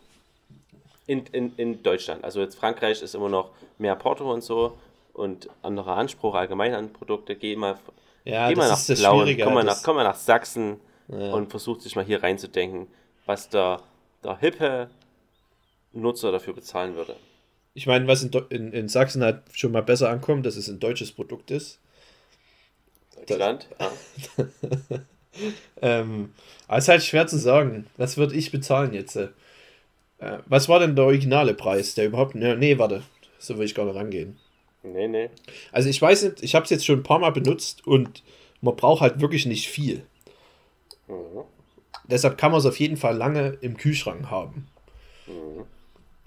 In, 1.06 1.26
in, 1.26 1.56
in 1.56 1.82
Deutschland. 1.82 2.22
Also 2.22 2.40
jetzt 2.40 2.56
Frankreich 2.56 3.02
ist 3.02 3.14
immer 3.14 3.30
noch 3.30 3.50
mehr 3.78 3.96
Porto 3.96 4.30
und 4.30 4.42
so 4.42 4.78
und 5.18 5.48
anderer 5.62 5.96
Anspruch 5.96 6.34
allgemein 6.34 6.74
an 6.74 6.92
Produkte. 6.92 7.36
Geh 7.36 7.56
mal, 7.56 7.78
Ja, 8.24 8.48
geh 8.48 8.54
mal 8.56 8.64
nach 8.68 8.76
das 8.76 8.86
das 8.86 9.00
Schwierige. 9.00 9.44
komm 9.44 9.54
mal, 9.54 9.64
das- 9.64 9.78
nach, 9.78 9.84
komm 9.84 9.96
mal 9.96 10.04
nach 10.04 10.16
Sachsen 10.16 10.80
Ja. 11.08 11.32
und 11.32 11.50
versuch 11.50 11.80
sich 11.80 11.96
mal 11.96 12.04
hier 12.04 12.22
reinzudenken, 12.22 12.86
was 13.26 13.48
der, 13.48 13.80
der 14.24 14.38
hippe 14.38 14.88
Nutzer 15.92 16.32
dafür 16.32 16.54
bezahlen 16.54 16.94
würde. 16.96 17.16
Ich 17.74 17.86
meine, 17.86 18.06
was 18.08 18.22
in, 18.22 18.30
in, 18.50 18.72
in 18.72 18.88
Sachsen 18.88 19.22
halt 19.22 19.42
schon 19.52 19.72
mal 19.72 19.82
besser 19.82 20.10
ankommt, 20.10 20.44
dass 20.46 20.56
es 20.56 20.68
ein 20.68 20.80
deutsches 20.80 21.12
Produkt 21.12 21.50
ist. 21.50 21.78
Deutschland? 23.26 23.68
Ja. 23.80 24.46
Ähm, 25.80 26.32
aber 26.66 26.78
es 26.78 26.84
ist 26.84 26.88
halt 26.88 27.04
schwer 27.04 27.26
zu 27.28 27.38
sagen. 27.38 27.86
Was 27.96 28.16
würde 28.16 28.34
ich 28.34 28.50
bezahlen 28.50 28.92
jetzt? 28.92 29.14
Äh, 29.16 29.28
Äh, 30.18 30.38
was 30.46 30.68
war 30.68 30.80
denn 30.80 30.96
der 30.96 31.04
originale 31.04 31.54
Preis? 31.54 31.94
Der 31.94 32.06
überhaupt. 32.06 32.34
Nee, 32.34 32.56
nee 32.56 32.78
warte. 32.78 33.02
So 33.38 33.56
will 33.58 33.66
ich 33.66 33.74
gar 33.76 33.84
nicht 33.86 33.94
rangehen. 33.96 34.36
Nee, 34.82 35.08
nee. 35.08 35.30
Also 35.72 35.88
ich 35.88 36.00
weiß 36.00 36.22
nicht, 36.24 36.42
ich 36.42 36.54
habe 36.54 36.64
es 36.64 36.70
jetzt 36.70 36.86
schon 36.86 37.00
ein 37.00 37.04
paar 37.04 37.18
Mal 37.18 37.32
benutzt 37.32 37.86
und 37.86 38.22
man 38.60 38.76
braucht 38.76 39.00
halt 39.00 39.20
wirklich 39.20 39.46
nicht 39.46 39.68
viel. 39.68 40.06
Mhm. 41.08 41.44
Deshalb 42.04 42.38
kann 42.38 42.52
man 42.52 42.60
es 42.60 42.66
auf 42.66 42.78
jeden 42.78 42.96
Fall 42.96 43.16
lange 43.16 43.58
im 43.60 43.76
Kühlschrank 43.76 44.30
haben. 44.30 44.68
Mhm. 45.26 45.64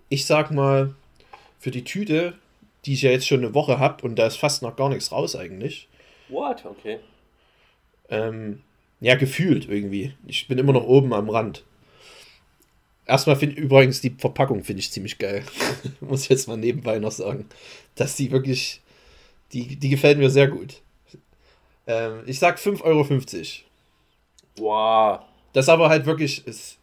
Ich 0.09 0.25
sag 0.25 0.51
mal, 0.51 0.93
für 1.59 1.71
die 1.71 1.83
Tüte, 1.83 2.33
die 2.85 2.93
ich 2.93 3.01
ja 3.01 3.11
jetzt 3.11 3.27
schon 3.27 3.39
eine 3.39 3.53
Woche 3.53 3.79
habe 3.79 4.03
und 4.03 4.17
da 4.17 4.27
ist 4.27 4.37
fast 4.37 4.63
noch 4.63 4.75
gar 4.75 4.89
nichts 4.89 5.11
raus 5.11 5.35
eigentlich. 5.35 5.87
What? 6.29 6.65
Okay. 6.65 6.99
Ähm, 8.09 8.61
ja, 8.99 9.15
gefühlt 9.15 9.69
irgendwie. 9.69 10.13
Ich 10.27 10.47
bin 10.47 10.57
immer 10.57 10.73
noch 10.73 10.85
oben 10.85 11.13
am 11.13 11.29
Rand. 11.29 11.63
Erstmal 13.11 13.35
finde 13.35 13.59
übrigens 13.59 13.99
die 13.99 14.15
Verpackung 14.17 14.63
finde 14.63 14.79
ich 14.79 14.89
ziemlich 14.91 15.17
geil. 15.17 15.43
Muss 15.99 16.23
ich 16.23 16.29
jetzt 16.29 16.47
mal 16.47 16.55
nebenbei 16.55 16.97
noch 16.97 17.11
sagen. 17.11 17.45
Dass 17.95 18.15
die 18.15 18.31
wirklich. 18.31 18.81
Die, 19.51 19.75
die 19.75 19.89
gefällt 19.89 20.17
mir 20.17 20.29
sehr 20.29 20.47
gut. 20.47 20.81
Ähm, 21.87 22.21
ich 22.25 22.39
sag 22.39 22.57
5,50 22.57 22.83
Euro. 22.83 23.05
Wow. 24.57 25.19
Das 25.51 25.67
aber 25.67 25.89
halt 25.89 26.05
wirklich 26.05 26.47
ist 26.47 26.77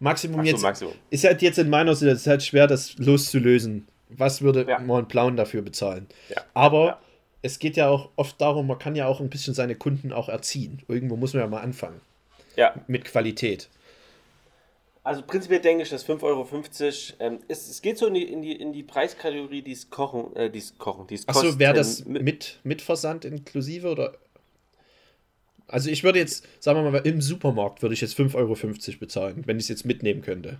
Maximum 0.00 0.40
so, 0.40 0.46
jetzt. 0.50 0.62
Maximum. 0.62 0.94
Ist 1.10 1.24
halt 1.24 1.42
jetzt 1.42 1.58
in 1.58 1.68
meiner 1.68 1.94
Situation 1.94 2.16
ist 2.16 2.26
halt 2.26 2.42
schwer, 2.42 2.66
das 2.66 2.96
loszulösen. 2.96 3.86
Was 4.08 4.40
würde 4.40 4.64
Ja. 4.68 4.78
Mont 4.78 5.08
Blauen 5.08 5.36
dafür 5.36 5.60
bezahlen? 5.62 6.06
Ja. 6.30 6.42
Aber 6.54 6.86
Ja. 6.86 6.98
es 7.42 7.58
geht 7.58 7.76
ja 7.76 7.88
auch 7.88 8.08
oft 8.16 8.40
darum, 8.40 8.66
man 8.66 8.78
kann 8.78 8.96
ja 8.96 9.06
auch 9.06 9.20
ein 9.20 9.28
bisschen 9.28 9.52
seine 9.52 9.74
Kunden 9.74 10.12
auch 10.12 10.30
erziehen. 10.30 10.80
Irgendwo 10.88 11.16
muss 11.16 11.34
man 11.34 11.42
ja 11.42 11.48
mal 11.48 11.60
anfangen. 11.60 12.00
Ja. 12.56 12.74
Mit 12.86 13.04
Qualität. 13.04 13.68
Also 15.04 15.20
prinzipiell 15.20 15.60
denke 15.60 15.82
ich, 15.82 15.90
dass 15.90 16.06
5,50 16.08 16.22
Euro, 16.22 16.48
ähm, 17.20 17.38
es, 17.46 17.68
es 17.68 17.82
geht 17.82 17.98
so 17.98 18.06
in 18.06 18.14
die, 18.14 18.22
in 18.22 18.40
die, 18.40 18.52
in 18.52 18.72
die 18.72 18.82
Preiskategorie, 18.82 19.60
die 19.60 19.72
es 19.72 19.90
kochen, 19.90 20.34
äh, 20.34 20.48
die 20.50 20.58
es 20.58 20.78
kochen, 20.78 21.06
die 21.06 21.16
es 21.16 21.28
Achso, 21.28 21.58
wäre 21.58 21.74
das 21.74 21.98
kosten- 21.98 22.12
mit, 22.24 22.58
mit 22.64 22.80
Versand 22.80 23.26
inklusive 23.26 23.88
oder? 23.88 24.14
Also 25.68 25.90
ich 25.90 26.04
würde 26.04 26.18
jetzt, 26.18 26.46
sagen 26.58 26.82
wir 26.82 26.90
mal, 26.90 26.98
im 27.06 27.20
Supermarkt 27.20 27.82
würde 27.82 27.94
ich 27.94 28.00
jetzt 28.00 28.18
5,50 28.18 28.34
Euro 28.34 28.98
bezahlen, 28.98 29.42
wenn 29.46 29.58
ich 29.58 29.64
es 29.64 29.68
jetzt 29.68 29.84
mitnehmen 29.84 30.22
könnte. 30.22 30.58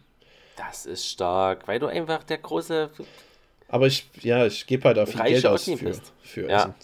Das 0.57 0.85
ist 0.85 1.07
stark, 1.09 1.67
weil 1.67 1.79
du 1.79 1.87
einfach 1.87 2.23
der 2.25 2.39
große. 2.39 2.91
Aber 3.69 3.87
ich, 3.87 4.07
ja, 4.21 4.47
ich 4.47 4.67
gebe 4.67 4.85
halt 4.85 4.99
auch 4.99 5.09
viel 5.09 5.23
Geld 5.23 5.47
aus 5.47 5.65
für, 5.65 5.77
bist. 5.77 6.13
für 6.23 6.49
Ja. 6.49 6.59
Essen. 6.61 6.75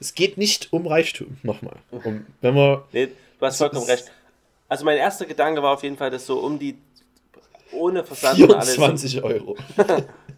Es 0.00 0.14
geht 0.14 0.38
nicht 0.38 0.72
um 0.72 0.86
Reichtum, 0.86 1.38
nochmal. 1.42 1.76
Um, 1.90 2.26
wenn 2.40 2.54
man, 2.54 2.82
Nee, 2.92 3.06
du 3.06 3.46
hast 3.46 3.58
vollkommen 3.58 3.86
recht. 3.86 4.10
Also 4.68 4.84
mein 4.84 4.98
erster 4.98 5.24
Gedanke 5.24 5.62
war 5.62 5.72
auf 5.74 5.82
jeden 5.84 5.96
Fall, 5.96 6.10
dass 6.10 6.26
so 6.26 6.40
um 6.40 6.58
die 6.58 6.76
ohne 7.76 8.04
Versand 8.04 8.40
und 8.42 8.52
alles 8.54 8.74
24 8.74 9.22
Euro. 9.22 9.56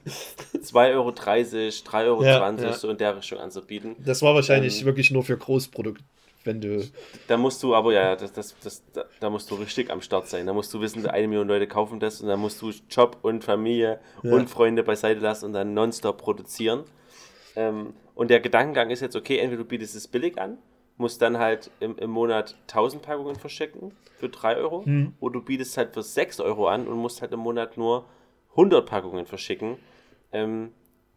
2,30 0.09 0.95
Euro, 0.95 1.09
3,20 1.11 2.05
Euro 2.07 2.23
Ja, 2.25 2.51
ja. 2.51 2.73
so 2.73 2.89
in 2.91 2.97
der 2.99 3.17
Richtung 3.17 3.39
anzubieten. 3.39 3.97
Das 4.05 4.23
war 4.23 4.35
wahrscheinlich 4.35 4.81
Ähm, 4.81 4.87
wirklich 4.87 5.11
nur 5.11 5.23
für 5.23 5.37
Großprodukt, 5.37 6.03
wenn 6.45 6.61
du. 6.61 6.83
Da 7.27 7.37
musst 7.37 7.63
du 7.63 7.75
aber, 7.75 7.93
ja, 7.93 8.17
das, 8.17 8.33
das, 8.33 8.55
das, 8.63 8.83
da, 8.93 9.05
da 9.21 9.31
musst 9.31 9.51
du 9.51 9.57
richtig 9.57 9.91
am 9.91 10.01
Start 10.01 10.29
sein. 10.29 10.47
Da 10.47 10.53
musst 10.53 10.73
du 10.73 10.81
wissen, 10.81 11.07
eine 11.07 11.29
Million 11.29 11.49
Leute 11.49 11.67
kaufen 11.67 12.01
das 12.01 12.21
und 12.21 12.29
dann 12.29 12.41
musst 12.41 12.61
du 12.63 12.73
Job 12.91 13.19
und 13.23 13.45
Familie 13.45 14.01
Ja. 14.23 14.33
und 14.33 14.49
Freunde 14.49 14.83
beiseite 14.83 15.21
lassen 15.21 15.47
und 15.47 15.53
dann 15.53 15.75
nonstop 15.75 16.19
produzieren. 16.19 16.85
Ähm, 17.57 17.95
und 18.15 18.31
der 18.31 18.41
Gedankengang 18.41 18.91
ist 18.91 19.01
jetzt, 19.01 19.17
okay, 19.17 19.39
entweder 19.39 19.63
du 19.63 19.69
bietest 19.69 19.95
es 19.95 20.09
billig 20.09 20.39
an, 20.39 20.59
musst 20.99 21.23
dann 21.23 21.39
halt 21.39 21.71
im, 21.81 21.97
im 21.97 22.11
Monat 22.11 22.57
1000 22.69 23.03
Packungen 23.03 23.37
verschicken 23.37 23.93
für 24.19 24.29
3 24.29 24.57
Euro, 24.57 24.85
Hm. 24.85 25.15
oder 25.21 25.35
du 25.35 25.43
bietest 25.45 25.77
halt 25.79 25.95
für 25.95 26.03
6 26.03 26.41
Euro 26.41 26.69
an 26.69 26.87
und 26.87 26.99
musst 26.99 27.23
halt 27.23 27.33
im 27.33 27.41
Monat 27.41 27.77
nur 27.77 28.05
100 28.51 28.85
Packungen 28.85 29.25
verschicken, 29.27 29.79
ähm, 30.33 30.73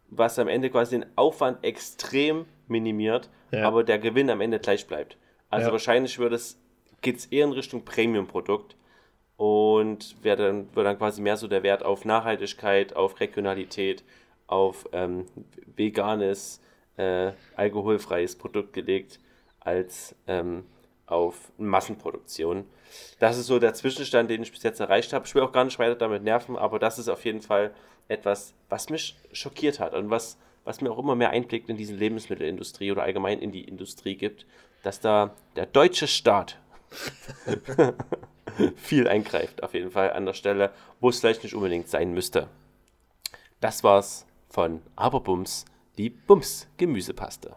was 0.08 0.38
am 0.38 0.46
Ende 0.48 0.70
quasi 0.70 0.98
den 1.00 1.06
Aufwand 1.16 1.64
extrem 1.64 2.44
minimiert, 2.68 3.28
Ja. 3.50 3.66
aber 3.66 3.82
der 3.84 3.98
Gewinn 3.98 4.30
am 4.30 4.40
Ende 4.40 4.58
gleich 4.60 4.86
bleibt. 4.86 5.16
Also 5.50 5.66
Ja. 5.66 5.72
wahrscheinlich 5.72 6.18
wird 6.18 6.32
es, 6.32 6.58
geht 7.00 7.16
es 7.18 7.26
eher 7.26 7.44
in 7.46 7.52
Richtung 7.52 7.84
Premium-Produkt 7.84 8.76
und 9.36 10.22
wird 10.22 10.38
dann, 10.38 10.74
wird 10.74 10.86
dann 10.86 10.98
quasi 10.98 11.20
mehr 11.20 11.36
so 11.36 11.48
der 11.48 11.62
Wert 11.62 11.84
auf 11.84 12.04
Nachhaltigkeit, 12.04 12.94
auf 12.94 13.18
Regionalität, 13.20 14.04
auf 14.46 14.88
ähm, 14.92 15.26
veganes, 15.74 16.60
äh, 16.96 17.32
alkoholfreies 17.56 18.36
Produkt 18.36 18.72
gelegt, 18.74 19.18
als 19.64 20.14
ähm, 20.26 20.64
auf 21.06 21.52
Massenproduktion. 21.58 22.64
Das 23.18 23.38
ist 23.38 23.46
so 23.46 23.58
der 23.58 23.74
Zwischenstand, 23.74 24.30
den 24.30 24.42
ich 24.42 24.52
bis 24.52 24.62
jetzt 24.62 24.80
erreicht 24.80 25.12
habe. 25.12 25.26
Ich 25.26 25.34
will 25.34 25.42
auch 25.42 25.52
gar 25.52 25.64
nicht 25.64 25.78
weiter 25.78 25.94
damit 25.94 26.22
nerven, 26.22 26.56
aber 26.56 26.78
das 26.78 26.98
ist 26.98 27.08
auf 27.08 27.24
jeden 27.24 27.42
Fall 27.42 27.72
etwas, 28.08 28.54
was 28.68 28.90
mich 28.90 29.16
schockiert 29.32 29.80
hat 29.80 29.94
und 29.94 30.10
was, 30.10 30.38
was 30.64 30.80
mir 30.80 30.90
auch 30.90 30.98
immer 30.98 31.14
mehr 31.14 31.30
Einblick 31.30 31.68
in 31.68 31.76
diese 31.76 31.94
Lebensmittelindustrie 31.94 32.92
oder 32.92 33.02
allgemein 33.02 33.38
in 33.38 33.52
die 33.52 33.64
Industrie 33.64 34.16
gibt, 34.16 34.46
dass 34.82 35.00
da 35.00 35.34
der 35.56 35.66
deutsche 35.66 36.08
Staat 36.08 36.58
viel 38.76 39.08
eingreift, 39.08 39.62
auf 39.62 39.74
jeden 39.74 39.90
Fall 39.90 40.12
an 40.12 40.26
der 40.26 40.34
Stelle, 40.34 40.72
wo 41.00 41.08
es 41.08 41.20
vielleicht 41.20 41.42
nicht 41.42 41.54
unbedingt 41.54 41.88
sein 41.88 42.12
müsste. 42.12 42.48
Das 43.60 43.84
war's 43.84 44.26
von 44.48 44.82
Aberbums, 44.96 45.64
die 45.96 46.10
Bums 46.10 46.66
Gemüsepaste. 46.76 47.56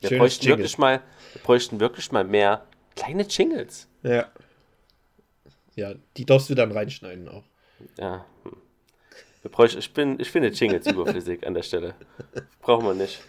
Wir 0.00 0.18
bräuchten, 0.18 0.44
Jingle. 0.44 0.58
wirklich 0.58 0.78
mal, 0.78 1.00
wir 1.32 1.42
bräuchten 1.42 1.80
wirklich 1.80 2.10
mal 2.12 2.24
mehr 2.24 2.66
kleine 2.96 3.22
Jingles. 3.24 3.86
Ja. 4.02 4.26
Ja, 5.76 5.94
die 6.16 6.24
darfst 6.24 6.48
du 6.50 6.54
dann 6.54 6.70
reinschneiden 6.72 7.28
auch. 7.28 7.44
Ja. 7.98 8.24
hm. 8.44 8.56
Wir 9.42 9.50
bräuchten, 9.50 9.78
ich, 9.78 9.92
bin, 9.92 10.18
ich 10.20 10.30
finde 10.30 10.48
Jingles 10.48 10.86
überflüssig 10.86 11.46
an 11.46 11.52
der 11.54 11.62
Stelle. 11.62 11.94
Brauchen 12.62 12.86
wir 12.86 12.94
nicht. 12.94 13.20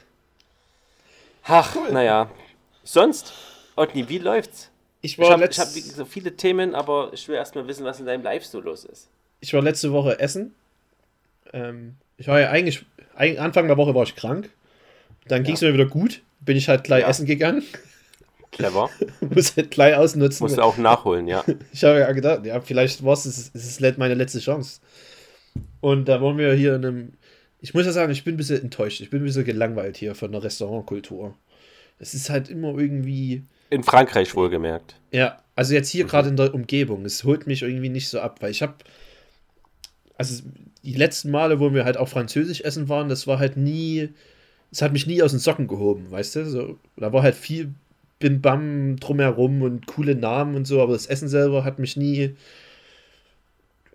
Ach, 1.43 1.75
naja. 1.91 2.31
Sonst, 2.83 3.33
Otni, 3.75 4.07
wie 4.07 4.19
läuft's? 4.19 4.71
Ich 5.01 5.13
Ich 5.13 5.19
war, 5.19 5.31
habe 5.31 5.43
letzt, 5.43 5.59
hab 5.59 5.67
so 5.67 6.05
viele 6.05 6.35
Themen, 6.37 6.73
aber 6.73 7.09
ich 7.13 7.27
will 7.27 7.35
erst 7.35 7.53
mal 7.55 7.67
wissen, 7.67 7.83
was 7.85 7.99
in 7.99 8.05
deinem 8.05 8.23
Live 8.23 8.45
so 8.45 8.59
los 8.61 8.85
ist. 8.85 9.09
ich 9.41 9.53
war 9.53 9.61
letzte 9.61 9.91
Woche 9.91 10.19
essen. 10.19 10.55
Ähm, 11.53 11.95
ich 12.17 12.27
war 12.27 12.39
ja 12.39 12.49
eigentlich, 12.49 12.85
eig- 13.17 13.37
Anfang 13.37 13.67
der 13.67 13.77
Woche 13.77 13.93
war 13.93 14.03
ich 14.03 14.15
krank. 14.15 14.49
Dann 15.27 15.43
ging 15.43 15.55
es 15.55 15.61
mir 15.61 15.73
wieder 15.73 15.85
gut. 15.85 16.21
Bin 16.39 16.57
ich 16.57 16.69
halt 16.69 16.83
gleich 16.83 17.07
essen 17.07 17.25
gegangen. 17.25 17.63
Clever. 18.51 18.89
Muss 19.21 19.55
halt 19.57 19.71
gleich 19.71 19.95
ausnutzen. 19.95 20.43
Musst 20.43 20.57
du 20.57 20.61
auch 20.61 20.77
nachholen, 20.77 21.27
ja. 21.27 21.43
Ich 21.73 21.83
habe 21.83 21.99
ja 21.99 22.11
gedacht, 22.11 22.45
ja, 22.45 22.61
vielleicht 22.61 23.03
war 23.03 23.13
es, 23.13 23.25
es 23.25 23.49
ist 23.53 23.97
meine 23.97 24.13
letzte 24.13 24.39
Chance. 24.39 24.79
Und 25.81 26.07
da 26.07 26.21
waren 26.21 26.37
wir 26.37 26.53
hier 26.53 26.75
in 26.75 26.85
einem 26.85 27.13
ich 27.65 27.73
muss 27.73 27.87
ja 27.87 27.91
sagen, 27.91 28.11
ich 28.11 28.23
bin 28.23 28.35
ein 28.35 28.37
bisschen 28.37 28.61
enttäuscht. 28.61 29.01
Ich 29.01 29.09
bin 29.09 29.23
ein 29.23 29.25
bisschen 29.25 29.43
gelangweilt 29.43 29.97
hier 29.97 30.13
von 30.13 30.31
der 30.31 30.43
Restaurantkultur. 30.43 31.35
Es 31.97 32.13
ist 32.13 32.29
halt 32.29 32.47
immer 32.47 32.77
irgendwie. 32.77 33.41
In 33.71 33.81
Frankreich 33.81 34.35
wohlgemerkt. 34.35 34.97
Ja, 35.11 35.41
also 35.55 35.73
jetzt 35.73 35.89
hier 35.89 36.05
mhm. 36.05 36.09
gerade 36.09 36.29
in 36.29 36.37
der 36.37 36.53
Umgebung. 36.53 37.05
Es 37.05 37.23
holt 37.23 37.47
mich 37.47 37.63
irgendwie 37.63 37.89
nicht 37.89 38.07
so 38.07 38.19
ab, 38.19 38.37
weil 38.41 38.51
ich 38.51 38.61
habe. 38.61 38.75
Also 40.15 40.43
die 40.83 40.93
letzten 40.93 41.31
Male, 41.31 41.59
wo 41.59 41.73
wir 41.73 41.85
halt 41.85 41.97
auch 41.97 42.07
Französisch 42.07 42.61
essen 42.61 42.87
waren, 42.87 43.09
das 43.09 43.25
war 43.25 43.39
halt 43.39 43.57
nie. 43.57 44.09
Es 44.71 44.81
hat 44.81 44.93
mich 44.93 45.07
nie 45.07 45.21
aus 45.21 45.31
den 45.31 45.39
Socken 45.39 45.67
gehoben, 45.67 46.11
weißt 46.11 46.35
du? 46.37 46.45
So, 46.45 46.79
da 46.97 47.13
war 47.13 47.23
halt 47.23 47.35
viel 47.35 47.73
Bim 48.19 48.41
Bam 48.41 48.97
drumherum 48.97 49.61
und 49.61 49.87
coole 49.87 50.15
Namen 50.15 50.55
und 50.55 50.65
so, 50.65 50.81
aber 50.81 50.93
das 50.93 51.05
Essen 51.05 51.27
selber 51.27 51.63
hat 51.63 51.79
mich 51.79 51.97
nie. 51.97 52.35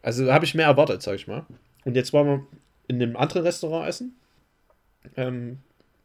Also 0.02 0.32
habe 0.32 0.44
ich 0.44 0.54
mehr 0.54 0.66
erwartet, 0.66 1.02
sag 1.02 1.16
ich 1.16 1.26
mal. 1.26 1.44
Und 1.84 1.96
jetzt 1.96 2.12
waren 2.12 2.26
wir 2.26 2.46
in 2.88 3.02
einem 3.02 3.16
anderen 3.16 3.42
Restaurant 3.42 3.88
essen. 3.88 4.14
Ähm, 5.16 5.58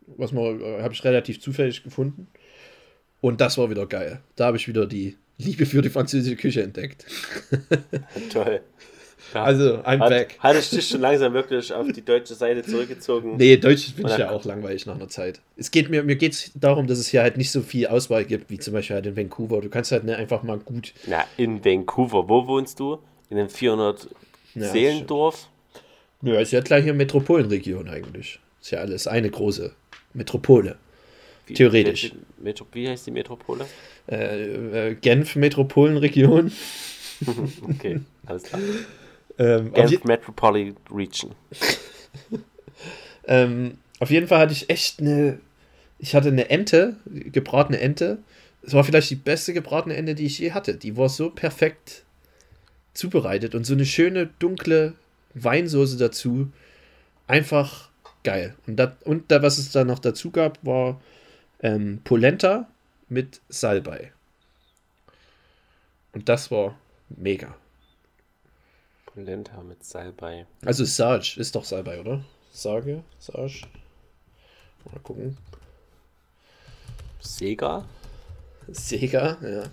was 0.08 0.32
man, 0.32 0.62
äh, 0.62 0.82
habe 0.82 0.94
ich 0.94 1.04
relativ 1.04 1.42
zufällig 1.42 1.84
gefunden. 1.84 2.28
Und 3.22 3.42
das 3.42 3.58
war 3.58 3.70
wieder 3.70 3.88
geil. 3.88 4.22
Da 4.36 4.46
habe 4.46 4.58
ich 4.58 4.68
wieder 4.68 4.86
die 4.86 5.18
Liebe 5.38 5.66
für 5.66 5.82
die 5.82 5.90
französische 5.90 6.36
Küche 6.36 6.64
entdeckt. 6.64 7.06
Toll. 8.32 8.62
Ja. 9.34 9.44
Also, 9.44 9.80
I'm 9.80 10.00
Hat, 10.00 10.10
back. 10.10 10.38
Hattest 10.40 10.74
dich 10.74 10.88
schon 10.88 11.02
langsam 11.02 11.34
wirklich 11.34 11.74
auf 11.74 11.88
die 11.92 12.04
deutsche 12.04 12.36
Seite 12.36 12.64
zurückgezogen? 12.64 13.38
Nee, 13.38 13.58
Deutsch 13.58 13.94
finde 13.94 14.12
ich 14.12 14.18
ja 14.18 14.32
auch 14.32 14.46
langweilig 14.46 14.86
nach 14.86 14.96
einer 14.96 15.10
Zeit. 15.10 15.42
Es 15.58 15.72
geht 15.72 15.90
mir, 15.90 16.04
mir 16.04 16.16
geht 16.16 16.34
es 16.34 16.52
darum, 16.56 16.88
dass 16.88 17.00
es 17.00 17.08
hier 17.08 17.22
halt 17.22 17.38
nicht 17.38 17.52
so 17.52 17.62
viel 17.62 17.88
Auswahl 17.88 18.26
gibt, 18.26 18.50
wie 18.50 18.60
zum 18.60 18.74
Beispiel 18.74 18.96
halt 18.96 19.06
in 19.06 19.18
Vancouver. 19.18 19.62
Du 19.62 19.70
kannst 19.70 19.92
halt 19.92 20.04
nicht 20.04 20.18
einfach 20.18 20.44
mal 20.44 20.58
gut. 20.58 20.94
Na, 21.08 21.26
in 21.38 21.64
Vancouver. 21.64 22.30
Wo 22.30 22.48
wohnst 22.48 22.80
du? 22.80 23.00
In 23.30 23.38
einem 23.38 23.50
400 23.50 24.08
Ja, 24.54 24.70
Seelendorf? 24.70 25.50
Ja, 26.22 26.40
ist 26.40 26.52
ja 26.52 26.62
gleich 26.62 26.84
hier 26.84 26.94
Metropolenregion 26.94 27.90
eigentlich. 27.90 28.40
Ist 28.62 28.72
ja 28.72 28.80
alles 28.80 29.08
eine 29.08 29.30
große 29.30 29.74
Metropole. 30.14 30.78
Wie, 31.48 31.54
Theoretisch. 31.54 32.12
Metro, 32.40 32.66
wie 32.72 32.90
heißt 32.90 33.06
die 33.06 33.12
Metropole? 33.12 33.66
Äh, 34.10 34.90
äh, 34.90 34.96
Genf 34.96 35.36
Metropolenregion. 35.36 36.52
Okay, 37.70 38.02
alles 38.26 38.44
klar. 38.44 38.62
Ähm, 39.38 39.74
Genf 39.74 40.04
Metropolitan 40.04 40.78
Region. 40.92 41.36
ähm, 43.28 43.78
auf 44.00 44.10
jeden 44.10 44.28
Fall 44.28 44.40
hatte 44.40 44.54
ich 44.54 44.70
echt 44.70 45.00
eine. 45.00 45.40
Ich 45.98 46.14
hatte 46.14 46.28
eine 46.28 46.50
Ente, 46.50 46.98
gebratene 47.06 47.80
Ente. 47.80 48.20
Es 48.62 48.74
war 48.74 48.84
vielleicht 48.84 49.10
die 49.10 49.16
beste 49.16 49.54
gebratene 49.54 49.96
Ente, 49.96 50.16
die 50.16 50.26
ich 50.26 50.40
je 50.40 50.52
hatte. 50.52 50.76
Die 50.76 50.98
war 50.98 51.08
so 51.08 51.30
perfekt 51.30 52.04
zubereitet 52.94 53.56
und 53.56 53.66
so 53.66 53.74
eine 53.74 53.86
schöne 53.86 54.30
dunkle 54.40 54.94
Weinsoße 55.36 55.98
dazu. 55.98 56.52
Einfach 57.28 57.90
geil. 58.24 58.56
Und, 58.68 58.76
dat, 58.78 58.98
und 59.04 59.32
da, 59.32 59.42
was 59.42 59.58
es 59.58 59.72
da 59.72 59.84
noch 59.84 60.00
dazu 60.00 60.32
gab, 60.32 60.64
war 60.66 61.00
ähm, 61.62 62.02
Polenta 62.04 62.68
mit 63.08 63.40
Salbei. 63.50 64.12
Und 66.12 66.28
das 66.30 66.52
war 66.52 66.78
mega. 67.10 67.56
Polenta 69.16 69.64
mit 69.64 69.82
Salbei. 69.82 70.46
Also 70.66 70.84
Sarge 70.84 71.36
ist 71.38 71.56
doch 71.56 71.64
Salbei, 71.64 72.02
oder? 72.02 72.22
Sage, 72.52 73.02
Sarge. 73.18 73.62
Mal 74.92 75.00
gucken. 75.00 75.38
Sega? 77.22 77.86
Sega, 78.68 79.38
ja. 79.42 79.64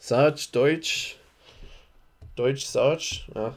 Sarge, 0.00 0.48
Deutsch. 0.50 1.16
Deutsch, 2.34 2.66
Sarge, 2.66 3.20
ja. 3.32 3.54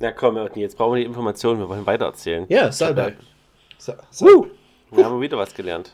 Na 0.00 0.10
komm, 0.10 0.36
jetzt 0.56 0.76
brauchen 0.76 0.94
wir 0.94 1.00
die 1.00 1.06
Informationen, 1.06 1.60
wir 1.60 1.68
wollen 1.68 1.86
weitererzählen. 1.86 2.44
Ja, 2.48 2.72
Salbei. 2.72 3.16
Sa 3.78 3.96
Sa 4.10 4.26
Woo! 4.26 4.50
Wir 4.90 5.04
haben 5.04 5.20
wieder 5.20 5.38
was 5.38 5.54
gelernt. 5.54 5.92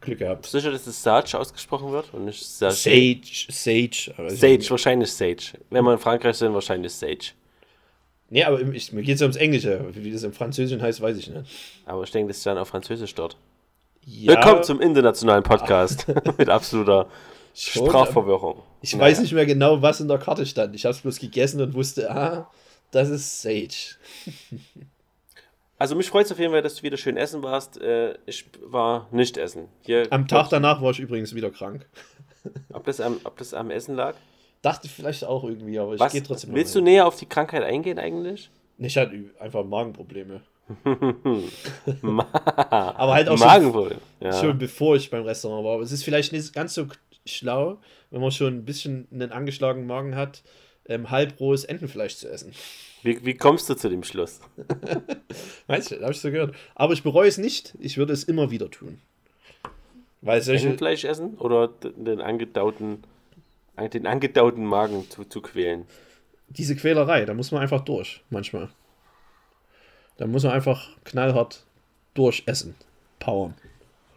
Glück 0.00 0.18
gehabt. 0.18 0.46
Sicher, 0.46 0.70
dass 0.70 0.86
es 0.86 1.02
Sage 1.02 1.38
ausgesprochen 1.38 1.92
wird 1.92 2.12
und 2.14 2.24
nicht 2.24 2.44
Sage? 2.44 2.74
Sage, 2.74 3.20
Sage. 3.50 4.14
aber 4.16 4.30
Sage, 4.30 4.70
wahrscheinlich 4.70 5.12
Sage. 5.12 5.58
Wenn 5.70 5.84
wir 5.84 5.92
in 5.92 5.98
Frankreich 5.98 6.36
sind, 6.36 6.54
wahrscheinlich 6.54 6.92
Sage. 6.92 7.32
Nee, 8.30 8.44
aber 8.44 8.60
ich, 8.60 8.92
mir 8.92 9.02
geht 9.02 9.14
es 9.14 9.20
ja 9.20 9.24
ums 9.26 9.36
Englische. 9.36 9.84
Wie 9.92 10.12
das 10.12 10.22
im 10.22 10.32
Französischen 10.32 10.80
heißt, 10.80 11.00
weiß 11.00 11.16
ich 11.16 11.28
nicht. 11.28 11.50
Aber 11.84 12.02
ich 12.04 12.10
denke, 12.10 12.28
das 12.28 12.38
ist 12.38 12.46
dann 12.46 12.58
auf 12.58 12.68
Französisch 12.68 13.14
dort. 13.14 13.36
Ja, 14.04 14.34
Willkommen 14.34 14.62
zum 14.62 14.80
internationalen 14.80 15.42
Podcast 15.42 16.06
mit 16.38 16.48
absoluter 16.48 17.08
schon, 17.54 17.86
Sprachverwirrung. 17.86 18.62
Ich 18.82 18.92
Naja. 18.94 19.04
weiß 19.04 19.20
nicht 19.20 19.32
mehr 19.32 19.46
genau, 19.46 19.82
was 19.82 20.00
in 20.00 20.08
der 20.08 20.18
Karte 20.18 20.46
stand. 20.46 20.74
Ich 20.74 20.84
habe 20.84 20.94
es 20.94 21.00
bloß 21.00 21.18
gegessen 21.18 21.60
und 21.60 21.74
wusste, 21.74 22.10
ah, 22.10 22.50
das 22.92 23.10
ist 23.10 23.42
Sage. 23.42 23.96
Also 25.80 25.96
mich 25.96 26.10
freut 26.10 26.26
es 26.26 26.32
auf 26.32 26.38
jeden 26.38 26.52
Fall, 26.52 26.60
dass 26.60 26.74
du 26.74 26.82
wieder 26.82 26.98
schön 26.98 27.16
essen 27.16 27.42
warst. 27.42 27.80
Äh, 27.80 28.18
ich 28.26 28.44
war 28.62 29.08
nicht 29.12 29.38
essen. 29.38 29.68
Hier, 29.80 30.06
Am 30.10 30.28
Tag 30.28 30.50
danach 30.50 30.82
war 30.82 30.90
ich 30.90 31.00
übrigens 31.00 31.34
wieder 31.34 31.50
krank. 31.50 31.86
Ob 32.74 32.84
das 32.84 33.00
am, 33.00 33.18
ob 33.24 33.38
das 33.38 33.54
am 33.54 33.70
Essen 33.70 33.96
lag? 33.96 34.14
Dachte 34.60 34.88
vielleicht 34.88 35.24
auch 35.24 35.44
irgendwie, 35.44 35.78
aber 35.78 35.94
ich 35.94 36.12
gehe 36.12 36.22
trotzdem 36.22 36.54
willst 36.54 36.74
du 36.74 36.80
näher 36.82 37.06
auf 37.06 37.16
die 37.16 37.26
Krankheit 37.26 37.62
eingehen 37.62 37.98
eigentlich? 37.98 38.50
Ich 38.78 38.96
hatte 38.96 39.30
einfach 39.38 39.64
Magenprobleme. 39.64 40.42
Ma 42.02 42.26
Aber 42.70 43.14
halt 43.14 43.28
auch 43.28 43.38
schon. 43.38 43.94
Ja. 44.20 44.32
schon 44.32 44.58
bevor 44.58 44.96
ich 44.96 45.10
beim 45.10 45.24
Restaurant 45.24 45.64
war. 45.64 45.74
Aber 45.74 45.82
es 45.82 45.92
ist 45.92 46.04
vielleicht 46.04 46.32
nicht 46.32 46.52
ganz 46.52 46.74
so 46.74 46.86
schlau, 47.26 47.78
wenn 48.10 48.20
man 48.20 48.30
schon 48.30 48.54
ein 48.54 48.64
bisschen 48.64 49.08
einen 49.12 49.32
angeschlagenen 49.32 49.86
Magen 49.86 50.14
hat, 50.14 50.42
ähm, 50.86 51.10
halbrohes 51.10 51.64
Entenfleisch 51.64 52.16
zu 52.16 52.30
essen. 52.30 52.52
Wie, 53.02 53.24
wie 53.24 53.34
kommst 53.34 53.68
du 53.70 53.74
zu 53.74 53.88
dem 53.88 54.02
Schluss? 54.02 54.40
Weißt 55.66 55.90
du, 55.90 56.00
habe 56.00 56.12
ich 56.12 56.20
so 56.20 56.30
gehört. 56.30 56.54
Aber 56.74 56.92
ich 56.92 57.02
bereue 57.02 57.28
es 57.28 57.38
nicht. 57.38 57.74
Ich 57.78 57.96
würde 57.96 58.12
es 58.12 58.24
immer 58.24 58.50
wieder 58.50 58.70
tun. 58.70 59.00
Weil 60.20 60.42
solche, 60.42 60.66
Entenfleisch 60.66 61.04
essen 61.04 61.34
oder 61.38 61.68
den 61.68 62.20
angedauten, 62.20 63.04
den 63.92 64.06
angedauten 64.06 64.64
Magen 64.64 65.08
zu, 65.08 65.24
zu 65.24 65.40
quälen? 65.40 65.86
diese 66.50 66.76
Quälerei, 66.76 67.24
da 67.24 67.32
muss 67.32 67.52
man 67.52 67.62
einfach 67.62 67.80
durch, 67.80 68.22
manchmal. 68.28 68.68
Da 70.18 70.26
muss 70.26 70.42
man 70.42 70.52
einfach 70.52 70.90
knallhart 71.04 71.64
durchessen. 72.14 72.74
Powern. 73.18 73.54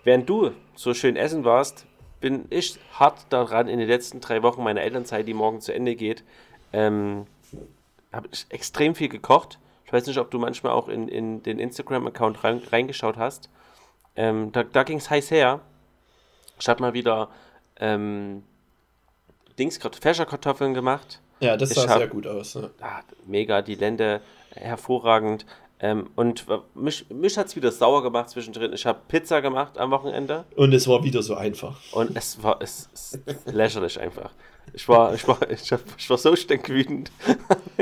Während 0.04 0.28
du 0.30 0.52
so 0.76 0.94
schön 0.94 1.16
essen 1.16 1.46
warst, 1.46 1.86
bin 2.20 2.46
ich 2.50 2.78
hart 2.94 3.26
daran, 3.30 3.68
in 3.68 3.80
den 3.80 3.88
letzten 3.88 4.20
drei 4.20 4.44
Wochen 4.44 4.64
meiner 4.64 4.82
Elternzeit, 4.82 5.28
die 5.28 5.34
morgen 5.34 5.62
zu 5.62 5.74
Ende 5.74 5.96
geht, 5.96 6.24
ähm, 6.74 7.26
habe 8.14 8.30
ich 8.32 8.46
extrem 8.50 8.96
viel 8.96 9.10
gekocht. 9.10 9.60
Ich 9.86 9.92
weiß 9.94 10.06
nicht, 10.08 10.18
ob 10.20 10.32
du 10.32 10.40
manchmal 10.40 10.72
auch 10.74 10.88
in, 10.88 11.08
in 11.08 11.44
den 11.44 11.60
Instagram-Account 11.60 12.44
rein, 12.44 12.62
reingeschaut 12.72 13.18
hast. 13.18 13.50
Ähm, 14.16 14.52
da 14.52 14.64
da 14.64 14.84
ging 14.84 14.98
es 14.98 15.10
heiß 15.10 15.32
her. 15.32 15.62
Ich 16.60 16.70
habe 16.70 16.82
mal 16.82 16.94
wieder 16.94 17.30
ähm, 17.80 18.44
Dings, 19.60 19.80
Fächerkartoffeln 20.02 20.74
gemacht. 20.74 21.20
Ja, 21.40 21.58
das 21.58 21.72
Ich 21.72 21.78
sah 21.78 21.90
hab- 21.90 21.98
sehr 21.98 22.08
gut 22.08 22.26
aus. 22.28 22.54
Ja. 22.54 22.70
Ah, 22.82 23.02
mega, 23.26 23.62
die 23.62 23.76
Lende 23.76 24.22
hervorragend. 24.56 25.46
Ähm, 25.84 26.10
und 26.16 26.46
mich, 26.76 27.06
mich 27.10 27.38
hat 27.38 27.48
es 27.48 27.58
wieder 27.58 27.70
sauer 27.70 28.02
gemacht 28.04 28.30
zwischendrin. 28.30 28.72
Ich 28.72 28.86
habe 28.86 29.00
Pizza 29.10 29.42
gemacht 29.42 29.78
am 29.78 29.92
Wochenende. 29.92 30.46
Und 30.56 30.74
es 30.74 30.88
war 30.88 31.04
wieder 31.04 31.22
so 31.22 31.36
einfach. 31.36 31.78
Und 31.92 32.16
es 32.16 32.42
war 32.42 32.62
es, 32.62 32.88
es 32.94 33.20
lächerlich 33.46 34.00
einfach. 34.00 34.32
Ich 34.74 34.88
war, 34.88 35.14
ich 35.14 35.28
war, 35.28 35.38
ich, 35.52 35.74
hab, 35.74 35.82
ich 35.98 36.10
war 36.10 36.18
so 36.18 36.38
stinkwütend. 36.38 37.12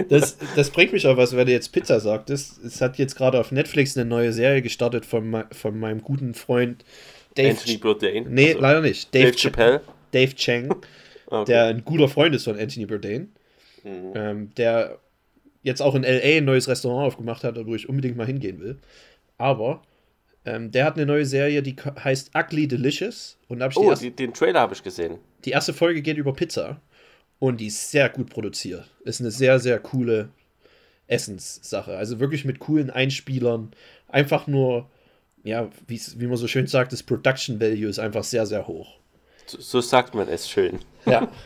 Das, 0.09 0.35
das 0.55 0.71
bringt 0.71 0.93
mich 0.93 1.05
auf 1.05 1.15
was, 1.15 1.35
wenn 1.35 1.45
du 1.45 1.51
jetzt 1.51 1.71
Pizza 1.71 1.99
sagtest. 1.99 2.57
Es 2.65 2.81
hat 2.81 2.97
jetzt 2.97 3.15
gerade 3.15 3.39
auf 3.39 3.51
Netflix 3.51 3.95
eine 3.95 4.09
neue 4.09 4.33
Serie 4.33 4.63
gestartet 4.63 5.05
von, 5.05 5.43
von 5.51 5.79
meinem 5.79 6.01
guten 6.01 6.33
Freund 6.33 6.83
Dave. 7.35 7.51
Anthony 7.51 7.77
Bourdain. 7.77 8.25
nee, 8.33 8.47
Also, 8.49 8.61
leider 8.61 8.81
nicht. 8.81 9.13
Dave, 9.13 9.25
Dave 9.25 9.35
Ch 9.35 9.41
Chappelle. 9.43 9.81
Dave 10.11 10.35
Chang, 10.35 10.75
Okay. 11.27 11.45
der 11.45 11.65
ein 11.67 11.85
guter 11.85 12.09
Freund 12.09 12.33
ist 12.33 12.45
von 12.45 12.59
Anthony 12.59 12.87
Bourdain. 12.87 13.31
Mhm. 13.83 14.11
Ähm, 14.15 14.55
der 14.57 14.97
jetzt 15.63 15.81
auch 15.81 15.95
in 15.95 16.03
L.A. 16.03 16.37
ein 16.37 16.45
neues 16.45 16.67
Restaurant 16.67 17.07
aufgemacht 17.07 17.43
hat, 17.43 17.55
wo 17.65 17.75
ich 17.75 17.87
unbedingt 17.89 18.17
mal 18.17 18.25
hingehen 18.25 18.59
will. 18.59 18.79
Aber 19.37 19.81
ähm, 20.45 20.71
der 20.71 20.85
hat 20.85 20.95
eine 20.95 21.05
neue 21.05 21.25
Serie, 21.25 21.61
die 21.61 21.75
heißt 21.75 22.31
Ugly 22.35 22.67
Delicious. 22.67 23.37
Und 23.47 23.59
da 23.59 23.65
habe 23.65 23.73
ich 23.73 23.77
Oh, 23.77 23.89
erste 23.89 24.05
die, 24.05 24.15
den 24.15 24.33
Trailer 24.33 24.61
habe 24.61 24.73
ich 24.73 24.83
gesehen. 24.83 25.17
Die 25.45 25.51
erste 25.51 25.73
Folge 25.73 26.01
geht 26.01 26.17
über 26.17 26.33
Pizza 26.33 26.81
und 27.39 27.59
die 27.59 27.67
ist 27.67 27.91
sehr 27.91 28.09
gut 28.09 28.29
produziert. 28.29 28.89
Ist 29.03 29.21
eine 29.21 29.31
sehr, 29.31 29.59
sehr 29.59 29.79
coole 29.79 30.29
Essenssache. 31.07 31.97
Also 31.97 32.19
wirklich 32.19 32.45
mit 32.45 32.59
coolen 32.59 32.89
Einspielern. 32.89 33.71
Einfach 34.07 34.47
nur, 34.47 34.89
ja, 35.43 35.69
wie 35.87 36.27
man 36.27 36.37
so 36.37 36.47
schön 36.47 36.67
sagt, 36.67 36.91
das 36.91 37.03
Production 37.03 37.59
Value 37.59 37.87
ist 37.89 37.99
einfach 37.99 38.23
sehr, 38.23 38.45
sehr 38.45 38.67
hoch. 38.67 38.99
So, 39.45 39.59
so 39.59 39.81
sagt 39.81 40.15
man 40.15 40.27
es 40.27 40.49
schön. 40.49 40.79
Ja. 41.05 41.27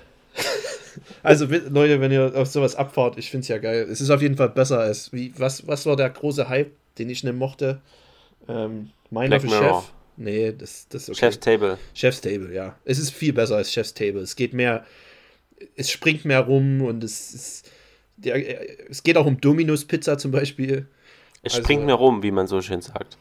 also 1.23 1.45
Leute, 1.45 1.99
wenn 2.01 2.11
ihr 2.11 2.31
auf 2.35 2.47
sowas 2.47 2.75
abfahrt, 2.75 3.17
ich 3.17 3.29
finde 3.31 3.43
es 3.43 3.47
ja 3.47 3.57
geil. 3.57 3.87
Es 3.89 4.01
ist 4.01 4.09
auf 4.09 4.21
jeden 4.21 4.35
Fall 4.37 4.49
besser 4.49 4.79
als, 4.79 5.11
wie, 5.13 5.33
was, 5.37 5.67
was 5.67 5.85
war 5.85 5.95
der 5.95 6.09
große 6.09 6.47
Hype, 6.49 6.71
den 6.97 7.09
ich 7.09 7.23
nicht 7.23 7.35
mochte? 7.35 7.81
Ähm, 8.47 8.91
Mirror. 9.09 9.39
Chef? 9.39 9.91
Nee, 10.17 10.53
das, 10.57 10.87
das 10.89 11.03
ist 11.03 11.09
okay. 11.09 11.19
Chef's 11.19 11.39
Table. 11.39 11.77
Chef's 11.93 12.21
Table, 12.21 12.53
ja. 12.53 12.75
Es 12.85 12.99
ist 12.99 13.11
viel 13.11 13.33
besser 13.33 13.57
als 13.57 13.71
Chef's 13.71 13.93
Table. 13.93 14.21
Es 14.21 14.35
geht 14.35 14.53
mehr, 14.53 14.85
es 15.75 15.89
springt 15.89 16.25
mehr 16.25 16.41
rum 16.41 16.81
und 16.81 17.03
es 17.03 17.33
ist, 17.33 17.71
Der, 18.17 18.35
äh, 18.35 18.77
es 18.89 19.03
geht 19.03 19.17
auch 19.17 19.25
um 19.25 19.39
Dominus 19.41 19.85
Pizza 19.85 20.17
zum 20.17 20.31
Beispiel. 20.31 20.87
Es 21.43 21.53
Also- 21.53 21.63
springt 21.63 21.85
mir 21.85 21.93
rum, 21.93 22.23
wie 22.23 22.31
man 22.31 22.47
so 22.47 22.61
schön 22.61 22.81
sagt. 22.81 23.17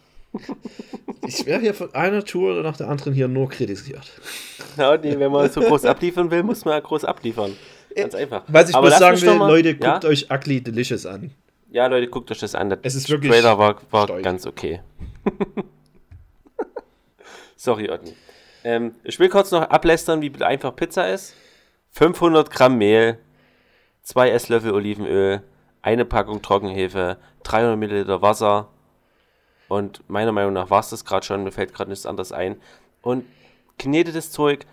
Ich 1.27 1.47
werde 1.47 1.62
hier 1.62 1.75
von 1.75 1.94
einer 1.94 2.25
Tour 2.25 2.62
nach 2.62 2.77
der 2.77 2.88
anderen 2.88 3.14
hier 3.14 3.29
nur 3.29 3.49
kritisiert. 3.49 4.11
Ja, 4.77 4.97
nee, 4.97 5.18
wenn 5.18 5.33
man 5.33 5.51
so 5.51 5.61
groß 5.61 5.85
abliefern 5.87 6.31
will, 6.31 6.42
muss 6.42 6.64
man 6.64 6.75
ja 6.75 6.81
groß 6.81 7.05
abliefern. 7.05 7.57
Ganz 7.97 8.14
einfach. 8.14 8.42
Was 8.49 8.68
ich 8.70 8.75
Aber 8.75 8.88
bloß 8.88 8.99
sagen 8.99 9.20
will, 9.23 9.35
mal- 9.35 9.49
Leute, 9.49 9.70
ja? 9.81 9.92
guckt 9.92 10.05
euch 10.05 10.31
Ugly 10.31 10.61
Delicious 10.62 11.07
an. 11.07 11.31
Ja, 11.70 11.87
Leute, 11.87 12.09
guckt 12.09 12.31
euch 12.31 12.38
das 12.40 12.55
an. 12.55 12.68
Der 12.68 12.79
Es 12.83 12.94
ist 12.94 13.09
wirklich 13.09 13.31
Trailer 13.33 13.59
war, 13.59 13.77
war 13.90 14.07
ganz 14.20 14.47
okay. 14.47 14.81
Sorry, 17.57 17.88
Otten. 17.90 18.12
Ähm, 18.64 18.94
ich 19.05 19.18
will 19.18 19.29
kurz 19.29 19.51
noch 19.51 19.62
ablästern, 19.62 20.23
wie 20.23 20.33
einfach 20.42 20.75
Pizza 20.77 21.09
ist. 21.12 21.35
500 21.92 22.51
Gramm 22.51 22.77
Mehl, 22.79 23.18
2 24.03 24.31
Esslöffel 24.31 24.73
Olivenöl, 24.73 25.42
eine 25.83 26.05
Packung 26.05 26.42
Trockenhefe, 26.42 27.18
300 27.44 27.79
Milliliter 27.79 28.20
Wasser. 28.23 28.68
Und 29.68 30.09
meiner 30.09 30.33
Meinung 30.33 30.53
nach 30.53 30.70
war 30.70 30.81
es 30.81 30.90
das 30.90 31.05
gerade 31.05 31.24
schon, 31.24 31.44
mir 31.44 31.53
fällt 31.53 31.74
gerade 31.74 31.90
nichts 31.90 32.07
anderes 32.07 32.33
ein. 32.33 32.57
Und 33.03 33.24
knetet 33.79 34.14
das 34.14 34.31
Zeug, 34.31 34.66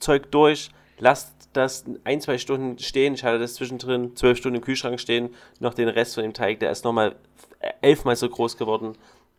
Zeug 0.00 0.30
durch, 0.30 0.70
lasst 0.98 1.34
das 1.52 1.84
ein, 2.04 2.20
zwei 2.20 2.38
Stunden 2.38 2.78
stehen. 2.78 3.14
Ich 3.14 3.24
hatte 3.24 3.38
das 3.38 3.54
zwischendrin 3.54 4.16
zwölf 4.16 4.38
Stunden 4.38 4.56
im 4.56 4.62
Kühlschrank 4.62 5.00
stehen. 5.00 5.30
Noch 5.60 5.74
den 5.74 5.88
Rest 5.88 6.14
von 6.14 6.22
dem 6.22 6.34
Teig, 6.34 6.60
der 6.60 6.70
ist 6.70 6.84
nochmal 6.84 7.16
elfmal 7.80 8.16
so 8.16 8.28
groß 8.28 8.56
geworden. 8.56 8.96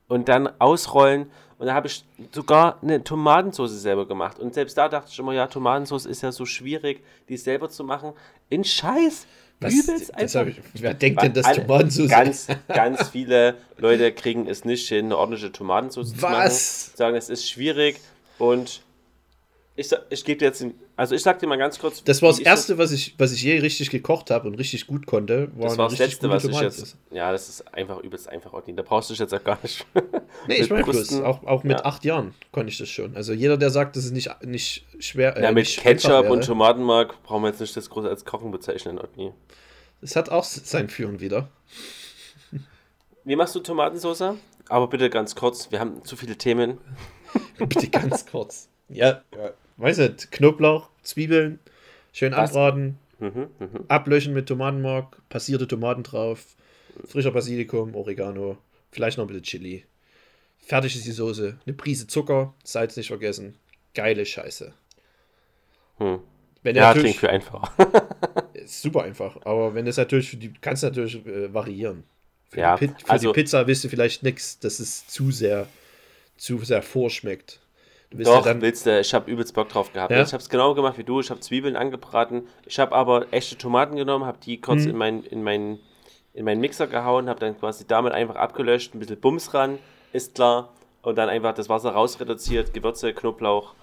Und 0.07 0.29
dann 0.29 0.49
ausrollen. 0.59 1.31
Und 1.57 1.67
da 1.67 1.73
habe 1.73 1.87
ich 1.87 2.05
sogar 2.31 2.77
eine 2.81 3.03
Tomatensauce 3.03 3.71
selber 3.71 4.07
gemacht. 4.07 4.39
Und 4.39 4.53
selbst 4.53 4.77
da 4.77 4.87
dachte 4.87 5.09
ich 5.11 5.19
immer, 5.19 5.33
ja, 5.33 5.47
Tomatensauce 5.47 6.05
ist 6.05 6.21
ja 6.21 6.31
so 6.31 6.45
schwierig, 6.45 7.03
die 7.29 7.37
selber 7.37 7.69
zu 7.69 7.83
machen. 7.83 8.13
In 8.49 8.63
Scheiß. 8.63 9.27
Was, 9.59 9.73
Übelst 9.73 10.09
das 10.09 10.35
einfach. 10.37 10.47
ich, 10.47 10.57
wer 10.81 10.93
denkt 10.93 11.21
denn, 11.21 11.33
dass 11.33 11.51
Tomatensauce 11.53 12.09
Ganz, 12.09 12.47
ganz 12.67 13.09
viele 13.09 13.55
Leute 13.77 14.11
kriegen 14.11 14.47
es 14.47 14.65
nicht 14.65 14.87
hin, 14.87 15.05
eine 15.05 15.17
ordentliche 15.17 15.51
Tomatensauce 15.51 16.09
zu 16.13 16.21
machen. 16.21 16.35
Was? 16.35 16.91
Sagen, 16.95 17.15
es 17.15 17.29
ist 17.29 17.49
schwierig 17.49 17.99
und 18.37 18.81
ich, 19.77 19.89
ich 20.09 20.23
gebe 20.23 20.37
dir 20.39 20.45
jetzt, 20.45 20.61
den- 20.61 20.73
also 20.95 21.15
ich 21.15 21.21
sag 21.21 21.39
dir 21.39 21.47
mal 21.47 21.57
ganz 21.57 21.77
kurz. 21.79 22.03
Das 22.03 22.21
war 22.21 22.29
das 22.29 22.39
erste, 22.39 22.77
was 22.77 22.91
ich, 22.91 23.13
was 23.17 23.33
ich 23.33 23.41
je 23.43 23.59
richtig 23.59 23.89
gekocht 23.89 24.31
habe 24.31 24.47
und 24.47 24.55
richtig 24.55 24.87
gut 24.87 25.05
konnte. 25.05 25.49
War 25.55 25.67
Das 25.69 25.77
war 25.77 25.89
das 25.89 25.99
letzte, 25.99 26.29
was 26.29 26.45
ich 26.45 26.59
jetzt. 26.59 26.97
Ja, 27.11 27.31
das 27.31 27.49
ist 27.49 27.73
einfach 27.73 27.99
übelst 27.99 28.29
einfach, 28.29 28.53
Odin. 28.53 28.75
Da 28.77 28.83
brauchst 28.83 29.09
du 29.09 29.13
dich 29.13 29.19
jetzt 29.19 29.33
auch 29.33 29.43
gar 29.43 29.59
nicht. 29.63 29.85
Nee, 30.47 30.55
ich 30.57 30.69
meine 30.69 30.83
bloß, 30.83 31.21
auch, 31.21 31.43
auch 31.45 31.63
mit 31.63 31.79
Ja. 31.79 31.85
acht 31.85 32.03
Jahren 32.05 32.33
konnte 32.51 32.69
ich 32.69 32.77
das 32.77 32.89
schon. 32.89 33.15
Also 33.15 33.33
jeder, 33.33 33.57
der 33.57 33.69
sagt, 33.71 33.95
das 33.95 34.05
ist 34.05 34.11
nicht, 34.11 34.29
nicht 34.45 34.85
schwer. 34.99 35.35
Äh, 35.37 35.43
Ja, 35.43 35.51
mit 35.51 35.65
nicht 35.65 35.79
Ketchup 35.79 36.29
und 36.29 36.43
Tomatenmark 36.45 37.23
brauchen 37.23 37.43
wir 37.43 37.49
jetzt 37.49 37.61
nicht 37.61 37.75
das 37.75 37.89
große 37.89 38.07
als 38.09 38.25
Kochen 38.25 38.51
bezeichnen, 38.51 38.99
Odin. 38.99 39.31
Das 40.01 40.15
hat 40.15 40.29
auch 40.29 40.43
sein 40.43 40.89
Führen 40.89 41.19
wieder. 41.19 41.49
Wie 43.23 43.35
machst 43.35 43.55
du 43.55 43.59
Tomatensauce? 43.59 44.35
Aber 44.69 44.87
bitte 44.87 45.09
ganz 45.09 45.35
kurz, 45.35 45.71
wir 45.71 45.79
haben 45.79 46.03
zu 46.05 46.15
viele 46.15 46.37
Themen. 46.37 46.77
Bitte 47.57 47.87
ganz 47.89 48.25
kurz. 48.25 48.69
Ja, 48.89 49.21
ja. 49.35 49.51
Weiß 49.77 49.97
nicht, 49.99 50.31
Knoblauch, 50.31 50.89
Zwiebeln, 51.03 51.59
schön 52.13 52.31
Was? 52.33 52.49
anbraten, 52.51 52.97
Mhm, 53.19 53.47
mhm. 53.59 53.85
ablöschen 53.87 54.33
mit 54.33 54.47
Tomatenmark, 54.47 55.17
passierte 55.29 55.67
Tomaten 55.67 56.03
drauf, 56.03 56.55
frischer 57.07 57.31
Basilikum, 57.31 57.95
Oregano, 57.95 58.57
vielleicht 58.91 59.17
noch 59.17 59.23
ein 59.25 59.27
bisschen 59.27 59.43
Chili. 59.43 59.85
Fertig 60.57 60.95
ist 60.95 61.05
die 61.05 61.11
Soße. 61.11 61.57
Eine 61.65 61.75
Prise 61.75 62.07
Zucker, 62.07 62.53
Salz 62.63 62.97
nicht 62.97 63.07
vergessen. 63.07 63.55
Geile 63.93 64.25
Scheiße. 64.25 64.73
Hm. 65.97 66.19
Wenn 66.63 66.75
Ja, 66.75 66.87
natürlich- 66.87 67.17
klingt 67.17 67.19
viel 67.19 67.29
einfacher. 67.29 67.71
Ist 68.53 68.81
super 68.81 69.03
einfach. 69.03 69.37
Aber 69.45 69.75
wenn 69.75 69.85
es 69.87 69.97
natürlich, 69.97 70.29
für 70.29 70.37
die 70.37 70.51
kannst 70.59 70.81
du 70.83 70.87
natürlich 70.87 71.25
äh, 71.27 71.53
variieren. 71.53 72.03
Für, 72.49 72.59
Ja, 72.59 72.77
die, 72.77 72.87
Pi- 72.87 72.93
für 73.05 73.09
also- 73.09 73.31
die 73.31 73.39
Pizza 73.41 73.67
willst 73.67 73.83
du 73.83 73.89
vielleicht 73.89 74.23
nichts, 74.23 74.59
dass 74.59 74.79
es 74.79 75.05
zu 75.07 75.31
sehr, 75.31 75.67
zu 76.37 76.57
sehr 76.59 76.81
vorschmeckt. 76.81 77.61
Du 78.15 78.19
willst 78.19 78.31
Doch, 78.31 78.45
ja 78.45 78.53
dann, 78.53 78.61
willst 78.61 78.85
du, 78.85 78.97
ich 78.99 79.13
habe 79.13 79.29
übelst 79.29 79.53
Bock 79.53 79.67
drauf 79.67 79.91
gehabt. 79.91 80.09
Ja? 80.11 80.21
Ich 80.21 80.31
habe 80.31 80.41
es 80.41 80.47
genau 80.49 80.73
gemacht 80.73 80.97
wie 80.97 81.03
du. 81.03 81.19
Ich 81.19 81.29
habe 81.29 81.41
Zwiebeln 81.41 81.75
angebraten. 81.75 82.47
Ich 82.65 82.79
habe 82.79 82.95
aber 82.95 83.25
echte 83.31 83.57
Tomaten 83.57 83.97
genommen, 83.97 84.25
habe 84.25 84.37
die 84.41 84.61
kurz 84.61 84.83
Mhm. 84.85 84.89
in 84.91 84.95
meinen 84.97 85.23
in 85.25 85.43
mein, 85.43 85.79
in 86.33 86.45
meinen 86.45 86.61
Mixer 86.61 86.87
gehauen, 86.87 87.27
habe 87.27 87.41
dann 87.41 87.59
quasi 87.59 87.85
damit 87.85 88.13
einfach 88.13 88.35
abgelöscht, 88.37 88.95
ein 88.95 88.99
bisschen 88.99 89.19
Bums 89.19 89.53
ran, 89.53 89.79
ist 90.13 90.35
klar. 90.35 90.69
Und 91.01 91.17
dann 91.17 91.27
einfach 91.27 91.53
das 91.53 91.67
Wasser 91.67 91.91
rausreduziert, 91.91 92.73
Gewürze, 92.73 93.13
Knoblauch, 93.13 93.73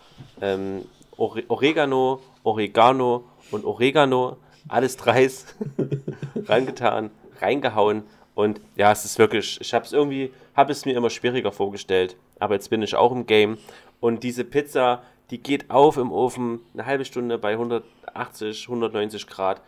ähm, 0.41 0.87
Ore 1.19 1.43
Oregano, 1.49 2.21
Oregano 2.43 3.25
und 3.51 3.67
Oregano, 3.67 4.39
alles 4.69 4.97
dreis 4.97 5.55
rangetan, 6.47 7.11
reingehauen. 7.41 8.05
Und 8.35 8.61
ja, 8.77 8.91
es 8.93 9.05
ist 9.05 9.19
wirklich, 9.19 9.61
ich 9.61 9.75
habe 9.75 9.85
es 9.85 9.93
irgendwie, 9.93 10.33
habe 10.57 10.73
es 10.73 10.85
mir 10.87 10.97
immer 10.97 11.11
schwieriger 11.11 11.53
vorgestellt. 11.53 12.17
Aber 12.41 12.55
jetzt 12.55 12.71
bin 12.71 12.81
ich 12.83 12.95
auch 12.95 13.13
im 13.13 13.27
Game. 13.27 13.59
Und 14.03 14.25
diese 14.25 14.43
Pizza, 14.43 15.05
die 15.31 15.39
geht 15.39 15.71
auf 15.71 15.97
im 15.97 16.11
Ofen 16.11 16.59
eine 16.75 16.87
halbe 16.87 17.05
Stunde 17.05 17.39
bei 17.39 17.53
180, 17.53 18.65
190 18.67 19.29
Grad. 19.29 19.63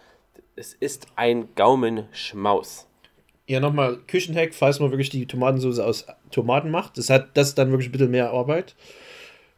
Es 0.57 0.75
ist 0.75 1.07
ein 1.15 1.55
Gaumenschmaus. 1.55 2.89
ja 3.47 3.61
nochmal 3.61 4.01
Küchenhack, 4.09 4.53
falls 4.53 4.81
man 4.81 4.91
wirklich 4.91 5.11
die 5.11 5.27
Tomatensauce 5.27 5.79
aus 5.79 6.07
Tomaten 6.33 6.73
macht. 6.73 6.99
Das 6.99 7.11
hat 7.11 7.37
das 7.37 7.51
ist 7.51 7.59
dann 7.59 7.71
wirklich 7.71 7.91
ein 7.91 7.93
bisschen 7.93 8.11
mehr 8.11 8.33
Arbeit. 8.33 8.75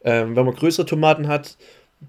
Ähm, 0.05 0.37
wenn 0.37 0.45
man 0.45 0.55
größere 0.55 0.85
Tomaten 0.85 1.27
hat, 1.27 1.57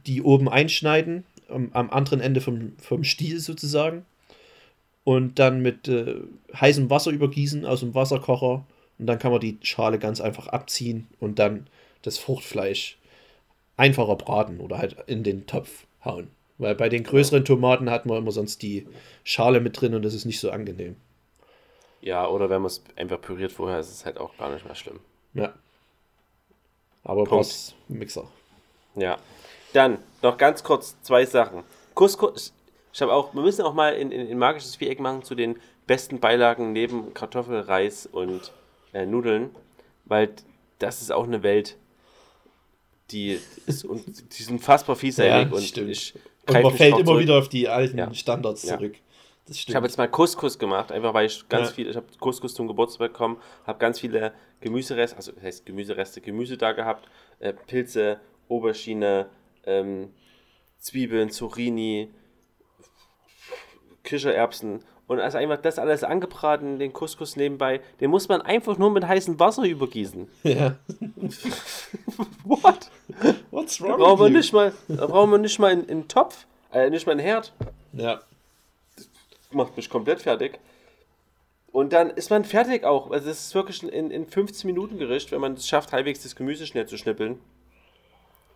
die 0.05 0.21
oben 0.21 0.49
einschneiden, 0.49 1.23
am, 1.47 1.69
am 1.71 1.89
anderen 1.89 2.19
Ende 2.19 2.41
vom, 2.41 2.73
vom 2.81 3.05
Stiel 3.05 3.39
sozusagen. 3.39 4.05
Und 5.05 5.39
dann 5.39 5.61
mit 5.61 5.87
äh, 5.87 6.15
heißem 6.53 6.89
Wasser 6.89 7.11
übergießen 7.11 7.65
aus 7.65 7.79
dem 7.79 7.95
Wasserkocher. 7.95 8.65
Und 8.99 9.07
dann 9.07 9.19
kann 9.19 9.31
man 9.31 9.39
die 9.39 9.57
Schale 9.61 9.99
ganz 9.99 10.19
einfach 10.19 10.47
abziehen 10.47 11.07
und 11.21 11.39
dann 11.39 11.67
das 12.01 12.17
Fruchtfleisch 12.17 12.97
einfacher 13.75 14.15
braten 14.15 14.59
oder 14.59 14.77
halt 14.77 14.97
in 15.07 15.23
den 15.23 15.45
Topf 15.45 15.85
hauen. 16.03 16.29
Weil 16.57 16.75
bei 16.75 16.89
den 16.89 17.03
größeren 17.03 17.45
Tomaten 17.45 17.89
hat 17.89 18.05
man 18.05 18.17
immer 18.17 18.31
sonst 18.31 18.61
die 18.61 18.87
Schale 19.23 19.59
mit 19.59 19.79
drin 19.79 19.93
und 19.93 20.03
das 20.03 20.13
ist 20.13 20.25
nicht 20.25 20.39
so 20.39 20.49
angenehm. 20.49 20.95
Ja, 22.01 22.27
oder 22.27 22.49
wenn 22.49 22.61
man 22.61 22.67
es 22.67 22.83
einfach 22.95 23.21
püriert 23.21 23.51
vorher, 23.51 23.79
ist 23.79 23.91
es 23.91 24.05
halt 24.05 24.17
auch 24.17 24.35
gar 24.37 24.51
nicht 24.51 24.65
mehr 24.65 24.75
schlimm. 24.75 24.99
Ja. 25.33 25.53
Aber 27.03 27.23
brauchst 27.23 27.75
Mixer. 27.87 28.27
Ja. 28.95 29.17
Dann 29.73 29.99
noch 30.21 30.37
ganz 30.37 30.63
kurz 30.63 30.99
zwei 31.01 31.25
Sachen. 31.25 31.63
Couscous. 31.93 32.53
Ich 32.93 33.01
habe 33.01 33.13
auch, 33.13 33.33
wir 33.33 33.41
müssen 33.41 33.61
auch 33.61 33.73
mal 33.73 33.93
in, 33.93 34.11
in, 34.11 34.27
in 34.27 34.37
magisches 34.39 34.75
Viereck 34.75 34.99
machen 34.99 35.23
zu 35.23 35.35
den 35.35 35.59
besten 35.85 36.19
Beilagen 36.19 36.73
neben 36.73 37.13
Kartoffel, 37.13 37.59
Reis 37.61 38.07
und 38.07 38.51
äh, 38.93 39.05
Nudeln, 39.05 39.51
weil 40.05 40.29
das 40.79 41.01
ist 41.01 41.11
auch 41.11 41.25
eine 41.25 41.43
Welt, 41.43 41.77
die 43.11 43.39
ist 43.65 43.85
und 43.85 44.05
die 44.37 44.43
sind 44.43 44.53
unfassbar 44.55 44.95
vielseitig 44.95 45.49
Ja, 45.51 45.55
und 45.55 45.63
stimmt. 45.63 45.89
ich 45.89 46.13
Und 46.47 46.61
man 46.61 46.73
fällt 46.73 46.95
immer 46.95 47.05
zurück. 47.05 47.21
wieder 47.21 47.37
auf 47.39 47.49
die 47.49 47.67
alten 47.67 47.97
Ja. 47.97 48.13
Standards 48.13 48.63
Ja. 48.63 48.77
zurück. 48.77 48.95
Das 49.45 49.57
stimmt. 49.59 49.69
Ich 49.69 49.75
habe 49.75 49.85
jetzt 49.87 49.97
mal 49.97 50.09
Couscous 50.09 50.59
gemacht, 50.59 50.91
einfach 50.91 51.13
weil 51.13 51.25
ich 51.27 51.47
ganz 51.47 51.69
Ja. 51.69 51.73
viel, 51.75 51.89
ich 51.89 51.95
habe 51.95 52.05
Couscous 52.19 52.53
zum 52.53 52.67
Geburtstag 52.67 53.13
bekommen, 53.13 53.37
habe 53.65 53.79
ganz 53.79 53.99
viele 53.99 54.33
Gemüsereste, 54.59 55.15
also 55.15 55.31
das 55.31 55.43
heißt 55.43 55.65
Gemüsereste, 55.65 56.19
Gemüse 56.19 56.57
da 56.57 56.73
gehabt, 56.73 57.07
äh, 57.39 57.53
Pilze, 57.53 58.19
Aubergine, 58.49 59.29
ähm, 59.65 60.11
Zwiebeln, 60.79 61.29
Zucchini, 61.31 62.09
Kichererbsen 64.03 64.83
und 65.07 65.19
also 65.19 65.37
einfach 65.37 65.57
das 65.61 65.79
alles 65.79 66.03
angebraten, 66.03 66.79
den 66.79 66.93
Couscous 66.93 67.35
nebenbei, 67.35 67.81
den 68.01 68.11
muss 68.11 68.27
man 68.27 68.41
einfach 68.41 68.77
nur 68.77 68.91
mit 68.91 69.07
heißem 69.07 69.39
Wasser 69.39 69.63
übergießen. 69.63 70.27
ja. 70.43 70.75
What? 72.43 72.89
What's 73.51 73.81
wrong 73.81 73.97
brauchen 73.97 74.19
wir 74.19 74.25
with 74.25 74.31
you? 74.31 74.37
nicht 74.37 74.53
mal, 74.53 74.73
da 74.87 75.07
brauchen 75.07 75.31
wir 75.31 75.37
nicht 75.37 75.59
mal 75.59 75.71
einen, 75.71 75.89
einen 75.89 76.07
Topf, 76.07 76.45
äh, 76.73 76.89
nicht 76.89 77.05
mal 77.05 77.13
einen 77.13 77.21
Herd. 77.21 77.53
Ja. 77.93 78.21
macht 79.51 79.75
mich 79.77 79.89
komplett 79.89 80.21
fertig. 80.21 80.59
Und 81.71 81.93
dann 81.93 82.09
ist 82.09 82.29
man 82.29 82.43
fertig 82.43 82.83
auch. 82.85 83.11
Also 83.11 83.29
es 83.29 83.47
ist 83.47 83.55
wirklich 83.55 83.83
in, 83.83 84.11
in 84.11 84.25
15 84.25 84.67
Minuten 84.67 84.97
Gericht, 84.97 85.31
wenn 85.31 85.41
man 85.41 85.53
es 85.53 85.67
schafft, 85.67 85.91
halbwegs 85.93 86.23
das 86.23 86.35
Gemüse 86.35 86.65
schnell 86.65 86.87
zu 86.87 86.97
schnippeln. 86.97 87.39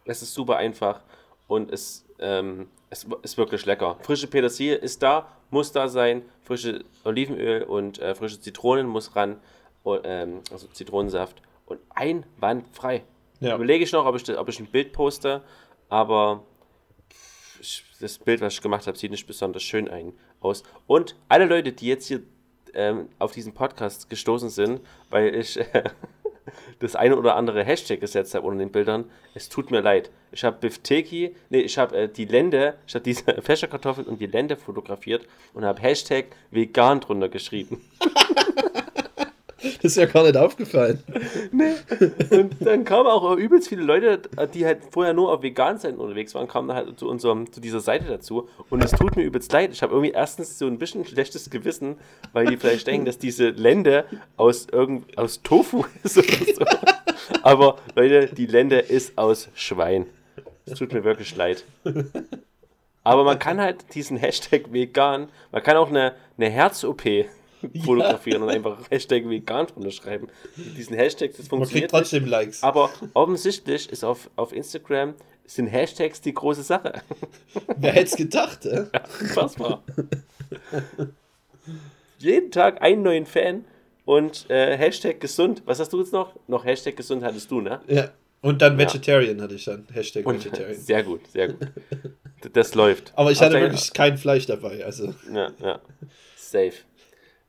Es 0.05 0.21
ist 0.21 0.33
super 0.33 0.57
einfach 0.57 1.01
und 1.47 1.71
es, 1.71 2.05
ähm, 2.19 2.67
es 2.89 3.05
ist 3.21 3.37
wirklich 3.37 3.65
lecker. 3.65 3.97
Frische 4.01 4.27
Petersilie 4.27 4.75
ist 4.75 5.03
da, 5.03 5.27
muss 5.51 5.71
da 5.71 5.87
sein. 5.87 6.23
Frische 6.43 6.83
Olivenöl 7.03 7.63
und 7.63 7.99
äh, 7.99 8.15
frische 8.15 8.39
Zitronen 8.39 8.87
muss 8.87 9.15
ran. 9.15 9.39
Und, 9.83 10.01
ähm, 10.03 10.41
also 10.51 10.67
Zitronensaft. 10.67 11.41
Und 11.65 11.79
einwandfrei. 11.89 13.03
Ja. 13.39 13.55
Überlege 13.55 13.83
ich 13.83 13.91
noch, 13.91 14.05
ob 14.05 14.15
ich, 14.15 14.37
ob 14.37 14.49
ich 14.49 14.59
ein 14.59 14.67
Bild 14.67 14.93
poste, 14.93 15.41
aber 15.89 16.43
das 17.99 18.17
Bild, 18.17 18.41
was 18.41 18.53
ich 18.53 18.61
gemacht 18.61 18.87
habe, 18.87 18.97
sieht 18.97 19.11
nicht 19.11 19.27
besonders 19.27 19.63
schön 19.63 19.87
ein, 19.87 20.13
aus. 20.39 20.63
Und 20.87 21.15
alle 21.27 21.45
Leute, 21.45 21.71
die 21.71 21.87
jetzt 21.87 22.07
hier 22.07 22.21
ähm, 22.73 23.09
auf 23.19 23.31
diesen 23.31 23.53
Podcast 23.53 24.09
gestoßen 24.09 24.49
sind, 24.49 24.81
weil 25.09 25.35
ich 25.35 25.57
äh, 25.57 25.83
das 26.80 26.95
eine 26.95 27.17
oder 27.17 27.36
andere 27.36 27.63
Hashtag 27.63 27.99
gesetzt 27.99 28.34
habe 28.34 28.47
unter 28.47 28.60
den 28.60 28.71
Bildern. 28.71 29.06
Es 29.34 29.49
tut 29.49 29.71
mir 29.71 29.82
leid. 29.82 30.12
Ich 30.32 30.43
habe 30.43 30.58
Bifteki, 30.60 31.36
nee, 31.49 31.62
ich 31.62 31.77
habe 31.77 31.95
äh, 31.95 32.10
die 32.10 32.25
Lende, 32.25 32.75
ich 32.88 32.95
habe 32.95 33.04
diese 33.04 33.23
Fächerkartoffeln 33.41 34.08
und 34.08 34.19
die 34.19 34.27
Lende 34.27 34.56
fotografiert 34.56 35.25
und 35.54 35.65
habe 35.65 35.82
Hashtag 35.82 36.25
vegan 36.51 36.99
drunter 36.99 37.30
geschrieben. 37.30 37.82
Das 39.62 39.91
ist 39.91 39.97
ja 39.97 40.06
gar 40.06 40.24
nicht 40.24 40.38
aufgefallen. 40.38 41.04
Nee. 41.52 41.74
Und 42.32 42.56
dann 42.60 42.84
kamen 42.84 43.08
auch 43.08 43.36
übelst 43.36 43.69
viele 43.69 43.84
Leute, 43.84 44.21
die 44.54 44.65
halt 44.65 44.80
vorher 44.91 45.13
nur 45.13 45.32
auf 45.32 45.41
Vegan-Seiten 45.43 45.97
unterwegs 46.00 46.34
waren, 46.34 46.47
kamen 46.47 46.74
halt 46.74 47.00
zu, 47.00 47.08
unserem, 47.08 47.52
zu 47.52 47.62
dieser 47.62 47.80
Seite 47.80 48.06
dazu. 48.06 48.50
Und 48.69 48.84
es 48.84 48.91
tut 48.91 49.15
mir 49.15 49.24
übelst 49.24 49.52
leid. 49.52 49.71
Ich 49.71 49.84
habe 49.84 49.93
irgendwie 49.93 50.12
erstens 50.12 50.58
so 50.58 50.67
ein 50.67 50.78
bisschen 50.78 51.06
schlechtes 51.06 51.50
Gewissen, 51.50 51.97
weil 52.34 52.47
die 52.47 52.58
vielleicht 52.58 52.88
denken, 52.88 53.06
dass 53.06 53.17
diese 53.17 53.50
Lende 53.50 54.06
aus, 54.38 54.67
irgend, 54.71 55.17
aus 55.17 55.41
Tofu 55.43 55.86
ist 56.04 56.17
oder 56.17 56.28
so. 56.28 56.65
Aber 57.43 57.78
Leute, 57.95 58.34
die 58.34 58.45
Lende 58.45 58.80
ist 58.80 59.17
aus 59.17 59.50
Schwein. 59.54 60.08
Es 60.65 60.80
tut 60.80 60.93
mir 60.93 61.04
wirklich 61.04 61.36
leid. 61.36 61.63
Aber 63.04 63.24
man 63.24 63.39
kann 63.39 63.60
halt 63.60 63.95
diesen 63.95 64.17
Hashtag 64.17 64.71
vegan, 64.71 65.30
man 65.52 65.63
kann 65.63 65.78
auch 65.78 65.89
eine, 65.89 66.13
eine 66.38 66.50
Herz-OP 66.50 67.04
fotografieren 67.84 68.43
und 68.43 68.50
einfach 68.50 68.80
Hashtag 68.89 69.28
vegan 69.28 69.67
drunter 69.67 69.91
schreiben. 69.91 70.28
Diesen 70.56 70.95
Hashtag, 70.95 71.32
das 71.38 71.47
funktioniert. 71.47 71.91
Man 71.91 72.02
kriegt 72.02 72.12
trotzdem 72.12 72.26
Likes. 72.26 72.63
Aber 72.63 72.89
offensichtlich 73.13 73.89
ist 73.89 74.04
auf, 74.04 74.30
auf 74.36 74.54
Instagram 74.54 75.15
sind 75.45 75.67
Hashtags 75.67 76.21
die 76.21 76.34
große 76.34 76.63
Sache. 76.63 77.02
Wer 77.78 77.91
hätte 77.91 78.06
es 78.06 78.15
gedacht, 78.15 78.65
äh? 78.65 78.86
Ja, 78.93 79.04
unfassbar. 79.19 79.84
Jeden 82.19 82.52
Tag 82.52 82.82
einen 82.82 83.04
neuen 83.04 83.26
Fan 83.26 83.65
und 84.06 84.50
äh, 84.50 84.78
Hashtag 84.78 85.19
gesund. 85.19 85.62
Was 85.65 85.80
hast 85.80 85.91
du 85.91 86.00
jetzt 86.00 86.13
noch? 86.13 86.36
Noch 86.47 86.63
Hashtag 86.63 86.95
gesund 86.95 87.24
hattest 87.24 87.52
du, 87.52 87.62
ne? 87.62 87.82
Ja. 87.88 88.12
Und 88.41 88.62
dann 88.62 88.78
Vegetarian 88.78 89.38
ja. 89.38 89.43
hatte 89.43 89.56
ich 89.56 89.65
dann. 89.65 89.88
Hashtag 89.91 90.26
und, 90.26 90.43
Vegetarian. 90.43 90.76
Sehr 90.80 91.04
gut, 91.04 91.28
sehr 91.28 91.50
gut. 91.50 91.67
Das 92.54 92.74
läuft. 92.74 93.13
Aber 93.15 93.32
ich 93.32 93.39
hatte 93.39 93.54
wirklich 93.54 93.93
kein 93.93 94.17
Fleisch 94.17 94.47
dabei. 94.47 94.84
Also. 94.84 95.13
Ja, 95.32 95.52
ja. 95.62 95.80
Safe. 96.36 96.74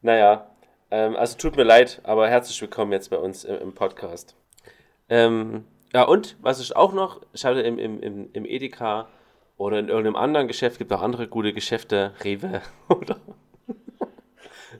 Naja, 0.04 0.48
ähm, 0.90 1.14
also 1.14 1.38
tut 1.38 1.56
mir 1.56 1.62
leid, 1.62 2.00
aber 2.02 2.28
herzlich 2.28 2.60
willkommen 2.60 2.90
jetzt 2.90 3.08
bei 3.10 3.18
uns 3.18 3.44
im, 3.44 3.56
im 3.60 3.72
Podcast. 3.72 4.34
Ähm, 5.08 5.64
ja, 5.94 6.02
und 6.02 6.36
was 6.42 6.60
ich 6.60 6.74
auch 6.74 6.92
noch, 6.92 7.20
ich 7.32 7.44
hatte 7.44 7.60
im, 7.60 7.78
im, 7.78 8.00
im, 8.00 8.28
im 8.32 8.44
Edeka 8.44 9.08
oder 9.56 9.78
in 9.78 9.88
irgendeinem 9.88 10.16
anderen 10.16 10.48
Geschäft, 10.48 10.78
gibt 10.78 10.92
auch 10.92 11.02
andere 11.02 11.28
gute 11.28 11.52
Geschäfte, 11.52 12.14
Rewe 12.24 12.62
oder 12.88 13.20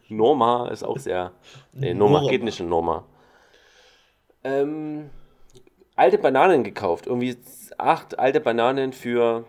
Norma 0.08 0.68
ist 0.70 0.82
auch 0.82 0.98
sehr. 0.98 1.30
Nee, 1.72 1.94
Norma, 1.94 2.18
Norma. 2.18 2.30
geht 2.30 2.42
nicht 2.42 2.58
in 2.58 2.68
Norma. 2.68 3.04
Ähm, 4.42 5.08
alte 5.94 6.18
Bananen 6.18 6.64
gekauft. 6.64 7.06
Irgendwie 7.06 7.36
acht 7.78 8.18
alte 8.18 8.40
Bananen 8.40 8.92
für 8.92 9.44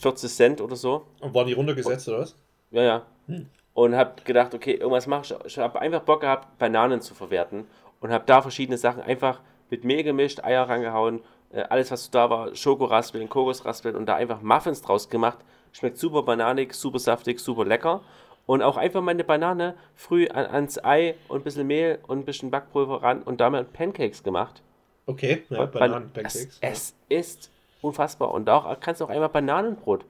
40 0.00 0.30
Cent 0.30 0.60
oder 0.60 0.76
so. 0.76 1.08
Und 1.20 1.34
waren 1.34 1.48
die 1.48 1.54
runtergesetzt 1.54 2.08
oder 2.08 2.20
was? 2.20 2.36
Ja, 2.70 2.82
ja. 2.82 3.06
Hm 3.26 3.48
und 3.76 3.94
habe 3.94 4.22
gedacht, 4.24 4.54
okay, 4.54 4.72
irgendwas 4.72 5.06
mache 5.06 5.22
ich. 5.22 5.46
Ich 5.46 5.58
habe 5.58 5.78
einfach 5.82 6.00
Bock 6.00 6.22
gehabt, 6.22 6.58
Bananen 6.58 7.02
zu 7.02 7.14
verwerten 7.14 7.66
und 8.00 8.10
habe 8.10 8.24
da 8.24 8.40
verschiedene 8.40 8.78
Sachen 8.78 9.02
einfach 9.02 9.40
mit 9.68 9.84
Mehl 9.84 10.02
gemischt, 10.02 10.42
Eier 10.42 10.66
rangehauen, 10.66 11.20
äh, 11.52 11.60
alles 11.60 11.90
was 11.90 12.10
da 12.10 12.30
war, 12.30 12.54
Schokoraspeln, 12.54 13.28
Kokosraspeln 13.28 13.94
und 13.94 14.06
da 14.06 14.16
einfach 14.16 14.40
Muffins 14.40 14.80
draus 14.80 15.10
gemacht. 15.10 15.40
Schmeckt 15.72 15.98
super 15.98 16.22
bananig, 16.22 16.72
super 16.72 16.98
saftig, 16.98 17.38
super 17.38 17.66
lecker. 17.66 18.00
Und 18.46 18.62
auch 18.62 18.78
einfach 18.78 19.02
meine 19.02 19.24
Banane 19.24 19.74
früh 19.94 20.26
an, 20.28 20.46
ans 20.46 20.82
Ei 20.82 21.14
und 21.28 21.42
ein 21.42 21.44
bisschen 21.44 21.66
Mehl 21.66 21.98
und 22.06 22.20
ein 22.20 22.24
bisschen 22.24 22.50
Backpulver 22.50 23.02
ran 23.02 23.22
und 23.24 23.42
damit 23.42 23.74
Pancakes 23.74 24.22
gemacht. 24.22 24.62
Okay, 25.04 25.42
ja, 25.50 25.66
Bananen-Pancakes. 25.66 26.58
Es, 26.62 26.62
es, 26.62 26.94
ist 27.10 27.50
unfassbar. 27.82 28.30
Und 28.30 28.48
auch 28.48 28.80
kannst 28.80 29.02
du 29.02 29.04
auch 29.04 29.10
einmal 29.10 29.28
Bananenbrot 29.28 30.06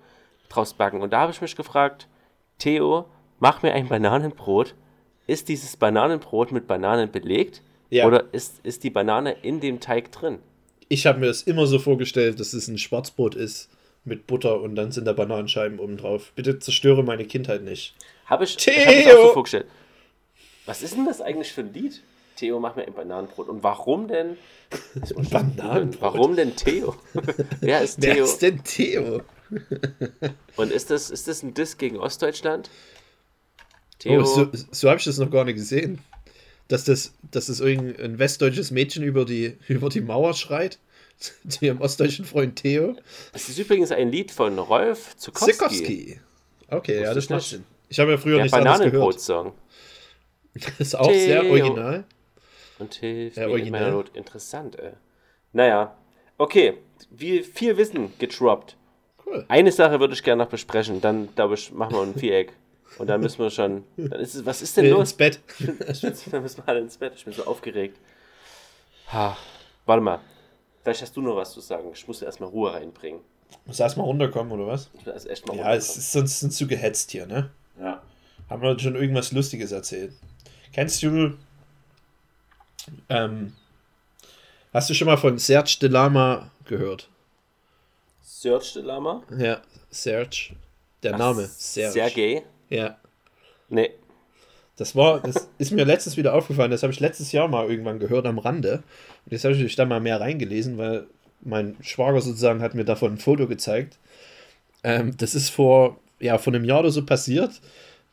draus 0.48 0.72
backen. 0.72 1.00
Und 1.00 1.12
da 1.12 1.22
habe 1.22 1.32
ich 1.32 1.40
mich 1.40 1.56
gefragt, 1.56 2.06
Theo, 2.58 3.06
mach 3.38 3.62
mir 3.62 3.72
ein 3.72 3.88
Bananenbrot. 3.88 4.74
Ist 5.26 5.48
dieses 5.48 5.76
Bananenbrot 5.76 6.52
mit 6.52 6.66
Bananen 6.66 7.10
belegt? 7.10 7.62
Ja. 7.90 8.06
Oder 8.06 8.24
ist, 8.32 8.60
ist 8.64 8.84
die 8.84 8.90
Banane 8.90 9.36
in 9.42 9.60
dem 9.60 9.80
Teig 9.80 10.12
drin? 10.12 10.38
Ich 10.88 11.06
habe 11.06 11.18
mir 11.18 11.26
das 11.26 11.42
immer 11.42 11.66
so 11.66 11.78
vorgestellt, 11.78 12.38
dass 12.38 12.52
es 12.52 12.68
ein 12.68 12.78
Schwarzbrot 12.78 13.34
ist 13.34 13.68
mit 14.04 14.26
Butter 14.26 14.60
und 14.60 14.76
dann 14.76 14.92
sind 14.92 15.04
da 15.04 15.12
Bananenscheiben 15.12 15.80
oben 15.80 15.96
drauf. 15.96 16.32
Bitte 16.36 16.58
zerstöre 16.60 17.02
meine 17.02 17.24
Kindheit 17.24 17.62
nicht. 17.62 17.94
Habe 18.26 18.44
ich, 18.44 18.56
Theo! 18.56 18.74
ich 18.74 18.86
hab 18.86 18.94
mir 18.94 19.18
auch 19.18 19.26
so 19.26 19.32
vorgestellt. 19.32 19.66
Was 20.64 20.82
ist 20.82 20.96
denn 20.96 21.06
das 21.06 21.20
eigentlich 21.20 21.52
für 21.52 21.62
ein 21.62 21.72
Lied? 21.72 22.02
Theo, 22.36 22.60
mach 22.60 22.76
mir 22.76 22.86
ein 22.86 22.92
Bananenbrot. 22.92 23.48
Und 23.48 23.62
warum 23.62 24.08
denn? 24.08 24.36
Bananenbrot? 25.30 26.00
Warum 26.00 26.36
denn 26.36 26.54
Theo? 26.54 26.94
Wer 27.60 27.80
ist 27.80 28.00
Theo? 28.00 28.14
Wer 28.14 28.24
ist 28.24 28.42
denn 28.42 28.62
Theo? 28.62 29.22
Und 30.56 30.70
ist 30.70 30.90
das, 30.90 31.10
ist 31.10 31.28
das 31.28 31.42
ein 31.42 31.54
Diss 31.54 31.78
gegen 31.78 31.98
Ostdeutschland? 31.98 32.70
Theo. 33.98 34.22
Oh, 34.22 34.24
so, 34.24 34.50
so 34.70 34.88
habe 34.88 34.98
ich 34.98 35.04
das 35.04 35.18
noch 35.18 35.30
gar 35.30 35.44
nicht 35.44 35.56
gesehen. 35.56 35.98
Dass 36.68 36.84
das, 36.84 37.12
dass 37.30 37.46
das 37.46 37.60
irgendein 37.60 38.18
westdeutsches 38.18 38.70
Mädchen 38.70 39.04
über 39.04 39.24
die, 39.24 39.56
über 39.68 39.88
die 39.88 40.00
Mauer 40.00 40.34
schreit. 40.34 40.78
Zu 41.48 41.64
ihrem 41.64 41.80
ostdeutschen 41.80 42.26
Freund 42.26 42.56
Theo. 42.56 42.94
Das 43.32 43.48
ist 43.48 43.58
übrigens 43.58 43.90
ein 43.90 44.10
Lied 44.10 44.30
von 44.30 44.58
Rolf 44.58 45.16
Zukowski. 45.16 45.52
Zukowski. 45.52 46.20
Okay, 46.68 47.02
ja, 47.02 47.14
das 47.14 47.30
macht 47.30 47.42
Sinn. 47.42 47.64
Ich 47.88 47.98
habe 48.00 48.10
ja 48.10 48.18
früher 48.18 48.42
nicht 48.42 48.52
anders 48.52 48.80
gehört. 48.80 49.20
Song. 49.20 49.52
Das 50.52 50.64
ist 50.78 50.94
auch 50.94 51.06
Theo. 51.06 51.18
sehr 51.18 51.46
original. 51.46 52.04
Und 52.78 52.94
hilft 52.94 53.36
ja, 53.38 53.46
in 53.48 53.70
meiner 53.70 53.92
Not. 53.92 54.10
Interessant, 54.14 54.78
ey. 54.78 54.92
Naja, 55.52 55.96
okay. 56.36 56.74
Wie 57.10 57.42
viel 57.42 57.76
Wissen 57.76 58.12
gedroppt. 58.18 58.76
Cool. 59.24 59.44
Eine 59.48 59.72
Sache 59.72 60.00
würde 60.00 60.14
ich 60.14 60.22
gerne 60.22 60.44
noch 60.44 60.50
besprechen. 60.50 61.00
Dann, 61.00 61.34
glaube 61.34 61.54
ich, 61.54 61.72
machen 61.72 61.94
wir 61.94 62.02
ein 62.02 62.14
Viereck. 62.14 62.52
Und 62.98 63.08
dann 63.08 63.20
müssen 63.20 63.38
wir 63.38 63.50
schon. 63.50 63.84
Dann 63.96 64.20
ist 64.20 64.34
es, 64.34 64.46
was 64.46 64.62
ist 64.62 64.76
denn 64.76 64.90
los? 64.90 65.10
Ins 65.10 65.14
Bett. 65.14 65.40
dann 66.30 66.42
müssen 66.42 66.58
wir 66.58 66.68
alle 66.68 66.80
ins 66.80 66.96
Bett. 66.96 67.12
Ich 67.16 67.24
bin 67.24 67.34
so 67.34 67.44
aufgeregt. 67.44 67.98
Ha, 69.12 69.36
warte 69.84 70.02
mal. 70.02 70.20
Vielleicht 70.82 71.02
hast 71.02 71.16
du 71.16 71.20
noch 71.20 71.36
was 71.36 71.52
zu 71.52 71.60
sagen. 71.60 71.90
Ich 71.92 72.06
muss 72.06 72.22
erstmal 72.22 72.48
Ruhe 72.48 72.72
reinbringen. 72.72 73.20
Muss 73.64 73.80
erstmal 73.80 74.06
runterkommen, 74.06 74.52
oder 74.52 74.66
was? 74.66 74.90
Ich 74.94 75.04
muss 75.04 75.14
erst 75.14 75.28
echt 75.28 75.46
mal 75.46 75.56
ja, 75.56 75.74
es 75.74 75.96
ist 75.96 76.12
sonst 76.12 76.40
sind 76.40 76.52
zu 76.52 76.66
gehetzt 76.66 77.10
hier, 77.10 77.26
ne? 77.26 77.50
Ja. 77.80 78.02
Haben 78.48 78.62
wir 78.62 78.78
schon 78.78 78.94
irgendwas 78.94 79.32
Lustiges 79.32 79.72
erzählt? 79.72 80.12
Kennst 80.72 81.02
du. 81.02 81.36
Ähm, 83.08 83.52
hast 84.72 84.88
du 84.88 84.94
schon 84.94 85.06
mal 85.06 85.16
von 85.16 85.38
Serge 85.38 85.76
de 85.80 85.88
Lama 85.88 86.50
gehört? 86.64 87.08
Serge 88.22 88.72
de 88.74 88.82
Lama? 88.82 89.22
Ja, 89.36 89.60
Serge. 89.90 90.54
Der 91.02 91.14
Ach, 91.14 91.18
Name. 91.18 91.46
Serge. 91.46 91.92
Sergei? 91.92 92.44
Ja. 92.70 92.96
Nee. 93.68 93.90
Das 94.76 94.94
war, 94.94 95.20
das 95.20 95.48
ist 95.56 95.72
mir 95.72 95.84
letztens 95.84 96.18
wieder 96.18 96.34
aufgefallen, 96.34 96.70
das 96.70 96.82
habe 96.82 96.92
ich 96.92 97.00
letztes 97.00 97.32
Jahr 97.32 97.48
mal 97.48 97.68
irgendwann 97.68 97.98
gehört 97.98 98.26
am 98.26 98.38
Rande. 98.38 98.82
Und 99.24 99.32
jetzt 99.32 99.44
habe 99.44 99.54
ich 99.54 99.76
da 99.76 99.86
mal 99.86 100.00
mehr 100.00 100.20
reingelesen, 100.20 100.76
weil 100.76 101.06
mein 101.40 101.76
Schwager 101.80 102.20
sozusagen 102.20 102.60
hat 102.60 102.74
mir 102.74 102.84
davon 102.84 103.14
ein 103.14 103.18
Foto 103.18 103.46
gezeigt. 103.46 103.98
Ähm, 104.84 105.16
das 105.16 105.34
ist 105.34 105.48
vor, 105.48 105.98
ja, 106.20 106.36
vor 106.36 106.52
einem 106.52 106.64
Jahr 106.64 106.80
oder 106.80 106.90
so 106.90 107.06
passiert. 107.06 107.60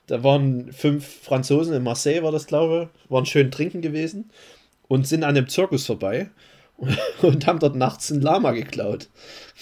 Da 0.08 0.24
waren 0.24 0.72
fünf 0.72 1.06
Franzosen 1.24 1.74
in 1.74 1.84
Marseille, 1.84 2.24
war 2.24 2.32
das, 2.32 2.48
glaube 2.48 2.90
ich, 3.04 3.12
waren 3.12 3.26
schön 3.26 3.52
trinken 3.52 3.82
gewesen 3.82 4.32
und 4.88 5.08
sind 5.08 5.24
an 5.24 5.36
dem 5.36 5.50
Zirkus 5.50 5.86
vorbei 5.86 6.30
und, 6.78 6.98
und 7.22 7.46
haben 7.46 7.60
dort 7.60 7.76
nachts 7.76 8.10
ein 8.10 8.22
Lama 8.22 8.52
geklaut. 8.52 9.10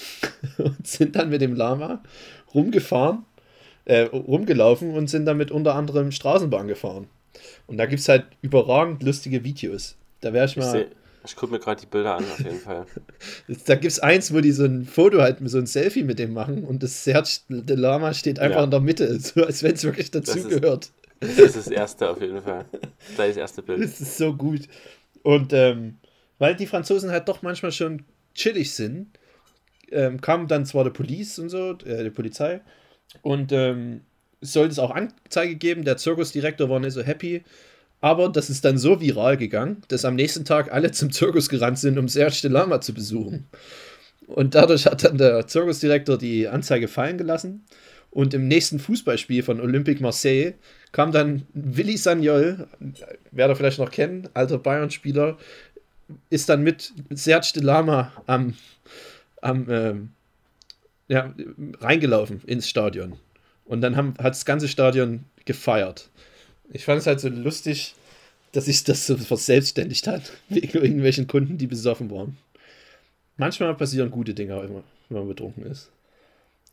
Und 0.58 0.86
sind 0.86 1.16
dann 1.16 1.28
mit 1.28 1.40
dem 1.40 1.54
Lama 1.54 2.02
rumgefahren 2.54 3.24
äh, 3.84 4.02
rumgelaufen 4.02 4.92
und 4.92 5.08
sind 5.08 5.26
damit 5.26 5.50
unter 5.50 5.74
anderem 5.74 6.12
Straßenbahn 6.12 6.68
gefahren. 6.68 7.08
Und 7.66 7.78
da 7.78 7.86
gibt 7.86 8.00
es 8.00 8.08
halt 8.08 8.26
überragend 8.42 9.02
lustige 9.02 9.44
Videos. 9.44 9.96
Da 10.20 10.32
wäre 10.32 10.46
ich 10.46 10.56
mal. 10.56 10.82
Ich, 10.82 10.86
ich 11.24 11.36
gucke 11.36 11.52
mir 11.52 11.58
gerade 11.58 11.80
die 11.80 11.86
Bilder 11.86 12.16
an, 12.16 12.24
auf 12.24 12.38
jeden 12.38 12.60
Fall. 12.60 12.86
da 13.66 13.74
gibt 13.74 13.92
es 13.92 13.98
eins, 14.00 14.32
wo 14.32 14.40
die 14.40 14.52
so 14.52 14.64
ein 14.64 14.84
Foto 14.84 15.20
halt, 15.20 15.38
so 15.44 15.58
ein 15.58 15.66
Selfie 15.66 16.02
mit 16.02 16.18
dem 16.18 16.32
machen 16.32 16.64
und 16.64 16.82
das 16.82 17.04
Serge 17.04 17.38
de 17.48 17.76
Lama 17.76 18.12
steht 18.14 18.38
einfach 18.38 18.58
ja. 18.58 18.64
in 18.64 18.70
der 18.70 18.80
Mitte, 18.80 19.18
so 19.20 19.44
als 19.44 19.62
wenn 19.62 19.74
es 19.74 19.84
wirklich 19.84 20.10
dazugehört. 20.10 20.90
Das, 21.20 21.36
das 21.36 21.38
ist 21.38 21.56
das 21.56 21.68
erste 21.68 22.10
auf 22.10 22.20
jeden 22.20 22.42
Fall. 22.42 22.64
Das 23.16 23.28
ist 23.28 23.36
das 23.36 23.36
erste 23.36 23.62
Bild. 23.62 23.82
Das 23.82 24.00
ist 24.00 24.16
so 24.16 24.34
gut. 24.34 24.62
Und 25.22 25.52
ähm, 25.52 25.98
weil 26.38 26.56
die 26.56 26.66
Franzosen 26.66 27.10
halt 27.10 27.28
doch 27.28 27.42
manchmal 27.42 27.72
schon 27.72 28.04
chillig 28.34 28.72
sind, 28.74 29.08
ähm, 29.90 30.20
kam 30.20 30.48
dann 30.48 30.66
zwar 30.66 30.84
die 30.84 30.90
Police 30.90 31.38
und 31.38 31.48
so, 31.48 31.76
äh, 31.84 32.02
die 32.02 32.10
Polizei, 32.10 32.60
und 33.20 33.52
ähm, 33.52 34.00
es 34.40 34.52
sollte 34.52 34.72
es 34.72 34.78
auch 34.78 34.90
Anzeige 34.90 35.54
geben. 35.54 35.84
Der 35.84 35.96
Zirkusdirektor 35.96 36.68
war 36.68 36.80
nicht 36.80 36.94
so 36.94 37.02
happy. 37.02 37.42
Aber 38.00 38.28
das 38.28 38.50
ist 38.50 38.64
dann 38.64 38.78
so 38.78 39.00
viral 39.00 39.36
gegangen, 39.36 39.82
dass 39.88 40.04
am 40.04 40.16
nächsten 40.16 40.44
Tag 40.44 40.72
alle 40.72 40.90
zum 40.90 41.12
Zirkus 41.12 41.48
gerannt 41.48 41.78
sind, 41.78 41.98
um 41.98 42.08
Serge 42.08 42.40
de 42.42 42.50
Lama 42.50 42.80
zu 42.80 42.92
besuchen. 42.92 43.46
Und 44.26 44.56
dadurch 44.56 44.86
hat 44.86 45.04
dann 45.04 45.18
der 45.18 45.46
Zirkusdirektor 45.46 46.18
die 46.18 46.48
Anzeige 46.48 46.88
fallen 46.88 47.16
gelassen. 47.16 47.64
Und 48.10 48.34
im 48.34 48.48
nächsten 48.48 48.80
Fußballspiel 48.80 49.44
von 49.44 49.60
Olympique 49.60 50.02
Marseille 50.02 50.54
kam 50.90 51.12
dann 51.12 51.46
Willi 51.54 51.96
Sagnol, 51.96 52.66
wer 53.30 53.48
da 53.48 53.54
vielleicht 53.54 53.78
noch 53.78 53.90
kennt, 53.90 54.30
alter 54.34 54.58
Bayern-Spieler, 54.58 55.38
ist 56.28 56.48
dann 56.48 56.62
mit 56.62 56.92
Serge 57.10 57.52
de 57.54 57.62
Lama 57.62 58.12
am, 58.26 58.54
am 59.40 59.70
ähm, 59.70 60.08
ja, 61.12 61.34
reingelaufen 61.80 62.40
ins 62.46 62.68
Stadion. 62.68 63.18
Und 63.66 63.82
dann 63.82 63.96
haben, 63.96 64.14
hat 64.18 64.32
das 64.32 64.46
ganze 64.46 64.66
Stadion 64.66 65.24
gefeiert. 65.44 66.08
Ich 66.70 66.86
fand 66.86 67.00
es 67.00 67.06
halt 67.06 67.20
so 67.20 67.28
lustig, 67.28 67.94
dass 68.52 68.64
sich 68.64 68.82
das 68.84 69.06
so 69.06 69.18
verselbstständigt 69.18 70.06
hat, 70.06 70.32
wegen 70.48 70.72
irgendwelchen 70.72 71.26
Kunden, 71.26 71.58
die 71.58 71.66
besoffen 71.66 72.10
waren. 72.10 72.38
Manchmal 73.36 73.74
passieren 73.74 74.10
gute 74.10 74.32
Dinge, 74.32 74.58
wenn 74.62 74.82
man 75.18 75.28
betrunken 75.28 75.66
ist. 75.66 75.90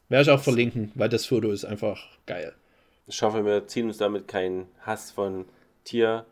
Werde 0.07 0.23
ich 0.23 0.29
auch 0.29 0.41
verlinken, 0.41 0.91
weil 0.95 1.09
das 1.09 1.25
Foto 1.25 1.51
ist 1.51 1.65
einfach 1.65 2.01
geil. 2.25 2.53
Ich 3.07 3.21
hoffe, 3.21 3.45
wir 3.45 3.67
ziehen 3.67 3.87
uns 3.87 3.97
damit 3.97 4.29
keinen 4.29 4.67
Hass 4.81 5.11
von 5.11 5.45
Tier. 5.83 6.25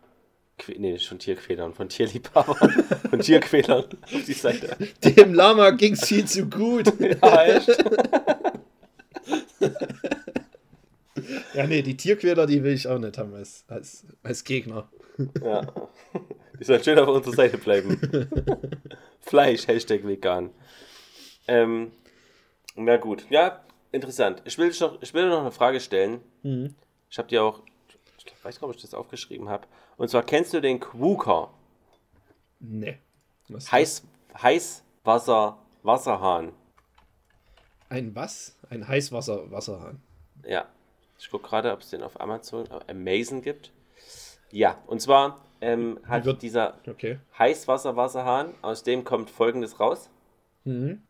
Nee, 0.68 0.92
nicht 0.92 1.08
von 1.08 1.20
Tierquälern, 1.20 1.74
von 1.74 1.88
Tierliebhabern, 1.88 2.72
von 3.10 3.20
Tierquälern 3.20 3.86
auf 4.02 4.24
die 4.26 4.34
Seite. 4.34 4.76
Dem 5.04 5.34
Lama 5.34 5.70
ging 5.72 5.94
es 5.94 6.08
viel 6.08 6.26
zu 6.26 6.50
gut. 6.50 6.92
Ja, 7.00 7.44
echt? 7.44 7.70
ja, 11.54 11.68
nee, 11.68 11.82
die 11.82 11.96
Tierquäler, 11.96 12.46
die 12.46 12.64
will 12.64 12.74
ich 12.74 12.88
auch 12.88 13.00
nicht 13.00 13.18
haben 13.18 13.34
als, 13.34 13.64
als, 13.68 14.06
als 14.24 14.44
Gegner. 14.44 14.90
Ja. 15.44 15.62
Die 16.60 16.64
sollen 16.64 16.84
schön 16.84 17.00
auf 17.00 17.08
unserer 17.08 17.36
Seite 17.36 17.58
bleiben. 17.58 18.00
Fleisch, 19.22 19.68
Hashtag 19.68 20.06
vegan. 20.06 20.52
Ähm, 21.48 21.92
na 22.76 22.98
gut, 22.98 23.26
ja, 23.30 23.64
interessant. 23.92 24.42
Ich 24.46 24.58
will, 24.58 24.72
noch, 24.80 25.02
ich 25.02 25.14
will 25.14 25.30
noch 25.30 25.42
eine 25.42 25.52
Frage 25.52 25.80
stellen. 25.80 26.22
Mhm. 26.44 26.76
Ich 27.10 27.18
habe 27.18 27.28
dir 27.28 27.44
auch, 27.44 27.62
ich 28.36 28.46
weiß 28.46 28.60
gar 28.60 28.68
nicht, 28.68 28.76
ob 28.76 28.76
ich 28.76 28.82
das 28.82 28.94
aufgeschrieben 28.94 29.50
habe. 29.50 29.68
Und 29.98 30.10
zwar 30.10 30.24
kennst 30.24 30.54
du 30.54 30.62
den 30.62 30.80
Quooker? 30.80 31.52
Nee. 32.60 33.00
Was 33.50 33.72
Heiß, 33.72 34.04
Heißwasser, 34.42 35.58
Wasserhahn. 35.84 36.54
Ein 37.90 38.14
was? 38.16 38.58
Ein 38.70 38.88
Heißwasser-Wasserhahn. 38.88 40.02
Ja. 40.46 40.66
Ich 41.20 41.32
gucke 41.32 41.48
gerade, 41.48 41.72
ob 41.72 41.82
es 41.82 41.90
den 41.90 42.04
auf 42.04 42.20
Amazon, 42.20 42.68
äh, 42.68 42.92
Amazon 42.92 43.42
gibt. 43.42 43.72
Ja, 44.52 44.78
und 44.88 45.02
zwar 45.02 45.42
ähm, 45.62 46.00
hat 46.06 46.26
wird, 46.26 46.42
dieser 46.42 46.78
okay. 46.88 47.20
Heißwasser-Wasserhahn, 47.38 48.54
aus 48.62 48.84
dem 48.84 49.04
kommt 49.04 49.30
folgendes 49.30 49.80
raus. 49.80 50.10
Mhm. 50.66 51.02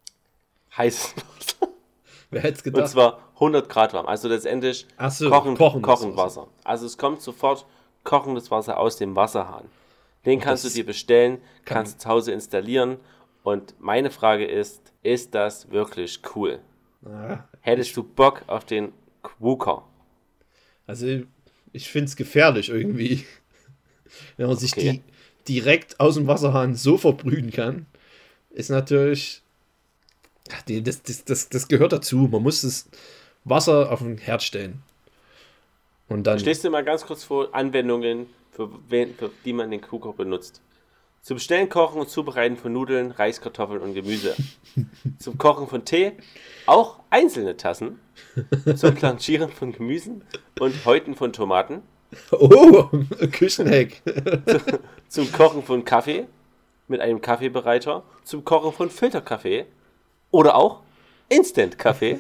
Heißes 0.76 1.15
Wasser. 1.15 1.74
Wer 2.30 2.41
hätte 2.41 2.57
es 2.57 2.63
gedacht? 2.63 2.84
Und 2.84 2.89
zwar 2.89 3.26
100 3.40 3.70
Grad 3.70 3.94
warm. 3.94 4.08
Also 4.08 4.28
letztendlich 4.28 4.88
so, 5.10 5.30
kochen, 5.30 5.56
kochen 5.56 5.84
Wasser. 5.84 6.18
Wasser. 6.18 6.48
Also 6.64 6.86
es 6.86 6.98
kommt 6.98 7.22
sofort 7.22 7.66
kochendes 8.04 8.50
Wasser 8.52 8.80
aus 8.80 8.98
dem 8.98 9.16
Wasserhahn. 9.16 9.66
Den 10.26 10.40
kannst 10.40 10.66
du 10.66 10.70
dir 10.70 10.86
bestellen, 10.86 11.40
kannst 11.64 11.94
kann 11.94 12.00
zu 12.00 12.10
Hause 12.10 12.32
installieren. 12.32 12.98
Und 13.44 13.76
meine 13.80 14.12
Frage 14.12 14.46
ist, 14.46 14.82
ist 15.04 15.36
das 15.36 15.72
wirklich 15.72 16.20
cool? 16.36 16.60
Ah, 17.06 17.46
Hättest 17.62 17.96
du 17.96 18.04
Bock 18.04 18.44
auf 18.48 18.66
den 18.66 18.92
Quooker? 19.22 19.88
Also 20.86 21.22
ich 21.72 21.90
finde 21.90 22.06
es 22.06 22.16
gefährlich 22.16 22.70
irgendwie. 22.70 23.26
Wenn 24.38 24.48
man 24.48 24.58
sich 24.58 24.72
die 24.74 25.02
direkt 25.48 26.00
aus 26.00 26.16
dem 26.16 26.28
Wasserhahn 26.28 26.76
so 26.76 26.98
verbrühen 26.98 27.52
kann, 27.52 27.86
ist 28.50 28.70
natürlich. 28.70 29.44
Das, 30.66 31.04
das, 31.04 31.26
das, 31.26 31.50
das 31.50 31.68
gehört 31.68 31.92
dazu. 31.92 32.30
Man 32.32 32.42
muss 32.42 32.62
das 32.62 32.90
Wasser 33.50 33.91
auf 33.91 34.00
den 34.00 34.18
Herd 34.18 34.43
stellen. 34.43 34.84
Und 36.08 36.26
dann. 36.26 36.39
Stehst 36.39 36.64
du 36.64 36.70
mal 36.70 36.84
ganz 36.84 37.06
kurz 37.06 37.24
vor 37.24 37.54
Anwendungen, 37.54 38.28
für, 38.52 38.70
wen, 38.89 39.14
für 39.16 39.30
die 39.45 39.54
man 39.54 39.72
den 39.72 39.82
Kuhkoch 39.82 40.16
benutzt. 40.16 40.62
Zum 41.22 41.39
Stellen, 41.39 41.68
Kochen 41.68 42.00
und 42.00 42.10
Zubereiten 42.10 42.56
von 42.56 42.72
Nudeln, 42.72 43.12
Reis, 43.12 43.41
Kartoffeln 43.41 43.82
und 43.82 43.93
Gemüse. 43.93 44.36
Zum 45.20 45.38
Kochen 45.38 45.68
von 45.68 45.84
Tee, 45.84 46.14
auch 46.66 47.00
einzelne 47.10 47.58
Tassen. 47.58 48.00
Zum 48.76 48.95
Planchieren 48.95 49.50
von 49.50 49.74
Gemüsen 49.74 50.24
und 50.60 50.86
Häuten 50.86 51.16
von 51.16 51.34
Tomaten. 51.34 51.82
Oh, 52.32 52.84
Küchenheck. 53.32 54.02
Zum 55.10 55.30
Kochen 55.34 55.64
von 55.64 55.84
Kaffee 55.84 56.28
mit 56.88 57.02
einem 57.02 57.20
Kaffeebereiter. 57.20 58.04
Zum 58.24 58.45
Kochen 58.45 58.72
von 58.72 58.89
Filterkaffee. 58.89 59.66
Oder 60.32 60.56
auch 60.56 60.82
Instant-Kaffee. 61.30 62.20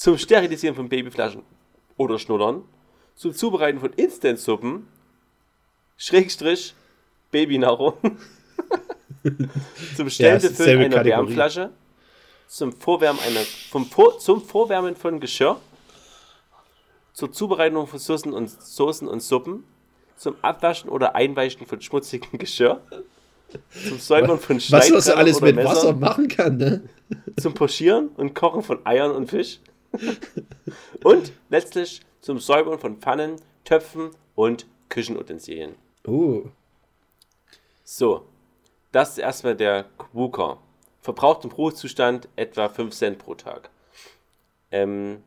Zum 0.00 0.16
Sterilisieren 0.16 0.74
von 0.74 0.88
Babyflaschen 0.88 1.42
oder 1.98 2.18
Schnullern, 2.18 2.64
zum 3.16 3.34
Zubereiten 3.34 3.80
von 3.80 3.92
Instant-Suppen, 3.92 4.88
Schrägstrich, 5.98 6.74
Babynahrung, 7.30 7.92
zum 9.96 10.08
Stellbefüllen 10.08 10.80
ja, 10.80 10.86
einer 10.86 10.96
Kategorie. 10.96 11.26
Wärmflasche, 11.26 11.70
zum 12.48 12.72
Vorwärmen 12.72 13.20
einer, 13.20 13.40
vom 13.40 13.84
Vor, 13.84 14.18
zum 14.18 14.42
Vorwärmen 14.42 14.96
von 14.96 15.20
Geschirr, 15.20 15.60
zur 17.12 17.30
Zubereitung 17.30 17.86
von 17.86 17.98
Soßen 17.98 18.32
und, 18.32 18.48
Soßen 18.48 19.06
und 19.06 19.22
Suppen, 19.22 19.64
zum 20.16 20.34
Abwaschen 20.40 20.88
oder 20.88 21.14
Einweichen 21.14 21.66
von 21.66 21.78
schmutzigem 21.78 22.38
Geschirr, 22.38 22.80
zum 23.86 23.98
Säubern 23.98 24.38
von 24.38 24.60
Schneidbrettern 24.60 24.96
Was 24.96 25.08
man 25.08 25.18
alles 25.18 25.40
mit 25.42 25.56
Messern, 25.56 25.70
Wasser 25.74 25.92
machen 25.92 26.28
kann, 26.28 26.56
ne? 26.56 26.88
Zum 27.38 27.52
Pochieren 27.52 28.08
und 28.16 28.34
Kochen 28.34 28.62
von 28.62 28.86
Eiern 28.86 29.10
und 29.10 29.28
Fisch, 29.28 29.60
und 31.04 31.32
letztlich 31.48 32.00
zum 32.20 32.38
Säubern 32.38 32.78
von 32.78 32.98
Pfannen, 32.98 33.36
Töpfen 33.64 34.10
und 34.34 34.66
Küchenutensilien. 34.88 35.74
Uh. 36.06 36.48
So, 37.84 38.26
das 38.92 39.10
ist 39.10 39.18
erstmal 39.18 39.56
der 39.56 39.86
Quooker. 39.98 40.58
Verbraucht 41.00 41.44
im 41.44 41.50
Ruhezustand 41.50 42.28
etwa 42.36 42.68
5 42.68 42.94
Cent 42.94 43.18
pro 43.18 43.34
Tag. 43.34 43.70
Ähm, 44.70 45.22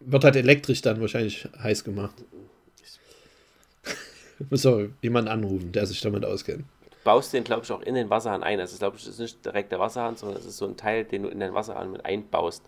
Wird 0.00 0.24
halt 0.24 0.36
elektrisch 0.36 0.80
dann 0.80 1.00
wahrscheinlich 1.00 1.46
heiß 1.62 1.84
gemacht. 1.84 2.24
Muss 4.50 4.64
auch 4.64 4.86
jemand 5.02 5.28
anrufen, 5.28 5.72
der 5.72 5.86
sich 5.86 6.00
damit 6.00 6.24
auskennt. 6.24 6.64
Du 6.82 6.96
baust 7.04 7.32
den, 7.32 7.44
glaube 7.44 7.64
ich, 7.64 7.72
auch 7.72 7.82
in 7.82 7.94
den 7.94 8.08
Wasserhahn 8.08 8.42
ein. 8.42 8.58
Also, 8.60 8.78
glaube 8.78 8.96
ich, 8.96 9.06
ist 9.06 9.18
nicht 9.18 9.44
direkt 9.44 9.70
der 9.72 9.78
Wasserhahn, 9.78 10.16
sondern 10.16 10.38
es 10.38 10.46
ist 10.46 10.56
so 10.56 10.66
ein 10.66 10.76
Teil, 10.76 11.04
den 11.04 11.24
du 11.24 11.28
in 11.28 11.40
den 11.40 11.54
Wasserhahn 11.54 11.92
mit 11.92 12.04
einbaust. 12.04 12.62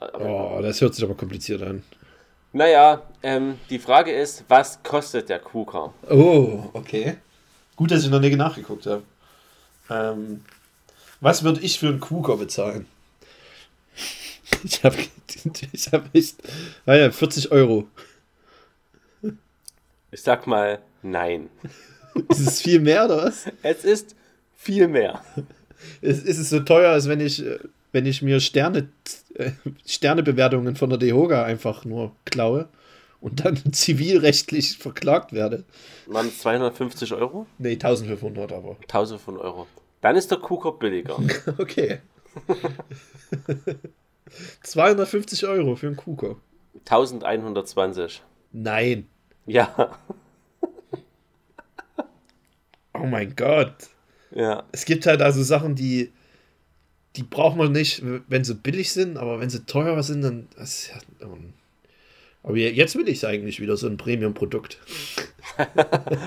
Oh, 0.00 0.58
das 0.62 0.80
hört 0.80 0.94
sich 0.94 1.04
aber 1.04 1.14
kompliziert 1.14 1.62
an. 1.62 1.82
Naja, 2.52 3.02
ähm, 3.22 3.58
die 3.70 3.78
Frage 3.78 4.12
ist, 4.12 4.44
was 4.48 4.82
kostet 4.82 5.28
der 5.28 5.38
KUKA? 5.38 5.92
Oh, 6.08 6.64
okay. 6.72 7.16
Gut, 7.76 7.90
dass 7.90 8.04
ich 8.04 8.10
noch 8.10 8.20
nicht 8.20 8.36
nachgeguckt 8.36 8.86
habe. 8.86 9.02
Ähm, 9.90 10.44
was 11.20 11.42
würde 11.42 11.60
ich 11.60 11.78
für 11.78 11.88
einen 11.88 12.00
KUKA 12.00 12.36
bezahlen? 12.36 12.86
Ich 14.64 14.82
habe 14.84 14.96
ich 15.72 15.92
hab 15.92 16.14
echt. 16.14 16.36
Naja, 16.84 17.10
40 17.10 17.50
Euro. 17.52 17.86
Ich 20.10 20.22
sag 20.22 20.46
mal 20.46 20.80
nein. 21.02 21.50
Ist 22.30 22.40
es 22.40 22.62
viel 22.62 22.80
mehr 22.80 23.04
oder 23.04 23.24
was? 23.24 23.44
Es 23.62 23.84
ist 23.84 24.16
viel 24.56 24.88
mehr. 24.88 25.22
Ist, 26.00 26.24
ist 26.24 26.38
es 26.38 26.48
so 26.48 26.60
teuer, 26.60 26.92
als 26.92 27.06
wenn 27.06 27.20
ich 27.20 27.44
äh, 27.44 27.58
wenn 27.92 28.06
ich 28.06 28.20
mir 28.20 28.40
Sterne, 28.40 28.88
äh, 29.38 29.52
Sternebewertungen 29.86 30.76
von 30.76 30.90
der 30.90 30.98
DEHOGA 30.98 31.44
einfach 31.44 31.84
nur 31.84 32.12
klaue 32.24 32.68
und 33.20 33.44
dann 33.44 33.56
zivilrechtlich 33.72 34.78
verklagt 34.78 35.32
werde. 35.32 35.64
Waren 36.06 36.28
es 36.28 36.38
250 36.40 37.12
Euro? 37.14 37.46
Nee, 37.58 37.72
1500 37.72 38.52
aber. 38.52 38.76
1500 38.82 39.44
Euro. 39.44 39.66
Dann 40.00 40.16
ist 40.16 40.30
der 40.30 40.38
Kuhkopf 40.38 40.78
billiger. 40.78 41.18
okay. 41.58 42.00
250 44.62 45.46
Euro 45.46 45.76
für 45.76 45.86
einen 45.86 45.96
Kuhkopf. 45.96 46.38
1120. 46.80 48.22
Nein. 48.52 49.08
Ja. 49.46 49.98
oh 52.94 53.06
mein 53.06 53.34
Gott. 53.34 53.74
Ja. 54.30 54.64
Es 54.72 54.84
gibt 54.84 55.06
halt 55.06 55.22
also 55.22 55.42
Sachen, 55.42 55.74
die 55.74 56.12
die 57.16 57.22
braucht 57.22 57.56
man 57.56 57.72
nicht, 57.72 58.02
wenn 58.28 58.44
sie 58.44 58.54
billig 58.54 58.92
sind, 58.92 59.16
aber 59.16 59.40
wenn 59.40 59.50
sie 59.50 59.64
teurer 59.64 60.02
sind, 60.02 60.22
dann. 60.22 60.48
Das 60.56 60.88
ja, 60.88 61.28
aber 62.46 62.56
jetzt 62.56 62.94
will 62.94 63.08
ich 63.08 63.18
es 63.18 63.24
eigentlich 63.24 63.58
wieder, 63.58 63.76
so 63.76 63.88
ein 63.88 63.96
Premium-Produkt. 63.96 64.78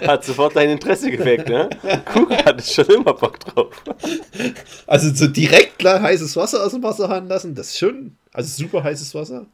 Hat 0.06 0.26
sofort 0.26 0.54
dein 0.54 0.70
Interesse 0.70 1.12
geweckt, 1.12 1.48
ne? 1.48 1.70
Kuchen 2.12 2.36
hatte 2.38 2.62
schon 2.62 2.88
immer 2.88 3.14
Bock 3.14 3.40
drauf. 3.40 3.82
Also 4.86 5.14
so 5.14 5.28
direkt 5.28 5.80
klar 5.80 6.02
heißes 6.02 6.36
Wasser 6.36 6.66
aus 6.66 6.74
dem 6.74 6.84
Wasserhahn 6.84 7.28
lassen, 7.28 7.56
das 7.56 7.70
ist 7.70 7.78
schon. 7.78 8.18
Also 8.34 8.64
super 8.64 8.84
heißes 8.84 9.16
Wasser. 9.16 9.46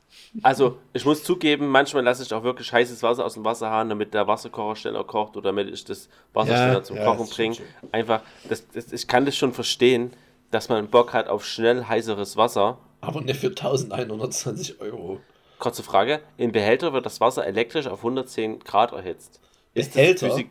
Also, 0.41 0.79
ich 0.91 1.05
muss 1.05 1.23
zugeben, 1.23 1.67
manchmal 1.67 2.03
lasse 2.03 2.23
ich 2.23 2.33
auch 2.33 2.43
wirklich 2.43 2.71
heißes 2.73 3.01
Wasser 3.03 3.25
aus 3.25 3.35
dem 3.35 3.45
Wasserhahn, 3.45 3.89
damit 3.89 4.13
der 4.13 4.27
Wasserkocher 4.27 4.75
schneller 4.75 5.03
kocht 5.03 5.37
oder 5.37 5.49
damit 5.49 5.71
ich 5.71 5.85
das 5.85 6.09
Wasser 6.33 6.51
ja, 6.51 6.57
schneller 6.57 6.83
zum 6.83 6.97
ja, 6.97 7.05
Kochen 7.05 7.29
bringe. 7.29 7.57
Einfach, 7.91 8.21
das, 8.49 8.65
das, 8.73 8.91
ich 8.91 9.07
kann 9.07 9.25
das 9.25 9.37
schon 9.37 9.53
verstehen, 9.53 10.11
dass 10.51 10.69
man 10.69 10.87
Bock 10.87 11.13
hat 11.13 11.27
auf 11.27 11.45
schnell 11.45 11.85
heißeres 11.85 12.37
Wasser. 12.37 12.77
Aber 13.01 13.21
nicht 13.21 13.39
für 13.39 13.47
1120 13.47 14.81
Euro. 14.81 15.19
Kurze 15.59 15.83
Frage: 15.83 16.21
Im 16.37 16.51
Behälter 16.51 16.93
wird 16.93 17.05
das 17.05 17.21
Wasser 17.21 17.45
elektrisch 17.45 17.87
auf 17.87 17.99
110 17.99 18.59
Grad 18.59 18.93
erhitzt. 18.93 19.39
Ist 19.73 19.93
Behälter? 19.93 20.29
Physik 20.29 20.49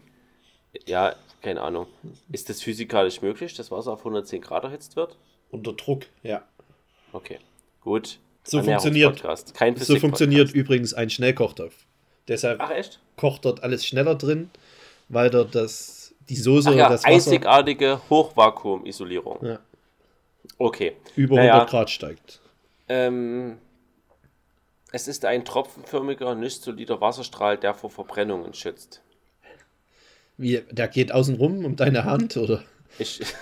ja, 0.86 1.14
keine 1.42 1.62
Ahnung. 1.62 1.86
Ist 2.30 2.49
das 2.49 2.62
physikalisch 2.62 3.22
möglich, 3.22 3.55
dass 3.55 3.70
Wasser 3.70 3.92
auf 3.92 4.01
110 4.01 4.40
Grad 4.40 4.64
erhitzt 4.64 4.97
wird? 4.97 5.16
Unter 5.51 5.72
Druck, 5.72 6.07
ja. 6.22 6.42
Okay, 7.12 7.38
gut. 7.80 8.18
So 8.42 8.62
funktioniert, 8.62 9.22
Kein 9.55 9.76
so 9.76 9.97
funktioniert 9.97 10.53
übrigens 10.53 10.92
ein 10.92 11.09
Schnellkochtopf. 11.09 11.74
Deshalb 12.28 12.61
Ach 12.61 12.70
echt? 12.70 13.01
kocht 13.16 13.45
dort 13.45 13.62
alles 13.62 13.86
schneller 13.86 14.16
drin, 14.16 14.51
weil 15.09 15.30
dort 15.30 15.55
das, 15.55 16.14
die 16.28 16.36
Soße 16.36 16.70
Ach 16.70 16.74
ja, 16.74 16.88
das 16.88 17.05
Wasser 17.05 17.14
einzigartige 17.14 18.01
Hochvakuum-Isolierung. 18.11 19.47
Ja. 19.47 19.61
Okay. 20.59 20.96
über 21.16 21.36
Naja. 21.36 21.52
100 21.55 21.70
Grad 21.70 21.90
steigt. 21.90 22.40
Ähm, 22.88 23.59
es 24.92 25.09
ist 25.09 25.24
ein 25.24 25.44
tropfenförmiger, 25.44 26.34
nicht 26.34 26.62
solider 26.62 27.00
Wasserstrahl, 27.00 27.57
der 27.59 27.74
vor 27.74 27.90
Verbrennungen 27.90 28.55
schützt. 28.55 29.02
Wie, 30.36 30.62
der 30.70 30.88
geht 30.88 31.12
außen 31.12 31.36
rum 31.36 31.64
um 31.64 31.76
deine 31.76 32.05
Hand, 32.05 32.36
oder? 32.36 32.62
Ich. 32.98 33.20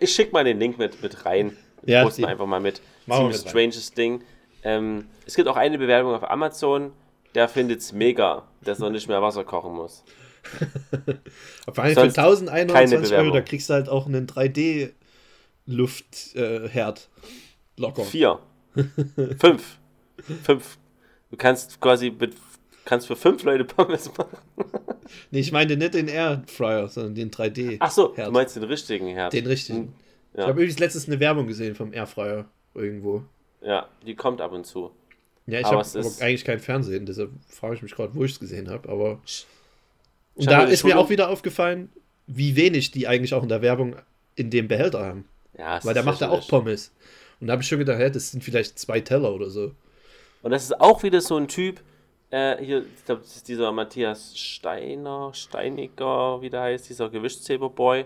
Ich 0.00 0.14
schick 0.14 0.32
mal 0.32 0.44
den 0.44 0.58
Link 0.58 0.78
mit, 0.78 1.02
mit 1.02 1.24
rein. 1.24 1.56
Ja, 1.84 2.02
Posten 2.02 2.24
einfach 2.24 2.46
mal 2.46 2.60
mit. 2.60 2.80
Ziemlich 3.06 3.44
rein. 3.44 3.48
stranges 3.48 3.92
Ding. 3.92 4.22
Ähm, 4.62 5.06
es 5.26 5.34
gibt 5.34 5.48
auch 5.48 5.56
eine 5.56 5.78
Bewerbung 5.78 6.14
auf 6.14 6.30
Amazon, 6.30 6.92
der 7.34 7.48
findet 7.48 7.80
es 7.80 7.92
mega, 7.92 8.46
dass 8.62 8.80
er 8.80 8.90
nicht 8.90 9.08
mehr 9.08 9.22
Wasser 9.22 9.44
kochen 9.44 9.72
muss. 9.72 10.04
Vor 11.72 11.84
allem 11.84 11.94
für 11.94 12.00
Sonst 12.00 12.16
keine 12.16 12.50
1120 12.50 13.16
Euro, 13.16 13.30
da 13.34 13.40
kriegst 13.42 13.70
du 13.70 13.74
halt 13.74 13.88
auch 13.88 14.06
einen 14.06 14.26
3D-Luftherd. 14.26 17.08
Locker. 17.76 18.04
Vier. 18.04 18.40
Fünf. 19.38 19.78
Fünf. 20.42 20.78
Du 21.30 21.36
kannst 21.36 21.80
quasi 21.80 22.10
mit, 22.10 22.34
kannst 22.84 23.06
für 23.06 23.16
fünf 23.16 23.42
Leute 23.44 23.64
Pommes 23.64 24.10
machen. 24.16 24.38
Nee, 25.30 25.40
ich 25.40 25.52
meinte 25.52 25.76
nicht 25.76 25.94
den 25.94 26.08
Airfryer, 26.08 26.88
sondern 26.88 27.14
den 27.14 27.30
3D. 27.30 27.76
Ach 27.80 27.90
so, 27.90 28.16
Herd. 28.16 28.28
du 28.28 28.32
meinst 28.32 28.56
den 28.56 28.64
richtigen 28.64 29.08
Herd. 29.08 29.32
Den 29.32 29.46
richtigen. 29.46 29.94
Ja. 30.34 30.40
Ich 30.40 30.42
habe 30.42 30.52
übrigens 30.52 30.78
letztens 30.78 31.08
eine 31.08 31.18
Werbung 31.20 31.46
gesehen 31.46 31.74
vom 31.74 31.92
Airfryer 31.92 32.46
irgendwo. 32.74 33.24
Ja, 33.62 33.88
die 34.06 34.14
kommt 34.14 34.40
ab 34.40 34.52
und 34.52 34.66
zu. 34.66 34.90
Ja, 35.46 35.60
ich 35.60 35.66
Aber 35.66 35.78
habe 35.78 36.10
eigentlich 36.20 36.44
kein 36.44 36.60
Fernsehen, 36.60 37.06
deshalb 37.06 37.30
frage 37.48 37.74
ich 37.74 37.82
mich 37.82 37.94
gerade, 37.94 38.14
wo 38.14 38.24
ich 38.24 38.32
es 38.32 38.40
gesehen 38.40 38.70
habe. 38.70 38.88
Aber 38.88 39.20
und 40.40 40.50
da 40.50 40.64
ist 40.64 40.84
mir 40.84 40.98
auch 40.98 41.10
wieder 41.10 41.28
aufgefallen, 41.30 41.90
wie 42.26 42.56
wenig 42.56 42.90
die 42.90 43.06
eigentlich 43.08 43.34
auch 43.34 43.42
in 43.42 43.48
der 43.48 43.62
Werbung 43.62 43.96
in 44.36 44.50
dem 44.50 44.68
Behälter 44.68 45.04
haben. 45.04 45.24
Ja, 45.58 45.82
Weil 45.84 45.94
der 45.94 46.02
macht 46.02 46.20
ja 46.20 46.30
auch. 46.30 46.46
Pommes. 46.48 46.92
Und 47.40 47.46
da 47.46 47.52
habe 47.52 47.62
ich 47.62 47.68
schon 47.68 47.78
gedacht, 47.78 47.98
hä, 47.98 48.10
das 48.10 48.30
sind 48.30 48.42
vielleicht 48.44 48.78
zwei 48.78 49.00
Teller 49.00 49.32
oder 49.34 49.50
so. 49.50 49.72
Und 50.42 50.50
das 50.52 50.64
ist 50.64 50.80
auch 50.80 51.02
wieder 51.02 51.20
so 51.20 51.36
ein 51.36 51.48
Typ, 51.48 51.80
äh, 52.30 52.56
hier, 52.64 52.84
ich 52.96 53.04
glaube, 53.04 53.22
das 53.22 53.36
ist 53.36 53.48
dieser 53.48 53.72
Matthias 53.72 54.38
Steiner, 54.38 55.32
Steiniger, 55.34 56.40
wie 56.40 56.48
der 56.50 56.62
heißt, 56.62 56.88
dieser 56.88 57.08
Gewichtshäber-Boy, 57.10 58.04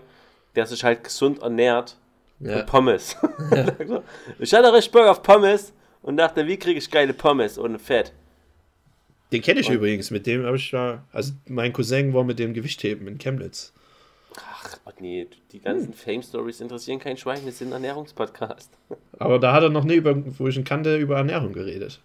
der 0.55 0.65
sich 0.65 0.83
halt 0.83 1.03
gesund 1.03 1.41
ernährt 1.41 1.95
Ja. 2.39 2.57
von 2.57 2.65
Pommes. 2.65 3.15
ich 4.39 4.53
hatte 4.53 4.73
richtig 4.73 4.91
Bock 4.91 5.05
auf 5.07 5.21
Pommes 5.21 5.73
und 6.01 6.17
dachte, 6.17 6.45
wie 6.47 6.57
kriege 6.57 6.79
ich 6.79 6.89
geile 6.89 7.13
Pommes 7.13 7.57
ohne 7.59 7.77
Fett? 7.79 8.11
Den 9.31 9.41
kenne 9.41 9.59
ich 9.59 9.69
Und- 9.69 9.75
übrigens, 9.75 10.11
mit 10.11 10.25
dem 10.27 10.45
habe 10.45 10.57
ich 10.57 10.69
da, 10.71 11.03
also 11.11 11.33
mein 11.47 11.73
Cousin 11.73 12.13
war 12.13 12.23
mit 12.23 12.39
dem 12.39 12.53
Gewichtheben 12.53 13.07
in 13.07 13.17
Chemnitz. 13.17 13.73
Ach 14.37 14.77
oh 14.85 14.91
nee, 14.99 15.27
die 15.51 15.59
ganzen 15.59 15.93
Fame-Stories 15.93 16.59
interessieren 16.61 16.99
kein 16.99 17.17
Schwein, 17.17 17.43
wir 17.45 17.51
sind 17.51 17.67
ein 17.69 17.73
Ernährungspodcast. 17.73 18.69
Aber 19.19 19.39
da 19.39 19.53
hat 19.53 19.63
er 19.63 19.69
noch 19.69 19.83
nie, 19.83 19.95
über, 19.95 20.15
wo 20.37 20.47
ich 20.47 20.57
ihn 20.57 20.63
kannte, 20.63 20.97
über 20.97 21.17
Ernährung 21.17 21.53
geredet. 21.53 21.99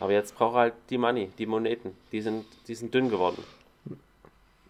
Aber 0.00 0.12
jetzt 0.12 0.34
braucht 0.34 0.54
er 0.54 0.60
halt 0.60 0.74
die 0.88 0.98
Money, 0.98 1.30
die 1.38 1.46
Moneten, 1.46 1.92
die 2.12 2.20
sind, 2.22 2.44
die 2.68 2.74
sind 2.74 2.92
dünn 2.94 3.10
geworden. 3.10 3.42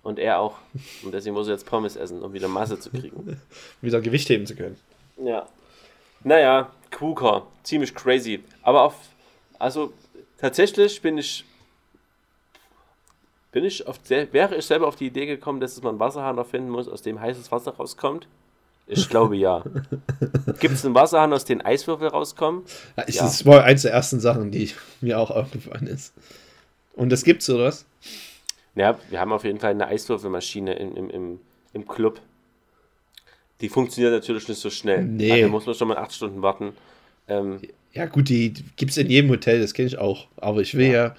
Und 0.02 0.18
er 0.18 0.38
auch. 0.38 0.56
Und 1.02 1.12
deswegen 1.12 1.34
muss 1.34 1.46
er 1.46 1.52
jetzt 1.54 1.66
Pommes 1.66 1.94
essen, 1.94 2.22
um 2.22 2.32
wieder 2.32 2.48
Masse 2.48 2.78
zu 2.80 2.90
kriegen. 2.90 3.38
Wieder 3.82 4.00
Gewicht 4.00 4.28
heben 4.30 4.46
zu 4.46 4.56
können. 4.56 4.76
Ja. 5.22 5.46
Naja, 6.24 6.70
KUKA, 6.90 7.46
ziemlich 7.64 7.94
crazy. 7.94 8.40
Aber 8.62 8.82
auf, 8.82 8.94
also 9.58 9.92
tatsächlich 10.38 11.02
bin 11.02 11.18
ich, 11.18 11.44
bin 13.52 13.64
ich 13.64 13.86
auf, 13.86 13.98
wäre 14.08 14.56
ich 14.56 14.64
selber 14.64 14.86
auf 14.86 14.96
die 14.96 15.06
Idee 15.06 15.26
gekommen, 15.26 15.60
dass 15.60 15.80
man 15.82 15.90
einen 15.90 16.00
Wasserhahn 16.00 16.38
erfinden 16.38 16.70
muss, 16.70 16.88
aus 16.88 17.02
dem 17.02 17.20
heißes 17.20 17.50
Wasser 17.50 17.72
rauskommt? 17.72 18.28
Ich 18.86 19.08
glaube 19.08 19.36
ja. 19.36 19.62
Gibt 20.60 20.74
es 20.74 20.84
einen 20.84 20.94
Wasserhahn, 20.94 21.32
aus 21.32 21.44
dem 21.44 21.64
Eiswürfel 21.64 22.08
rauskommen? 22.08 22.62
Ja, 22.96 23.04
ich, 23.06 23.16
Ja. 23.16 23.22
Das 23.22 23.46
war 23.46 23.62
eins 23.64 23.82
der 23.82 23.92
ersten 23.92 24.18
Sachen, 24.20 24.50
die 24.50 24.72
mir 25.00 25.18
auch 25.18 25.30
aufgefallen 25.30 25.86
ist. 25.86 26.12
Und 26.94 27.10
das 27.10 27.22
gibt's, 27.22 27.48
oder 27.48 27.64
was? 27.66 27.86
Ja, 28.74 28.98
wir 29.08 29.20
haben 29.20 29.32
auf 29.32 29.44
jeden 29.44 29.60
Fall 29.60 29.70
eine 29.70 29.86
Eiswürfelmaschine 29.86 30.74
im, 30.74 30.96
im, 30.96 31.10
im, 31.10 31.40
im 31.72 31.88
Club. 31.88 32.20
Die 33.60 33.68
funktioniert 33.68 34.12
natürlich 34.12 34.48
nicht 34.48 34.60
so 34.60 34.70
schnell. 34.70 35.04
Nee. 35.04 35.32
Also 35.32 35.42
Da 35.44 35.48
muss 35.48 35.66
man 35.66 35.74
schon 35.74 35.88
mal 35.88 35.98
acht 35.98 36.12
Stunden 36.12 36.42
warten. 36.42 36.72
Ähm, 37.28 37.60
Ja, 37.92 38.06
gut, 38.06 38.28
die 38.28 38.54
gibt's 38.76 38.96
in 38.96 39.08
jedem 39.08 39.30
Hotel, 39.30 39.60
das 39.60 39.74
kenne 39.74 39.88
ich 39.88 39.98
auch. 39.98 40.26
Aber 40.36 40.60
ich 40.62 40.74
will 40.74 40.90
ja, 40.90 41.14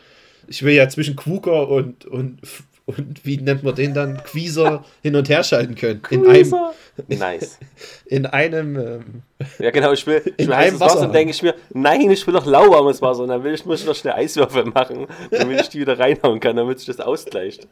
ich 0.48 0.64
will 0.64 0.74
ja 0.74 0.88
zwischen 0.90 1.16
Quuker 1.16 1.70
und, 1.70 2.06
und, 2.06 2.40
und 2.86 3.26
wie 3.26 3.38
nennt 3.38 3.64
man 3.64 3.76
den 3.76 3.94
dann? 3.94 4.24
Quieser 4.24 4.84
hin 5.02 5.16
und 5.16 5.30
her 5.30 5.44
schalten 5.44 5.76
können. 5.76 6.02
In 6.10 6.28
einem, 6.28 6.54
nice. 7.08 7.60
in 8.06 8.26
einem 8.26 8.76
ähm, 8.78 9.24
Ja, 9.60 9.72
genau, 9.72 9.94
ich 9.94 10.06
will, 10.06 10.22
ich 10.38 10.48
will 10.48 10.56
heißes 10.56 10.80
Wasser, 10.80 10.96
Wasser. 10.96 11.02
dann 11.06 11.14
denke 11.14 11.32
ich 11.32 11.42
mir, 11.42 11.56
nein, 11.74 12.10
ich 12.10 12.26
will 12.26 12.34
doch 12.34 12.46
lauwarmes 12.46 13.02
Wasser. 13.02 13.24
Und 13.24 13.30
dann 13.30 13.44
will 13.44 13.54
ich, 13.54 13.66
muss 13.66 13.82
ich 13.82 13.86
noch 13.86 13.96
schnell 13.96 14.14
Eiswürfel 14.14 14.66
machen, 14.66 15.08
damit 15.32 15.62
ich 15.62 15.70
die 15.70 15.80
wieder 15.80 15.98
reinhauen 15.98 16.40
kann, 16.40 16.56
damit 16.56 16.80
sich 16.80 16.88
das 16.88 17.00
ausgleicht. 17.00 17.68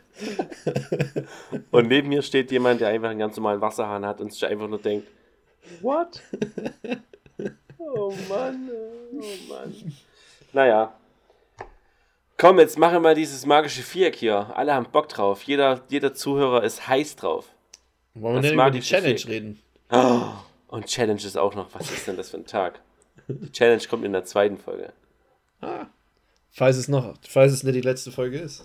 Und 1.72 1.88
neben 1.88 2.10
mir 2.10 2.22
steht 2.22 2.52
jemand, 2.52 2.82
der 2.82 2.90
einfach 2.90 3.10
einen 3.10 3.20
ganz 3.20 3.36
normalen 3.36 3.62
Wasserhahn 3.62 4.06
hat 4.06 4.22
und 4.22 4.32
sich 4.32 4.46
einfach 4.46 4.68
nur 4.68 4.80
denkt, 4.80 5.08
what? 5.82 6.22
Oh 7.92 8.14
Mann, 8.28 8.70
oh 9.14 9.52
Mann. 9.52 9.74
Naja. 10.54 10.94
Komm, 12.40 12.58
jetzt 12.58 12.80
machen 12.80 13.04
wir 13.04 13.16
dieses 13.16 13.46
magische 13.46 13.84
Viereck 13.84 14.16
hier. 14.16 14.56
Alle 14.56 14.74
haben 14.74 14.88
Bock 14.90 15.10
drauf. 15.10 15.44
Jeder, 15.44 15.82
jeder 15.90 16.14
Zuhörer 16.14 16.64
ist 16.64 16.88
heiß 16.88 17.18
drauf. 17.18 17.48
wollen 18.14 18.36
wir 18.36 18.42
denn 18.42 18.54
über 18.54 18.72
die 18.72 18.80
Challenge 18.80 19.12
nicht. 19.12 19.28
reden? 19.28 19.62
Und 20.70 20.86
Challenge 20.86 21.20
ist 21.20 21.38
auch 21.38 21.54
noch. 21.54 21.68
Was 21.74 21.92
ist 21.92 22.08
denn 22.08 22.16
das 22.16 22.30
für 22.30 22.38
ein 22.38 22.46
Tag? 22.46 22.80
Die 23.28 23.52
Challenge 23.52 23.84
kommt 23.90 24.06
in 24.06 24.14
der 24.14 24.24
zweiten 24.24 24.58
Folge. 24.58 24.94
Falls 26.52 26.78
es 26.78 26.88
noch, 26.88 27.16
falls 27.28 27.52
es 27.52 27.64
nicht 27.64 27.76
die 27.76 27.82
letzte 27.82 28.10
Folge 28.10 28.40
ist. 28.40 28.64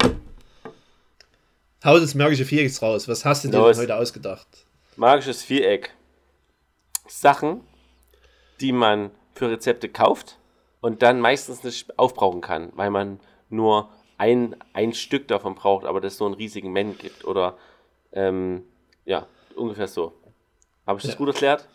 Hau 1.84 1.98
das 1.98 2.14
magische 2.14 2.44
Vierecks 2.44 2.80
raus. 2.80 3.08
Was 3.08 3.24
hast 3.24 3.42
du 3.42 3.48
dir 3.48 3.60
denn 3.60 3.76
heute 3.76 3.96
ausgedacht? 3.96 4.46
Magisches 4.94 5.42
Viereck. 5.42 5.92
Sachen, 7.08 7.62
die 8.60 8.70
man 8.70 9.10
für 9.34 9.50
Rezepte 9.50 9.88
kauft 9.88 10.38
und 10.80 11.02
dann 11.02 11.20
meistens 11.20 11.64
nicht 11.64 11.98
aufbrauchen 11.98 12.40
kann, 12.40 12.70
weil 12.76 12.90
man 12.90 13.18
nur 13.54 13.88
ein, 14.18 14.54
ein 14.72 14.92
Stück 14.92 15.28
davon 15.28 15.54
braucht, 15.54 15.84
aber 15.86 16.00
das 16.00 16.16
so 16.16 16.26
einen 16.26 16.34
riesigen 16.34 16.72
Men 16.72 16.96
gibt. 16.98 17.24
Oder 17.24 17.56
ähm, 18.12 18.62
ja, 19.04 19.26
ungefähr 19.56 19.88
so. 19.88 20.12
Habe 20.86 20.98
ich 20.98 21.02
das 21.04 21.12
Ja. 21.12 21.18
gut 21.18 21.28
erklärt? 21.28 21.68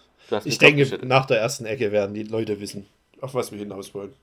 Ich 0.45 0.57
denke, 0.59 0.99
nach 1.05 1.25
der 1.25 1.39
ersten 1.39 1.65
Ecke 1.65 1.91
werden 1.91 2.13
die 2.13 2.23
Leute 2.23 2.59
wissen, 2.59 2.85
auf 3.19 3.33
was 3.33 3.51
wir 3.51 3.57
hinaus 3.59 3.93
wollen. 3.95 4.13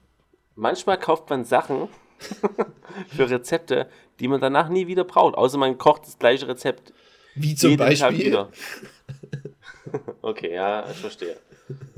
Manchmal 0.54 0.98
kauft 0.98 1.28
man 1.28 1.44
Sachen 1.44 1.88
für 3.08 3.28
Rezepte, 3.28 3.88
die 4.20 4.28
man 4.28 4.40
danach 4.40 4.68
nie 4.68 4.86
wieder 4.86 5.04
braucht, 5.04 5.34
außer 5.34 5.58
man 5.58 5.76
kocht 5.78 6.06
das 6.06 6.18
gleiche 6.18 6.46
Rezept 6.48 6.92
Wie 7.34 7.54
zum 7.56 7.70
jeden 7.70 7.80
Tag 7.80 7.88
Beispiel. 7.88 8.26
wieder. 8.26 8.48
okay, 10.22 10.54
ja, 10.54 10.88
ich 10.90 10.96
verstehe. 10.96 11.36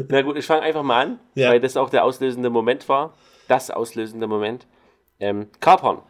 Na 0.08 0.22
gut, 0.22 0.36
ich 0.36 0.46
fange 0.46 0.62
einfach 0.62 0.82
mal 0.82 1.02
an, 1.04 1.20
Ja. 1.34 1.50
weil 1.50 1.60
das 1.60 1.76
auch 1.76 1.90
der 1.90 2.04
auslösende 2.04 2.50
Moment 2.50 2.88
war. 2.88 3.14
Das 3.48 3.70
auslösende 3.70 4.26
Moment. 4.26 4.66
Ähm, 5.20 5.48
Kapern. 5.60 6.02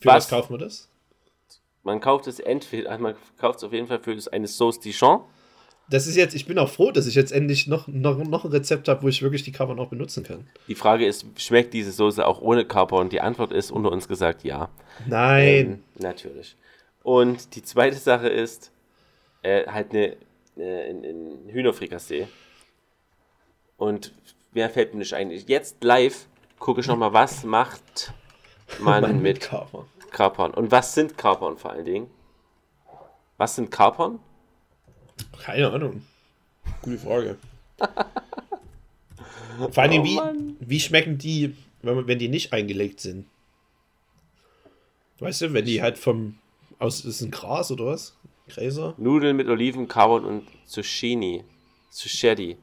Für 0.00 0.08
was, 0.08 0.14
Was? 0.24 0.28
kaufen 0.28 0.54
wir 0.54 0.58
das? 0.58 0.88
Man 1.82 2.00
kauft 2.00 2.26
es 2.26 2.40
entweder, 2.40 2.96
man 2.98 3.14
kauft 3.38 3.58
es 3.58 3.64
auf 3.64 3.72
jeden 3.72 3.86
Fall 3.86 4.00
für 4.00 4.14
das- 4.14 4.28
eine 4.28 4.46
Sauce 4.48 4.80
Dijon. 4.80 5.22
Das 5.90 6.06
ist 6.06 6.16
jetzt, 6.16 6.34
ich 6.34 6.44
bin 6.44 6.58
auch 6.58 6.68
froh, 6.68 6.90
dass 6.90 7.06
ich 7.06 7.14
jetzt 7.14 7.32
endlich 7.32 7.66
noch, 7.66 7.88
noch, 7.88 8.18
noch 8.18 8.44
ein 8.44 8.50
Rezept 8.50 8.88
habe, 8.88 9.02
wo 9.02 9.08
ich 9.08 9.22
wirklich 9.22 9.42
die 9.42 9.52
Kapern 9.52 9.78
auch 9.78 9.88
benutzen 9.88 10.22
kann. 10.22 10.46
Die 10.68 10.74
Frage 10.74 11.06
ist, 11.06 11.24
schmeckt 11.38 11.72
diese 11.72 11.92
Soße 11.92 12.26
auch 12.26 12.42
ohne 12.42 12.66
Kapern? 12.66 13.08
Die 13.08 13.22
Antwort 13.22 13.52
ist 13.52 13.70
unter 13.70 13.90
uns 13.90 14.06
gesagt 14.06 14.44
ja. 14.44 14.68
Nein. 15.06 15.66
Ähm, 15.66 15.84
natürlich. 15.98 16.56
Und 17.02 17.54
die 17.54 17.62
zweite 17.62 17.96
Sache 17.96 18.28
ist 18.28 18.70
äh, 19.42 19.66
halt 19.66 19.92
eine, 19.92 20.16
äh, 20.58 20.90
ein, 20.90 21.04
ein 21.04 21.48
Hühnerfrikassee. 21.48 22.28
Und 23.78 24.12
mehr 24.52 24.68
fällt 24.68 24.92
mir 24.92 24.98
nicht 24.98 25.14
ein. 25.14 25.30
Jetzt 25.30 25.82
live 25.82 26.26
gucke 26.58 26.80
ich 26.80 26.86
nochmal, 26.86 27.12
was 27.12 27.44
macht 27.44 28.12
man 28.80 29.02
Mann, 29.02 29.22
mit 29.22 29.40
Kapern. 29.40 29.86
Kapern? 30.10 30.52
Und 30.54 30.70
was 30.70 30.94
sind 30.94 31.16
Kapern 31.18 31.56
vor 31.56 31.72
allen 31.72 31.84
Dingen? 31.84 32.10
Was 33.36 33.54
sind 33.56 33.70
Kapern? 33.70 34.18
Keine 35.40 35.70
Ahnung. 35.70 36.02
Gute 36.82 36.98
Frage. 36.98 37.38
Vor 39.72 39.82
allem, 39.82 40.02
Oh 40.02 40.04
wie, 40.04 40.14
Mann. 40.14 40.56
wie 40.60 40.78
schmecken 40.78 41.18
die, 41.18 41.56
wenn, 41.82 42.06
wenn 42.06 42.18
die 42.20 42.28
nicht 42.28 42.52
eingelegt 42.52 43.00
sind? 43.00 43.26
Weißt 45.18 45.40
du, 45.40 45.52
wenn 45.52 45.64
die 45.64 45.82
halt 45.82 45.98
vom. 45.98 46.38
Aus, 46.78 47.04
ist 47.04 47.22
ein 47.22 47.32
Gras 47.32 47.72
oder 47.72 47.86
was? 47.86 48.16
Gräser? 48.48 48.94
Nudeln 48.98 49.36
mit 49.36 49.48
Oliven, 49.48 49.88
Carbon 49.88 50.24
und 50.24 50.46
Zucchini. 50.64 51.42
Zucchetti. 51.90 52.56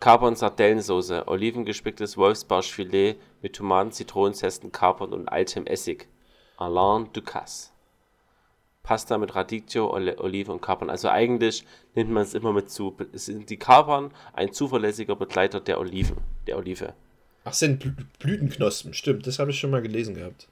Carbon 0.00 0.34
Sardellensoße. 0.34 1.28
Olivengespicktes 1.28 2.16
Wolfsbarschfilet 2.16 3.16
mit 3.42 3.54
Tomaten, 3.56 3.92
Zitronenzesten, 3.92 4.72
Carbon 4.72 5.12
und 5.12 5.28
altem 5.28 5.66
Essig. 5.66 6.08
Alain 6.56 7.12
Ducasse. 7.12 7.70
Pasta 8.82 9.18
mit 9.18 9.34
Radicchio, 9.34 9.92
Olive 9.92 10.50
und 10.50 10.62
Kapern. 10.62 10.88
Also 10.88 11.08
eigentlich 11.10 11.64
nimmt 11.94 12.10
man 12.10 12.22
es 12.22 12.34
immer 12.34 12.52
mit 12.52 12.70
zu. 12.70 12.96
Es 13.12 13.26
sind 13.26 13.50
die 13.50 13.58
Kapern 13.58 14.10
ein 14.32 14.52
zuverlässiger 14.52 15.16
Begleiter 15.16 15.60
der 15.60 15.78
Oliven, 15.78 16.16
der 16.46 16.56
Olive. 16.56 16.94
Ach, 17.44 17.52
sind 17.52 17.78
Blü 17.78 17.92
Blütenknospen, 18.18 18.92
stimmt, 18.94 19.26
das 19.26 19.38
habe 19.38 19.50
ich 19.50 19.58
schon 19.60 19.70
mal 19.70 19.80
gelesen 19.82 20.14
gehabt. 20.14 20.48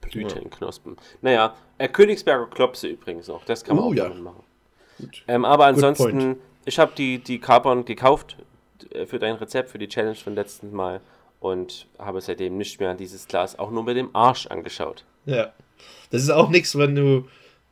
Blütenknospen. 0.00 0.96
Naja, 1.22 1.54
äh, 1.78 1.88
Königsberger 1.88 2.46
Klopse 2.48 2.88
übrigens 2.88 3.28
noch. 3.28 3.44
Das 3.44 3.62
kann 3.64 3.76
man 3.76 3.84
Oh, 3.84 3.88
auch 3.90 3.94
ja. 3.94 4.08
machen. 4.08 4.42
Ähm, 5.28 5.44
aber 5.44 5.66
ansonsten, 5.66 6.10
point. 6.10 6.38
Ich 6.70 6.78
habe 6.78 6.92
die, 6.96 7.18
die 7.18 7.40
Kapern 7.40 7.84
gekauft 7.84 8.36
äh, 8.92 9.04
für 9.04 9.18
dein 9.18 9.34
Rezept, 9.34 9.70
für 9.70 9.78
die 9.78 9.88
Challenge 9.88 10.14
von 10.14 10.36
letzten 10.36 10.72
Mal 10.72 11.00
und 11.40 11.88
habe 11.98 12.20
seitdem 12.20 12.56
nicht 12.56 12.78
mehr 12.78 12.94
dieses 12.94 13.26
Glas 13.26 13.58
auch 13.58 13.72
nur 13.72 13.82
mit 13.82 13.96
dem 13.96 14.14
Arsch 14.14 14.46
angeschaut. 14.46 15.04
Ja. 15.26 15.52
Das 16.10 16.22
ist 16.22 16.30
auch 16.30 16.48
nichts, 16.48 16.78
wenn 16.78 16.94
du, 16.94 17.26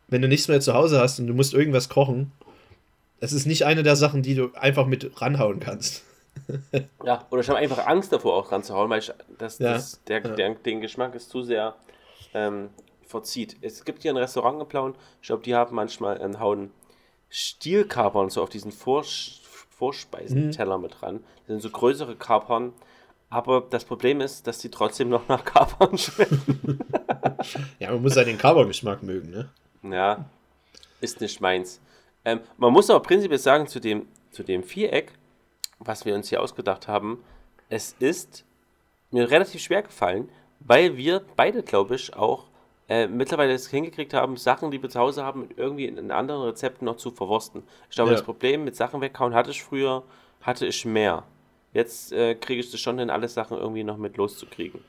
wenn 0.08 0.20
du 0.20 0.26
nichts 0.26 0.48
mehr 0.48 0.60
zu 0.60 0.74
Hause 0.74 0.98
hast 0.98 1.20
und 1.20 1.28
du 1.28 1.34
musst 1.34 1.54
irgendwas 1.54 1.88
kochen. 1.88 2.32
Das 3.20 3.32
ist 3.32 3.46
nicht 3.46 3.66
eine 3.66 3.84
der 3.84 3.94
Sachen, 3.94 4.22
die 4.22 4.34
du 4.34 4.50
einfach 4.54 4.86
mit 4.86 5.22
ranhauen 5.22 5.60
kannst. 5.60 6.04
Ja, 7.04 7.26
oder 7.30 7.40
ich 7.40 7.48
habe 7.48 7.58
einfach 7.58 7.84
Angst 7.86 8.12
davor 8.12 8.34
auch 8.34 8.52
ranzuhauen, 8.52 8.88
weil 8.90 9.00
ich, 9.00 9.12
das, 9.38 9.58
Ja, 9.58 9.72
das, 9.72 10.02
der, 10.04 10.22
ja. 10.22 10.34
der, 10.34 10.54
den 10.54 10.80
Geschmack 10.80 11.14
ist 11.16 11.30
zu 11.30 11.42
sehr 11.42 11.74
ähm, 12.32 12.68
verzieht. 13.06 13.56
Es 13.60 13.84
gibt 13.84 14.02
hier 14.02 14.12
ein 14.12 14.16
Restaurant 14.16 14.60
in 14.60 14.68
Plauen, 14.68 14.94
ich 15.20 15.26
glaube, 15.26 15.42
die 15.42 15.54
haben 15.54 15.74
manchmal 15.74 16.22
einen 16.22 16.38
hauen 16.38 16.70
Stielkapern 17.28 18.30
so 18.30 18.42
auf 18.42 18.48
diesen 18.48 18.72
Vors 18.72 19.40
Vorspeisenteller 19.70 20.76
mit 20.76 21.00
dran. 21.00 21.20
Das 21.46 21.46
sind 21.46 21.60
so 21.60 21.70
größere 21.70 22.16
Kapern, 22.16 22.72
aber 23.30 23.64
das 23.70 23.84
Problem 23.84 24.20
ist, 24.20 24.46
dass 24.48 24.58
die 24.58 24.70
trotzdem 24.70 25.08
noch 25.08 25.28
nach 25.28 25.44
Kapern 25.44 25.96
schmecken. 25.98 26.80
Ja, 27.78 27.92
man 27.92 28.02
muss 28.02 28.16
ja 28.16 28.24
den 28.24 28.38
Carbon-Geschmack 28.38 29.04
mögen, 29.04 29.30
ne? 29.30 29.50
Ja, 29.84 30.24
ist 31.00 31.20
nicht 31.20 31.40
meins. 31.40 31.80
Ähm, 32.24 32.40
man 32.56 32.72
muss 32.72 32.90
aber 32.90 33.00
prinzipiell 33.00 33.38
sagen, 33.38 33.68
zu 33.68 33.78
dem, 33.78 34.08
zu 34.32 34.42
dem 34.42 34.64
Viereck, 34.64 35.12
was 35.78 36.04
wir 36.04 36.16
uns 36.16 36.28
hier 36.28 36.42
ausgedacht 36.42 36.88
haben, 36.88 37.22
es 37.68 37.94
ist 38.00 38.44
mir 39.12 39.30
relativ 39.30 39.60
schwer 39.60 39.82
gefallen, 39.82 40.28
weil 40.58 40.96
wir 40.96 41.22
beide, 41.36 41.62
glaube 41.62 41.94
ich, 41.94 42.14
auch 42.16 42.46
äh, 42.88 43.06
mittlerweile 43.06 43.52
es 43.52 43.68
hingekriegt 43.68 44.14
haben, 44.14 44.36
Sachen, 44.36 44.70
die 44.70 44.82
wir 44.82 44.88
zu 44.88 44.98
Hause 44.98 45.24
haben, 45.24 45.48
irgendwie 45.56 45.86
in 45.86 46.10
anderen 46.10 46.42
Rezepten 46.42 46.86
noch 46.86 46.96
zu 46.96 47.10
verwursten. 47.10 47.62
Ich 47.90 47.96
glaube, 47.96 48.10
Ja. 48.10 48.16
das 48.16 48.24
Problem 48.24 48.64
mit 48.64 48.76
Sachen 48.76 49.00
weghauen 49.00 49.34
hatte 49.34 49.50
ich 49.50 49.62
früher, 49.62 50.02
hatte 50.40 50.66
ich 50.66 50.84
mehr. 50.84 51.24
Jetzt 51.74 52.12
äh, 52.12 52.34
kriege 52.34 52.60
ich 52.60 52.72
es 52.72 52.80
schon 52.80 52.98
hin, 52.98 53.10
alle 53.10 53.28
Sachen 53.28 53.58
irgendwie 53.58 53.84
noch 53.84 53.98
mit 53.98 54.16
loszukriegen. 54.16 54.80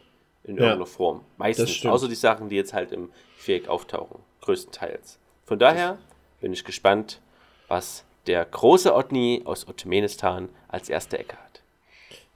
In 0.45 0.56
Ja, 0.56 0.62
irgendeiner 0.62 0.86
Form. 0.86 1.22
Meistens. 1.38 1.86
Außer 1.86 2.08
die 2.08 2.16
Sachen, 2.16 2.47
die 2.50 2.56
jetzt 2.56 2.74
halt 2.74 2.91
im 2.93 3.10
Viereck 3.38 3.68
auftauchen. 3.68 4.20
Größtenteils. 4.41 5.20
Von 5.45 5.60
daher 5.60 5.97
bin 6.39 6.54
ich 6.54 6.64
gespannt, 6.64 7.20
was 7.68 8.06
der 8.26 8.45
große 8.45 8.95
Otni 8.95 9.41
aus 9.43 9.68
Ottomenistan 9.68 10.47
als 10.70 10.88
erste 10.89 11.20
Ecke 11.20 11.36
hat. 11.36 11.62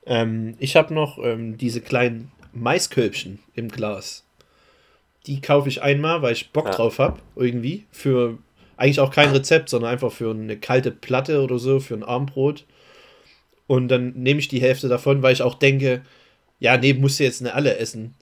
Ähm, 0.06 0.56
ich 0.60 0.76
habe 0.76 0.94
noch 0.94 1.18
ähm, 1.18 1.58
diese 1.58 1.80
kleinen 1.80 2.32
Maiskölbchen 2.52 3.40
im 3.56 3.70
Glas. 3.70 4.23
Die 5.26 5.42
kaufe 5.42 5.70
ich 5.70 5.82
einmal, 5.82 6.22
weil 6.22 6.34
ich 6.34 6.52
Bock 6.52 6.66
Ja. 6.66 6.72
drauf 6.76 7.00
habe, 7.00 7.20
irgendwie. 7.36 7.86
Für 7.92 8.38
eigentlich 8.78 9.00
auch 9.00 9.12
kein 9.12 9.30
Rezept, 9.32 9.70
sondern 9.70 9.92
einfach 9.92 10.12
für 10.12 10.32
eine 10.32 10.58
kalte 10.58 10.92
Platte 10.92 11.42
oder 11.42 11.60
so, 11.60 11.80
für 11.80 11.94
ein 11.94 12.04
Armbrot. 12.04 12.66
Und 13.68 13.88
dann 13.88 14.14
nehme 14.14 14.40
ich 14.40 14.50
die 14.50 14.62
Hälfte 14.62 14.90
davon, 14.90 15.22
weil 15.22 15.34
ich 15.34 15.42
auch 15.42 15.56
denke, 15.56 16.02
ja, 16.60 16.78
nee, 16.78 16.94
musst 16.94 17.20
du 17.20 17.24
jetzt 17.24 17.42
nicht 17.42 17.54
alle 17.54 17.78
essen. 17.78 18.16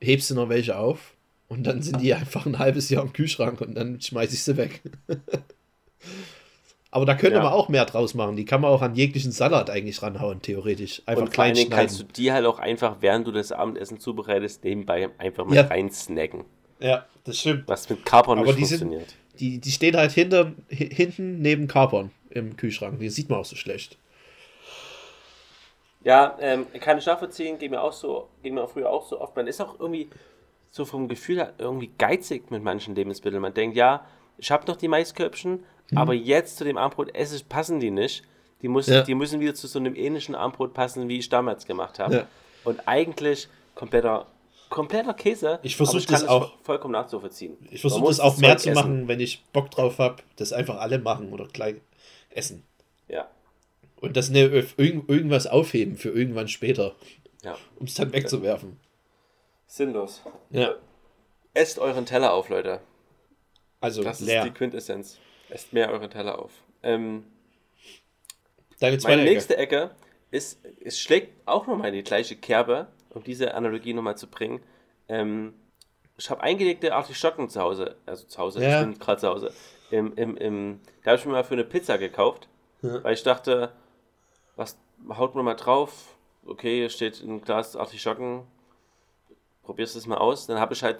Hebst 0.00 0.30
du 0.30 0.34
noch 0.34 0.48
welche 0.48 0.76
auf 0.76 1.14
und 1.48 1.64
dann 1.64 1.80
sind 1.82 2.00
die 2.00 2.12
einfach 2.14 2.44
ein 2.46 2.58
halbes 2.58 2.90
Jahr 2.90 3.02
im 3.02 3.12
Kühlschrank 3.12 3.60
und 3.60 3.74
dann 3.74 4.00
schmeiße 4.00 4.34
ich 4.34 4.42
sie 4.42 4.56
weg. 4.56 4.82
Aber 6.94 7.06
da 7.06 7.14
könnte 7.14 7.38
Ja. 7.38 7.42
man 7.42 7.52
auch 7.52 7.68
mehr 7.68 7.86
draus 7.86 8.12
machen. 8.14 8.36
Die 8.36 8.44
kann 8.44 8.60
man 8.60 8.70
auch 8.70 8.82
an 8.82 8.94
jeglichen 8.94 9.32
Salat 9.32 9.70
eigentlich 9.70 10.00
ranhauen, 10.02 10.42
theoretisch. 10.42 11.02
Einfach 11.06 11.22
Und 11.22 11.34
vor 11.34 11.42
allen 11.44 11.54
klein 11.54 11.64
Dingen 11.68 11.70
kannst 11.76 11.94
du 11.94 11.98
schneiden. 12.02 12.12
die 12.14 12.32
halt 12.32 12.46
auch 12.46 12.58
einfach, 12.58 12.96
während 13.00 13.26
du 13.26 13.32
das 13.32 13.50
Abendessen 13.50 13.98
zubereitest, 13.98 14.62
nebenbei 14.62 15.08
einfach 15.18 15.46
mit 15.46 15.54
Ja. 15.56 15.62
rein 15.66 15.90
snacken. 15.90 16.44
Ja, 16.80 17.06
das 17.24 17.38
stimmt. 17.38 17.64
Was 17.66 17.88
mit 17.88 18.04
Kapern 18.04 18.38
Aber 18.38 18.46
nicht 18.48 18.58
die 18.58 18.64
sind- 18.66 18.80
funktioniert. 18.80 19.14
Die, 19.40 19.58
die 19.58 19.70
stehen 19.70 19.96
halt 19.96 20.12
hinter, 20.12 20.52
hi- 20.70 20.94
hinten 20.94 21.40
neben 21.40 21.66
Kapern 21.66 22.10
im 22.28 22.56
Kühlschrank. 22.58 22.98
Die 23.00 23.08
sieht 23.08 23.30
man 23.30 23.38
auch 23.40 23.44
so 23.46 23.56
schlecht. 23.56 23.96
Ja, 26.04 26.36
ähm, 26.40 26.66
kann 26.80 26.98
ich 26.98 27.06
nachvollziehen, 27.06 27.58
geht 27.58 27.70
mir 27.70 27.80
auch 27.80 27.92
so, 27.92 28.28
geht 28.42 28.52
mir 28.52 28.62
auch 28.62 28.70
früher 28.70 28.90
auch 28.90 29.06
so 29.06 29.20
oft. 29.20 29.36
Man 29.36 29.46
ist 29.46 29.60
auch 29.60 29.78
irgendwie 29.78 30.08
so 30.70 30.84
vom 30.84 31.06
Gefühl 31.08 31.36
her 31.36 31.52
irgendwie 31.58 31.90
geizig 31.96 32.50
mit 32.50 32.62
manchen 32.62 32.94
Lebensmitteln. 32.94 33.40
Man 33.40 33.54
denkt, 33.54 33.76
ja, 33.76 34.04
ich 34.36 34.50
habe 34.50 34.66
noch 34.66 34.76
die 34.76 34.88
Maiskörbchen, 34.88 35.64
aber 35.94 36.14
jetzt 36.14 36.56
zu 36.56 36.64
dem 36.64 36.76
Armbrot 36.78 37.14
esse 37.14 37.36
ich, 37.36 37.48
passen 37.48 37.80
die 37.80 37.90
nicht. 37.90 38.22
Die, 38.62 38.68
muss, 38.68 38.86
Ja. 38.86 39.02
die 39.02 39.14
müssen 39.14 39.40
wieder 39.40 39.54
zu 39.54 39.66
so 39.66 39.78
einem 39.78 39.94
ähnlichen 39.96 40.34
Armbrot 40.34 40.72
passen, 40.74 41.08
wie 41.08 41.18
ich 41.18 41.28
damals 41.28 41.66
gemacht 41.66 41.98
habe. 41.98 42.14
Ja. 42.14 42.26
Und 42.64 42.86
eigentlich 42.86 43.48
kompletter, 43.74 44.26
kompletter 44.68 45.14
Käse. 45.14 45.58
Ich 45.62 45.76
versuch 45.76 45.96
aber 45.96 46.04
kann 46.04 46.12
das 46.20 46.28
auch- 46.28 46.52
vollkommen 46.62 46.92
nachzuvollziehen. 46.92 47.56
Ich 47.70 47.80
versuche 47.80 48.06
das 48.06 48.20
auch 48.20 48.36
mehr 48.38 48.50
Zeug 48.50 48.60
zu 48.60 48.70
essen. 48.70 48.74
machen, 48.80 49.08
wenn 49.08 49.18
ich 49.20 49.42
Bock 49.52 49.70
drauf 49.72 49.98
habe, 49.98 50.22
das 50.36 50.52
einfach 50.52 50.76
alle 50.78 50.98
machen 51.00 51.32
oder 51.32 51.46
gleich 51.48 51.76
essen. 52.30 52.62
Ja, 53.08 53.28
Und 54.00 54.16
das 54.16 54.30
ne, 54.30 54.40
irgend, 54.76 55.08
irgendwas 55.08 55.46
aufheben 55.46 55.96
für 55.96 56.10
irgendwann 56.10 56.48
später, 56.48 56.94
ja. 57.42 57.56
um 57.78 57.86
es 57.86 57.94
dann 57.94 58.12
wegzuwerfen. 58.12 58.78
Sinnlos. 59.66 60.22
Ja. 60.50 60.74
Esst 61.54 61.78
euren 61.78 62.06
Teller 62.06 62.32
auf, 62.32 62.48
Leute. 62.48 62.80
Also 63.80 64.02
Das 64.04 64.20
ist 64.20 64.26
leer. 64.28 64.44
die 64.44 64.50
Quintessenz. 64.50 65.18
Esst 65.52 65.72
mehr 65.72 65.90
euren 65.90 66.10
Teller 66.10 66.38
auf. 66.38 66.50
Ähm, 66.82 67.24
Deine 68.80 68.98
zweite 68.98 69.16
Meine 69.16 69.22
Ecke. 69.22 69.34
nächste 69.34 69.56
Ecke 69.58 69.90
ist, 70.30 70.58
es 70.82 70.98
schlägt 70.98 71.46
auch 71.46 71.66
nochmal 71.66 71.88
in 71.88 71.94
die 71.94 72.02
gleiche 72.02 72.36
Kerbe, 72.36 72.88
um 73.10 73.22
diese 73.22 73.54
Analogie 73.54 73.92
nochmal 73.92 74.16
zu 74.16 74.28
bringen. 74.28 74.62
Ähm, 75.08 75.54
ich 76.16 76.30
habe 76.30 76.42
eingelegte 76.42 76.94
Artischocken 76.94 77.48
zu 77.50 77.60
Hause, 77.60 77.96
also 78.06 78.26
zu 78.26 78.38
Hause, 78.38 78.62
Ja. 78.62 78.80
ich 78.80 78.86
bin 78.86 78.98
gerade 78.98 79.20
zu 79.20 79.28
Hause. 79.28 79.52
Im, 79.90 80.14
im, 80.16 80.36
im, 80.38 80.80
da 81.04 81.10
habe 81.10 81.18
ich 81.20 81.26
mir 81.26 81.32
mal 81.32 81.44
für 81.44 81.52
eine 81.54 81.64
Pizza 81.64 81.98
gekauft, 81.98 82.48
Ja. 82.80 83.04
weil 83.04 83.12
ich 83.14 83.22
dachte, 83.22 83.72
was 84.56 84.78
haut 85.10 85.34
man 85.34 85.44
mal 85.44 85.54
drauf? 85.54 86.16
Okay, 86.46 86.78
hier 86.78 86.88
steht 86.88 87.20
ein 87.20 87.42
Glas 87.42 87.76
Artischocken, 87.76 88.46
probierst 89.64 89.96
es 89.96 90.06
mal 90.06 90.16
aus. 90.18 90.46
Dann 90.46 90.58
habe 90.58 90.72
ich 90.74 90.82
halt, 90.82 90.98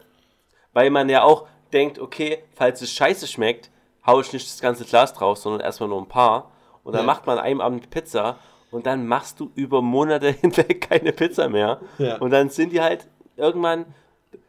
weil 0.74 0.90
man 0.90 1.08
ja 1.08 1.22
auch 1.24 1.48
denkt, 1.72 1.98
okay, 1.98 2.44
falls 2.54 2.82
es 2.82 2.92
scheiße 2.92 3.26
schmeckt, 3.26 3.70
haue 4.06 4.22
ich 4.22 4.32
nicht 4.32 4.46
das 4.48 4.60
ganze 4.60 4.84
Glas 4.84 5.12
drauf, 5.14 5.38
sondern 5.38 5.60
erstmal 5.60 5.88
nur 5.88 6.00
ein 6.00 6.08
paar. 6.08 6.50
Und 6.84 6.92
dann 6.94 7.02
Ja. 7.02 7.06
macht 7.06 7.26
man 7.26 7.38
an 7.38 7.44
einem 7.44 7.60
Abend 7.60 7.90
Pizza 7.90 8.36
und 8.70 8.86
dann 8.86 9.06
machst 9.06 9.38
du 9.40 9.50
über 9.54 9.82
Monate 9.82 10.30
hinweg 10.40 10.88
keine 10.88 11.12
Pizza 11.12 11.48
mehr. 11.48 11.80
Ja. 11.98 12.16
Und 12.18 12.30
dann 12.30 12.50
sind 12.50 12.72
die 12.72 12.80
halt 12.80 13.06
irgendwann, 13.36 13.86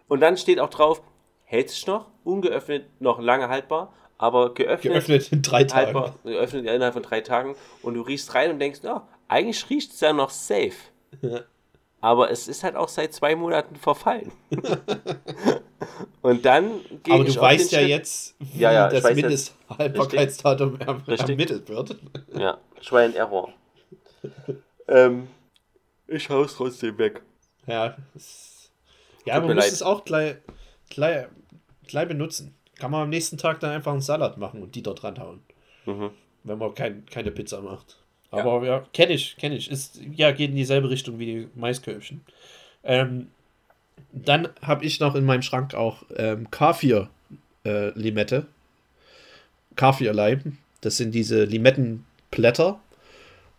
und 0.07 0.19
dann 0.21 0.37
steht 0.37 0.59
auch 0.59 0.69
drauf, 0.69 1.01
hält 1.43 1.69
sich 1.69 1.85
noch, 1.87 2.07
ungeöffnet 2.23 2.85
noch 2.99 3.19
lange 3.19 3.49
haltbar, 3.49 3.93
aber 4.17 4.53
geöffnet, 4.53 4.93
Geöffnet 4.93 5.31
in 5.31 5.41
drei 5.41 5.63
Tagen. 5.65 5.85
haltbar, 5.85 6.15
geöffnet 6.23 6.65
innerhalb 6.65 6.93
von 6.93 7.03
drei 7.03 7.21
Tagen 7.21 7.55
und 7.81 7.93
du 7.95 8.01
riechst 8.01 8.33
rein 8.33 8.51
und 8.51 8.59
denkst, 8.59 8.79
ja, 8.83 9.07
eigentlich 9.27 9.69
riecht 9.69 9.93
es 9.93 9.99
ja 9.99 10.13
noch 10.13 10.29
safe. 10.29 10.71
Ja. 11.21 11.41
Aber 12.03 12.29
es 12.29 12.49
ist 12.49 12.65
halt 12.65 12.75
auch 12.75 12.89
seit 12.89 13.13
zwei 13.13 13.33
Monaten 13.33 13.77
verfallen. 13.77 14.29
und 16.21 16.43
dann 16.43 16.81
gehe 17.01 17.13
Aber 17.13 17.23
du 17.23 17.33
weißt 17.33 17.71
ja 17.71 17.79
Schritt- 17.79 17.87
jetzt, 17.89 18.35
wie 18.39 18.59
Ja, 18.59 18.73
ja, 18.73 18.89
das. 18.89 19.05
Mindesthaltbarkeitsdatum 19.05 20.75
erm- 20.79 21.07
ermittelt 21.07 21.69
wird. 21.69 21.95
Ja, 22.37 22.57
and 22.91 23.15
Error. 23.15 23.53
ähm, 24.89 25.29
ich 26.07 26.29
hau's 26.29 26.55
trotzdem 26.57 26.97
weg. 26.97 27.21
Ja, 27.67 27.95
ja 29.25 29.35
Tut 29.39 29.47
man 29.47 29.55
muss 29.55 29.63
leid. 29.63 29.71
es 29.73 29.81
auch 29.81 30.03
gleich, 30.03 30.35
gleich, 30.89 31.27
gleich 31.87 32.07
benutzen. 32.09 32.53
Kann 32.79 32.91
man 32.91 33.03
am 33.03 33.09
nächsten 33.11 33.37
Tag 33.37 33.61
dann 33.61 33.71
einfach 33.71 33.93
einen 33.93 34.01
Salat 34.01 34.37
machen 34.37 34.61
und 34.61 34.75
die 34.75 34.83
dort 34.83 35.05
ranhauen. 35.05 35.41
Mhm. 35.85 36.09
Wenn 36.43 36.57
man 36.57 36.75
kein, 36.75 37.05
keine 37.05 37.31
Pizza 37.31 37.61
macht. 37.61 38.02
Aber 38.33 38.65
ja, 38.65 38.83
kenne 38.93 39.13
ich, 39.13 39.37
kenne 39.37 39.55
ich. 39.55 39.69
Ist, 39.69 40.01
ja, 40.15 40.31
geht 40.31 40.49
in 40.49 40.55
dieselbe 40.55 40.89
Richtung 40.89 41.19
wie 41.19 41.25
die 41.25 41.47
Maiskörbchen. 41.55 42.21
Ähm, 42.83 43.27
dann 44.11 44.49
habe 44.61 44.85
ich 44.85 44.99
noch 44.99 45.15
in 45.15 45.25
meinem 45.25 45.41
Schrank 45.41 45.73
auch 45.73 46.03
ähm, 46.15 46.47
K4 46.49 47.07
äh, 47.65 47.89
Limette. 47.97 48.47
K4 49.75 50.11
Leim. 50.11 50.57
Das 50.81 50.97
sind 50.97 51.13
diese 51.13 51.45
Limettenblätter. 51.45 52.79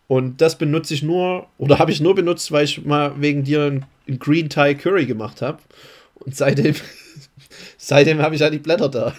Und 0.06 0.40
das 0.40 0.58
benutze 0.58 0.94
ich 0.94 1.02
nur, 1.02 1.46
oder 1.56 1.78
habe 1.78 1.90
ich 1.90 2.00
nur 2.00 2.14
benutzt, 2.14 2.52
weil 2.52 2.64
ich 2.64 2.84
mal 2.84 3.20
wegen 3.20 3.44
dir 3.44 3.64
einen, 3.64 3.86
Green 4.18 4.50
Thai 4.50 4.74
Curry 4.74 5.06
gemacht 5.06 5.40
habe. 5.40 5.60
Und 6.14 6.36
seitdem, 6.36 6.74
seitdem 7.78 8.20
habe 8.20 8.34
ich 8.34 8.42
halt 8.42 8.52
die 8.52 8.58
Blätter 8.58 8.90
da. 8.90 9.14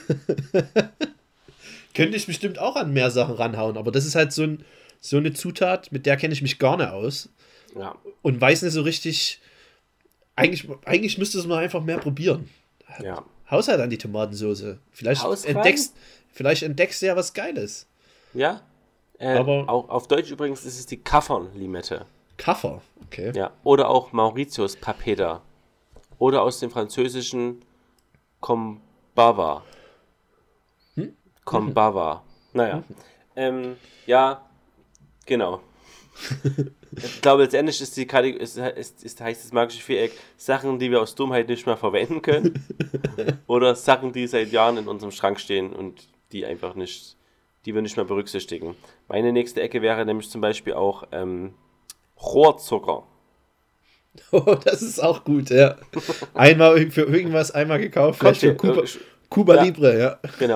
Könnte 1.96 2.18
ich 2.18 2.28
bestimmt 2.28 2.60
auch 2.60 2.76
an 2.76 2.94
mehr 2.94 3.10
Sachen 3.10 3.36
ranhauen, 3.36 3.78
aber 3.78 3.92
das 3.92 4.06
ist 4.06 4.16
halt 4.16 4.32
so, 4.32 4.44
ein, 4.44 4.66
so 5.10 5.18
eine 5.18 5.34
Zutat, 5.34 5.92
mit 5.92 6.06
der 6.06 6.18
kenne 6.18 6.34
ich 6.34 6.42
mich 6.42 6.58
gar 6.60 6.78
nicht 6.78 6.90
aus. 6.90 7.30
Ja. 7.78 7.96
Und 8.22 8.40
weiß 8.42 8.62
nicht 8.64 8.74
so 8.74 8.82
richtig. 8.82 9.40
Eigentlich, 10.36 10.68
eigentlich 10.86 11.18
müsste 11.18 11.38
es 11.38 11.46
mal 11.46 11.64
einfach 11.64 11.82
mehr 11.84 11.98
probieren. 11.98 12.50
Ja. 13.02 13.24
Haus 13.50 13.68
halt 13.68 13.80
an 13.80 13.90
die 13.90 13.98
Tomatensauce. 13.98 14.78
Vielleicht 14.92 15.24
entdeckst, 15.46 15.96
vielleicht 16.34 16.64
entdeckst 16.64 17.02
du 17.02 17.06
ja 17.06 17.16
was 17.16 17.34
Geiles. 17.34 17.88
Ja. 18.34 18.62
Äh, 19.20 19.38
Aber- 19.38 19.70
auch 19.70 19.88
auf 19.90 20.08
Deutsch 20.08 20.32
übrigens 20.32 20.66
ist 20.66 20.80
es 20.80 20.86
die 20.86 20.98
Kaffern-Limette. 20.98 22.06
Kaffer, 22.38 22.82
okay. 23.06 23.32
Ja. 23.34 23.52
Oder 23.64 23.90
auch 23.90 24.12
Mauritius 24.12 24.76
Papeda. 24.76 25.42
Oder 26.18 26.42
aus 26.42 26.60
dem 26.60 26.70
französischen 26.72 27.62
Combava. 28.42 29.64
Combava. 31.46 32.24
Naja. 32.54 32.84
Ähm, 33.36 33.76
ja, 34.06 34.44
genau. 35.26 35.62
ich 36.96 37.22
glaube, 37.22 37.44
letztendlich 37.44 37.82
ist 37.82 37.98
die 37.98 38.08
Kategorie, 38.08 38.42
ist, 38.42 38.58
ist, 38.58 39.04
ist, 39.04 39.22
heißt 39.22 39.44
das 39.44 39.52
magische 39.52 39.82
Viereck 39.82 40.14
Sachen, 40.38 40.80
die 40.80 40.90
wir 40.90 41.02
aus 41.02 41.16
Dummheit 41.16 41.50
nicht 41.50 41.66
mehr 41.66 41.78
verwenden 41.78 42.22
können. 42.22 42.66
oder 43.48 43.76
Sachen, 43.76 44.14
die 44.14 44.28
seit 44.28 44.52
Jahren 44.52 44.78
in 44.78 44.88
unserem 44.88 45.12
Schrank 45.12 45.40
stehen 45.40 45.74
und 45.74 46.08
die 46.32 46.46
einfach 46.46 46.76
nicht, 46.76 47.18
die 47.66 47.76
wir 47.76 47.82
nicht 47.82 47.98
mehr 47.98 48.06
berücksichtigen. 48.06 48.76
Meine 49.08 49.34
nächste 49.34 49.62
Ecke 49.62 49.82
wäre 49.82 50.06
nämlich 50.06 50.30
zum 50.30 50.42
Beispiel 50.42 50.74
auch 50.74 51.04
ähm, 51.12 51.54
Rohrzucker. 52.22 53.04
Oh, 54.32 54.56
das 54.64 54.82
ist 54.82 55.04
auch 55.04 55.26
gut, 55.26 55.50
ja. 55.50 55.76
Einmal 56.34 56.90
für 56.90 57.02
irgendwas 57.02 57.52
einmal 57.52 57.80
gekauft, 57.80 58.20
vielleicht 58.20 58.40
für 58.40 58.56
hier, 58.62 58.84
äh, 58.84 58.88
Cuba 59.30 59.56
ja. 59.56 59.64
Libre, 59.64 60.00
ja. 60.00 60.20
Genau. 60.40 60.56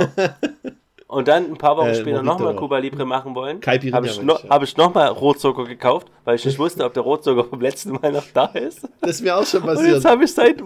Und 1.10 1.28
dann 1.28 1.46
ein 1.46 1.58
paar 1.58 1.76
Wochen 1.76 1.88
Äh, 1.88 1.96
später 1.96 2.22
nochmal 2.22 2.56
Cuba 2.56 2.78
Libre 2.78 3.04
machen 3.04 3.34
wollen. 3.34 3.60
Habe 3.96 4.06
ich, 4.06 4.22
no, 4.22 4.34
ja. 4.36 4.50
hab 4.50 4.62
ich 4.62 4.78
nochmal 4.78 5.08
Rotzucker 5.08 5.64
gekauft, 5.66 6.08
weil 6.24 6.36
ich 6.36 6.46
nicht 6.46 6.60
wusste, 6.60 6.86
ob 6.86 6.94
der 6.94 7.02
Rotzucker 7.02 7.46
vom 7.46 7.60
letzten 7.60 7.94
Mal 7.94 8.12
noch 8.12 8.26
da 8.32 8.46
ist. 8.46 8.88
Das 9.02 9.10
ist 9.12 9.22
mir 9.22 9.36
auch 9.36 9.44
schon 9.44 9.64
Und 9.64 9.70
jetzt 9.70 9.78
passiert. 9.80 10.06
habe 10.06 10.24
ich 10.24 10.34
seit 10.34 10.62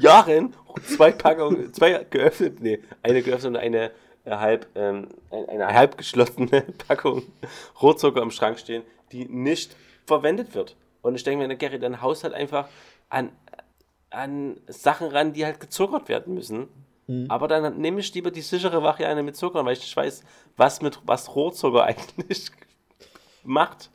Jahren 0.00 0.52
zwei 0.96 1.12
Packungen, 1.12 1.72
zwei 1.72 2.04
geöffnet, 2.10 2.60
nee, 2.60 2.80
eine 3.04 3.22
geöffnet 3.22 3.50
und 3.54 3.56
eine 3.56 3.92
äh, 4.24 4.30
halb, 4.32 4.66
ähm, 4.74 5.06
ein- 5.30 5.48
eine 5.48 5.68
halb 5.68 5.96
geschlossene 5.96 6.62
Packung 6.88 7.22
Rotzucker 7.80 8.20
im 8.20 8.32
Schrank 8.32 8.58
stehen, 8.58 8.82
die 9.12 9.26
nicht 9.26 9.76
verwendet 10.06 10.56
wird. 10.56 10.74
Und 11.02 11.14
ich 11.14 11.22
denke 11.22 11.46
mir, 11.46 11.54
Gary, 11.54 11.78
dein 11.78 12.02
Haus 12.02 12.24
hat 12.24 12.32
einfach 12.34 12.66
an, 13.10 13.30
an 14.10 14.56
Sachen 14.66 15.06
ran, 15.06 15.32
die 15.34 15.44
halt 15.44 15.60
gezuckert 15.60 16.08
werden 16.08 16.34
müssen. 16.34 16.66
Aber 17.28 17.48
dann 17.48 17.80
nehme 17.80 18.00
ich 18.00 18.12
lieber 18.12 18.30
die 18.30 18.42
sichere 18.42 18.82
Variante 18.82 19.22
mit 19.22 19.34
Zucker, 19.34 19.64
weil 19.64 19.72
ich 19.72 19.80
nicht 19.80 19.96
weiß, 19.96 20.22
was 20.56 20.82
mit 20.82 21.00
was 21.04 21.34
Rohrzucker 21.34 21.84
eigentlich 21.84 22.50
macht. 23.44 23.90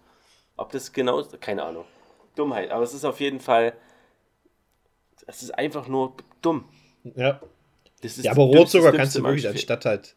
Ob 0.57 0.71
das 0.71 0.91
genau 0.91 1.19
ist, 1.19 1.39
keine 1.39 1.63
Ahnung. 1.63 1.85
Dummheit, 2.35 2.71
aber 2.71 2.83
es 2.83 2.93
ist 2.93 3.05
auf 3.05 3.19
jeden 3.19 3.39
Fall, 3.39 3.73
es 5.27 5.43
ist 5.43 5.51
einfach 5.51 5.87
nur 5.87 6.15
dumm. 6.41 6.65
Ja. 7.15 7.39
Das 8.01 8.17
ist 8.17 8.25
ja, 8.25 8.31
aber 8.31 8.43
Rohrzucker 8.43 8.91
kannst 8.91 9.15
du 9.15 9.23
wirklich, 9.23 9.47
anstatt 9.47 9.85
halt 9.85 10.15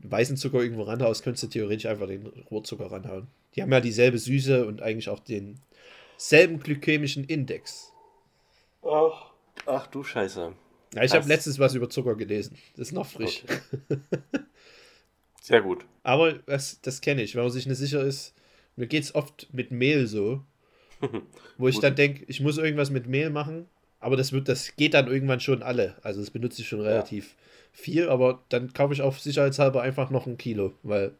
weißen 0.00 0.36
Zucker 0.36 0.60
irgendwo 0.60 0.82
ranhaust, 0.82 1.22
könntest 1.24 1.44
du 1.44 1.48
theoretisch 1.48 1.86
einfach 1.86 2.06
den 2.06 2.26
Rohrzucker 2.50 2.92
ranhauen. 2.92 3.28
Die 3.54 3.62
haben 3.62 3.72
ja 3.72 3.80
dieselbe 3.80 4.18
Süße 4.18 4.66
und 4.66 4.82
eigentlich 4.82 5.08
auch 5.08 5.20
denselben 5.20 6.60
glykämischen 6.60 7.24
Index. 7.24 7.92
Ach, 8.82 9.32
ach 9.66 9.86
du 9.86 10.04
Scheiße. 10.04 10.52
Ja, 10.94 11.04
ich 11.04 11.12
habe 11.12 11.28
letztens 11.28 11.58
was 11.58 11.74
über 11.74 11.88
Zucker 11.88 12.16
gelesen. 12.16 12.56
Das 12.76 12.88
ist 12.88 12.92
noch 12.92 13.06
frisch. 13.06 13.44
Sehr 15.42 15.62
gut. 15.62 15.84
Aber 16.02 16.32
das, 16.32 16.80
das 16.80 17.00
kenne 17.00 17.22
ich, 17.22 17.34
wenn 17.34 17.42
man 17.42 17.52
sich 17.52 17.66
nicht 17.66 17.78
sicher 17.78 18.02
ist. 18.02 18.34
Mir 18.76 18.86
geht 18.86 19.04
es 19.04 19.14
oft 19.14 19.52
mit 19.52 19.70
Mehl 19.70 20.06
so, 20.06 20.44
wo 21.58 21.68
ich 21.68 21.78
dann 21.78 21.94
denke, 21.94 22.24
ich 22.26 22.40
muss 22.40 22.58
irgendwas 22.58 22.90
mit 22.90 23.06
Mehl 23.06 23.30
machen, 23.30 23.66
aber 24.00 24.16
das, 24.16 24.32
wird, 24.32 24.48
das 24.48 24.76
geht 24.76 24.94
dann 24.94 25.06
irgendwann 25.06 25.40
schon 25.40 25.62
alle. 25.62 25.96
Also 26.02 26.20
das 26.20 26.30
benutze 26.30 26.62
ich 26.62 26.68
schon 26.68 26.80
relativ 26.80 27.34
viel, 27.72 28.08
aber 28.08 28.42
dann 28.48 28.72
kaufe 28.72 28.94
ich 28.94 29.02
auf 29.02 29.20
sicherheitshalber 29.20 29.82
einfach 29.82 30.10
noch 30.10 30.26
ein 30.26 30.38
Kilo, 30.38 30.72
weil 30.82 31.12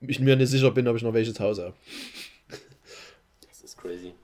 ich 0.00 0.20
mir 0.20 0.36
nicht 0.36 0.48
sicher 0.48 0.70
bin, 0.70 0.88
ob 0.88 0.96
ich 0.96 1.02
noch 1.02 1.12
welches 1.14 1.38
Haus 1.38 1.58
habe. 1.58 1.74
Das 3.46 3.62
ist 3.62 3.76
crazy. 3.76 4.14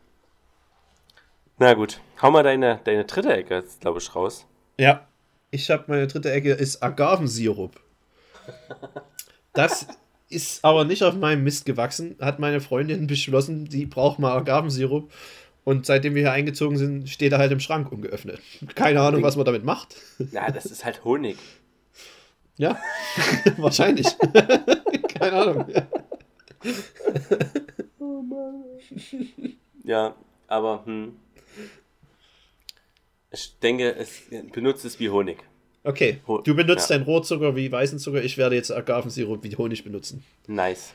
Na 1.58 1.72
gut, 1.72 2.00
hau 2.20 2.30
mal 2.30 2.42
deine, 2.42 2.80
deine 2.84 3.06
dritte 3.06 3.32
Ecke 3.32 3.54
jetzt, 3.54 3.80
glaube 3.80 3.98
ich, 3.98 4.14
raus. 4.14 4.46
Ja, 4.78 5.06
ich 5.50 5.70
habe 5.70 5.84
meine 5.86 6.06
dritte 6.06 6.30
Ecke 6.30 6.52
ist 6.52 6.82
Agavensirup. 6.82 7.80
Das 9.54 9.86
ist 10.28 10.62
aber 10.62 10.84
nicht 10.84 11.02
auf 11.02 11.14
meinem 11.14 11.44
Mist 11.44 11.64
gewachsen. 11.64 12.16
Hat 12.20 12.38
meine 12.40 12.60
Freundin 12.60 13.06
beschlossen, 13.06 13.64
die 13.64 13.86
braucht 13.86 14.18
mal 14.18 14.36
Agavensirup. 14.36 15.10
Und 15.64 15.86
seitdem 15.86 16.14
wir 16.14 16.22
hier 16.22 16.32
eingezogen 16.32 16.76
sind, 16.76 17.08
steht 17.08 17.32
er 17.32 17.38
halt 17.38 17.52
im 17.52 17.60
Schrank 17.60 17.90
ungeöffnet. 17.90 18.40
Keine 18.74 19.00
Ahnung, 19.00 19.22
was 19.22 19.36
man 19.36 19.46
damit 19.46 19.64
macht. 19.64 19.96
Na, 20.32 20.50
das 20.50 20.66
ist 20.66 20.84
halt 20.84 21.04
Honig. 21.04 21.38
Ja, 22.58 22.78
wahrscheinlich. 23.56 24.06
Keine 25.18 25.32
Ahnung. 25.32 25.64
Ja. 25.70 25.86
Ja, 29.84 30.14
aber 30.48 30.84
hm. 30.84 31.16
Ich 33.36 33.58
denke, 33.58 33.94
es 33.94 34.22
benutzt 34.52 34.86
es 34.86 34.98
wie 34.98 35.10
Honig. 35.10 35.44
Okay, 35.84 36.20
du 36.26 36.56
benutzt 36.56 36.88
ja. 36.88 36.96
deinen 36.96 37.04
Rohrzucker 37.04 37.54
wie 37.54 37.70
weißen 37.70 37.98
Zucker. 37.98 38.22
Ich 38.22 38.38
werde 38.38 38.56
jetzt 38.56 38.72
Agavensirup 38.72 39.44
wie 39.44 39.54
Honig 39.56 39.84
benutzen. 39.84 40.24
Nice. 40.46 40.94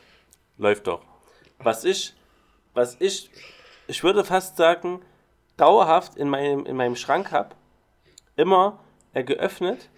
Läuft 0.58 0.88
doch. 0.88 1.02
Was 1.60 1.86
ich, 1.86 2.14
was 2.74 2.98
ich, 3.00 3.30
ich 3.88 4.04
würde 4.04 4.24
fast 4.24 4.58
sagen, 4.58 5.02
dauerhaft 5.56 6.16
in 6.18 6.30
meinem, 6.30 6.66
in 6.66 6.76
meinem 6.76 6.96
Schrank 6.96 7.32
habe, 7.32 7.56
immer 8.36 8.80
äh, 9.14 9.24
geöffnet, 9.24 9.90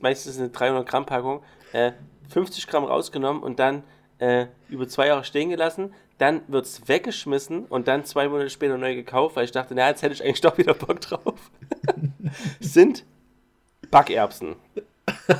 meistens 0.00 0.38
eine 0.38 0.48
300 0.48 0.88
Gramm 0.88 1.06
Packung, 1.06 1.44
äh, 1.72 1.92
50 2.30 2.66
Gramm 2.66 2.84
rausgenommen 2.84 3.44
und 3.44 3.60
dann 3.60 3.84
äh, 4.18 4.46
über 4.68 4.88
zwei 4.88 5.06
Jahre 5.06 5.22
stehen 5.22 5.50
gelassen. 5.50 5.94
Dann 6.18 6.42
wird 6.48 6.66
es 6.66 6.88
weggeschmissen 6.88 7.66
und 7.66 7.86
dann 7.86 8.04
zwei 8.04 8.28
Monate 8.28 8.50
später 8.50 8.76
neu 8.76 8.96
gekauft, 8.96 9.36
weil 9.36 9.44
ich 9.44 9.52
dachte, 9.52 9.76
na, 9.76 9.88
jetzt 9.88 10.02
hätte 10.02 10.14
ich 10.14 10.24
eigentlich 10.24 10.40
doch 10.40 10.58
wieder 10.58 10.74
Bock 10.74 11.00
drauf. 11.00 11.50
Sind 12.60 13.04
Backerbsen. 13.90 14.56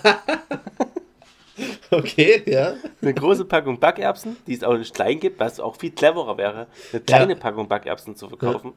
Okay, 1.90 2.43
ja. 2.47 2.74
eine 3.03 3.12
große 3.12 3.45
Packung 3.45 3.78
Backerbsen, 3.78 4.36
die 4.47 4.55
es 4.55 4.64
auch 4.64 4.76
nicht 4.78 4.95
klein 4.95 5.20
gibt, 5.20 5.38
was 5.38 5.61
auch 5.61 5.76
viel 5.76 5.90
cleverer 5.90 6.38
wäre, 6.38 6.66
eine 6.93 7.03
kleine 7.03 7.34
Ja. 7.34 7.38
Packung 7.38 7.68
Backerbsen 7.68 8.16
zu 8.16 8.28
verkaufen. 8.28 8.72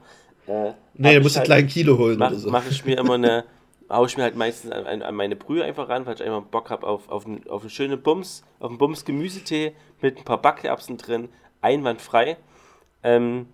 Äh, 0.48 0.74
Nee, 0.96 1.12
du 1.14 1.18
ich 1.18 1.24
musst 1.24 1.38
einen 1.38 1.42
halt- 1.44 1.46
kleinen 1.46 1.68
Kilo 1.70 1.98
holen 1.98 2.20
Mach, 2.20 2.32
oder 2.32 2.40
so. 2.40 2.50
Mache 2.52 2.70
ich 2.70 2.84
mir 2.84 2.98
immer 2.98 3.14
eine, 3.14 3.46
haue 3.90 4.08
ich 4.08 4.18
mir 4.18 4.24
halt 4.24 4.36
meistens 4.36 4.72
an, 4.72 5.02
an, 5.02 5.16
meine 5.16 5.38
Brühe 5.38 5.64
einfach 5.64 5.88
ran, 5.88 6.06
weil 6.06 6.16
ich 6.16 6.24
einfach 6.24 6.42
Bock 6.44 6.70
habe 6.70 6.86
auf, 6.86 7.08
auf, 7.08 7.26
einen, 7.26 7.48
auf 7.48 7.62
einen 7.62 7.70
schönen 7.70 8.02
Bums, 8.02 8.44
auf 8.60 8.70
einen 8.70 8.78
Bums 8.78 9.06
Gemüsetee 9.06 9.74
mit 10.02 10.18
ein 10.18 10.26
paar 10.26 10.42
Backerbsen 10.42 10.98
drin, 10.98 11.30
einwandfrei. 11.62 12.36
Ähm, 13.02 13.48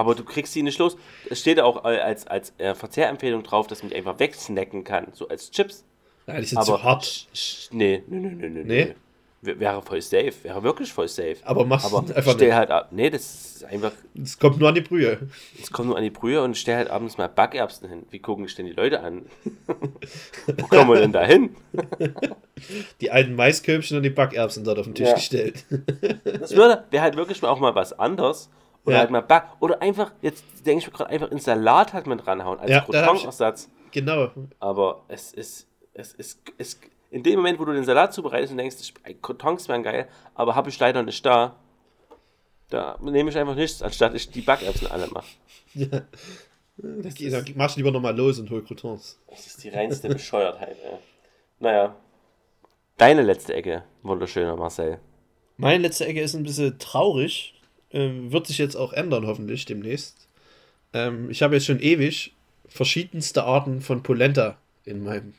aber 0.00 0.14
du 0.14 0.24
kriegst 0.24 0.52
sie 0.52 0.62
nicht 0.62 0.78
los. 0.78 0.96
Es 1.28 1.40
steht 1.40 1.60
auch 1.60 1.84
als, 1.84 2.26
als 2.26 2.52
äh, 2.58 2.74
Verzehrempfehlung 2.74 3.42
drauf, 3.42 3.66
dass 3.66 3.82
man 3.82 3.90
die 3.90 3.96
einfach 3.96 4.18
wegsnacken 4.18 4.82
kann, 4.84 5.08
so 5.12 5.28
als 5.28 5.50
Chips. 5.50 5.84
Ja, 6.26 6.38
die 6.40 6.46
sind 6.46 6.58
Aber 6.58 6.66
zu 6.66 6.82
hart. 6.82 7.26
Nee, 7.70 8.02
nee, 8.06 8.18
nee, 8.18 8.28
nee, 8.48 8.48
nee. 8.48 8.84
Nee? 8.86 8.94
Wäre 9.42 9.80
voll 9.80 10.02
safe, 10.02 10.34
wäre 10.42 10.62
wirklich 10.62 10.92
voll 10.92 11.08
safe. 11.08 11.36
Aber 11.44 11.64
mach's 11.64 11.86
Aber 11.86 12.00
einfach 12.14 12.32
stell 12.34 12.48
nicht. 12.48 12.56
halt 12.56 12.70
ab. 12.70 12.88
Nee, 12.90 13.08
das 13.08 13.22
ist 13.56 13.64
einfach, 13.64 13.92
Es 14.22 14.38
kommt 14.38 14.58
nur 14.58 14.68
an 14.68 14.74
die 14.74 14.82
Brühe. 14.82 15.18
es 15.58 15.70
kommt 15.70 15.88
nur 15.88 15.96
an 15.96 16.02
die 16.04 16.10
Brühe 16.10 16.42
und 16.42 16.58
stell 16.58 16.76
halt 16.76 16.90
abends 16.90 17.16
mal 17.16 17.26
Backerbsen 17.28 17.88
hin. 17.88 18.02
Wie 18.10 18.18
gucken 18.18 18.46
sich 18.46 18.54
denn 18.56 18.66
die 18.66 18.72
Leute 18.72 19.00
an? 19.00 19.22
Wo 19.66 20.66
kommen 20.66 20.90
wir 20.90 21.00
denn 21.00 21.12
da 21.12 21.24
hin? 21.24 21.56
Die 23.00 23.10
alten 23.10 23.34
Maiskörbchen 23.34 23.96
und 23.96 24.02
die 24.02 24.10
Backerbsen 24.10 24.62
dort 24.64 24.78
auf 24.78 24.84
den 24.84 24.94
Tisch 24.94 25.08
Ja. 25.08 25.14
gestellt. 25.14 25.64
Das 26.24 26.54
wäre 26.54 26.84
halt 27.00 27.16
wirklich 27.16 27.40
mal 27.40 27.48
auch 27.48 27.60
mal 27.60 27.74
was 27.74 27.98
anderes. 27.98 28.50
Oder 28.84 28.94
Ja. 28.94 29.00
halt 29.00 29.10
mal 29.10 29.20
Back. 29.22 29.44
Oder 29.60 29.82
einfach, 29.82 30.12
jetzt 30.22 30.44
denke 30.66 30.80
ich 30.84 30.86
mir 30.86 30.92
gerade, 30.96 31.10
einfach 31.10 31.30
in 31.30 31.38
Salat 31.38 31.92
halt 31.92 32.06
mit 32.06 32.26
ranhauen, 32.26 32.58
als 32.58 32.70
Ja, 32.70 32.80
Croutonersatz. 32.80 33.68
genau. 33.90 34.30
Aber 34.58 35.02
es 35.08 35.32
ist, 35.32 35.66
es 35.92 36.12
ist, 36.14 36.40
es, 36.58 36.80
in 37.10 37.22
dem 37.22 37.36
Moment, 37.36 37.58
wo 37.58 37.64
du 37.64 37.72
den 37.72 37.84
Salat 37.84 38.14
zubereitest 38.14 38.52
und 38.52 38.58
denkst, 38.58 38.76
Croutons 39.22 39.68
wären 39.68 39.82
geil, 39.82 40.08
aber 40.34 40.54
habe 40.54 40.70
ich 40.70 40.78
leider 40.78 41.02
nicht 41.02 41.24
da, 41.26 41.56
da 42.70 42.96
nehme 43.02 43.30
ich 43.30 43.36
einfach 43.38 43.54
nichts, 43.56 43.82
anstatt 43.82 44.14
ich 44.14 44.30
die 44.30 44.40
Backerbsen 44.42 44.86
alle 44.90 45.08
mache. 45.08 45.26
Ja. 45.74 45.88
Da 46.82 47.08
geh- 47.10 47.28
da 47.28 47.42
machst 47.56 47.76
du 47.76 47.80
lieber 47.80 47.90
nochmal 47.90 48.16
los 48.16 48.38
und 48.38 48.48
hol 48.50 48.64
Croutons. 48.64 49.20
Das 49.28 49.46
ist 49.46 49.62
die 49.62 49.68
reinste 49.68 50.08
Bescheuertheit, 50.08 50.76
ey. 50.82 50.98
Naja. 51.58 51.94
Deine 52.96 53.22
letzte 53.22 53.54
Ecke, 53.54 53.82
wunderschöner 54.02 54.56
Marcel. 54.56 54.98
Meine 55.58 55.82
letzte 55.82 56.06
Ecke 56.06 56.20
ist 56.22 56.34
ein 56.34 56.42
bisschen 56.42 56.78
traurig. 56.78 57.59
Ähm, 57.92 58.32
wird 58.32 58.46
sich 58.46 58.58
jetzt 58.58 58.76
auch 58.76 58.92
ändern, 58.92 59.26
hoffentlich 59.26 59.64
demnächst. 59.64 60.28
Ähm, 60.92 61.30
ich 61.30 61.42
habe 61.42 61.54
jetzt 61.54 61.66
schon 61.66 61.80
ewig 61.80 62.32
verschiedenste 62.68 63.44
Arten 63.44 63.80
von 63.80 64.02
Polenta 64.02 64.56
in 64.84 65.02
meinem, 65.02 65.34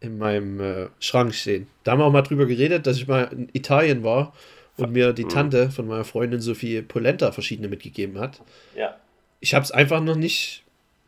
in 0.00 0.18
meinem 0.18 0.60
äh, 0.60 0.86
Schrank 1.00 1.34
stehen. 1.34 1.66
Da 1.84 1.92
haben 1.92 1.98
wir 1.98 2.06
auch 2.06 2.12
mal 2.12 2.22
drüber 2.22 2.46
geredet, 2.46 2.86
dass 2.86 2.96
ich 2.96 3.06
mal 3.06 3.24
in 3.24 3.48
Italien 3.52 4.04
war 4.04 4.32
und 4.78 4.92
mir 4.92 5.12
die 5.12 5.24
Tante 5.24 5.70
von 5.70 5.86
meiner 5.86 6.04
Freundin 6.04 6.40
Sophie 6.40 6.82
Polenta 6.82 7.32
verschiedene 7.32 7.68
mitgegeben 7.68 8.18
hat. 8.18 8.40
Ja. 8.76 8.96
Ich 9.40 9.54
habe 9.54 9.64
es 9.64 9.70
einfach 9.70 10.00
noch 10.00 10.16
nicht 10.16 10.62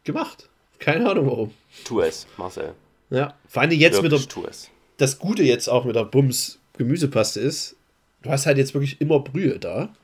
gemacht. 0.04 0.48
Keine 0.78 1.08
Ahnung 1.08 1.26
warum. 1.26 1.54
Tu 1.84 2.00
es, 2.00 2.26
Marcel. 2.36 2.74
Ja, 3.10 3.34
vor 3.48 3.62
allem 3.62 3.70
jetzt 3.72 4.02
Wirklich, 4.02 4.12
mit 4.12 4.20
der, 4.20 4.28
tu 4.28 4.44
es. 4.46 4.70
das 4.98 5.18
Gute 5.18 5.42
jetzt 5.42 5.68
auch 5.68 5.84
mit 5.84 5.96
der 5.96 6.04
Bums 6.04 6.58
Gemüsepaste 6.78 7.40
ist, 7.40 7.76
du 8.22 8.30
hast 8.30 8.46
halt 8.46 8.58
jetzt 8.58 8.74
wirklich 8.74 9.00
immer 9.00 9.20
Brühe 9.20 9.58
da. 9.58 9.94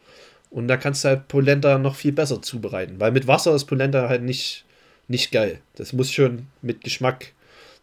Und 0.50 0.68
da 0.68 0.76
kannst 0.76 1.04
du 1.04 1.08
halt 1.08 1.28
Polenta 1.28 1.78
noch 1.78 1.94
viel 1.96 2.12
besser 2.12 2.40
zubereiten. 2.40 2.98
Weil 3.00 3.12
mit 3.12 3.26
Wasser 3.26 3.54
ist 3.54 3.64
Polenta 3.66 4.08
halt 4.08 4.22
nicht, 4.22 4.64
nicht 5.08 5.32
geil. 5.32 5.60
Das 5.74 5.92
muss 5.92 6.12
schon 6.12 6.46
mit 6.62 6.82
Geschmack, 6.84 7.32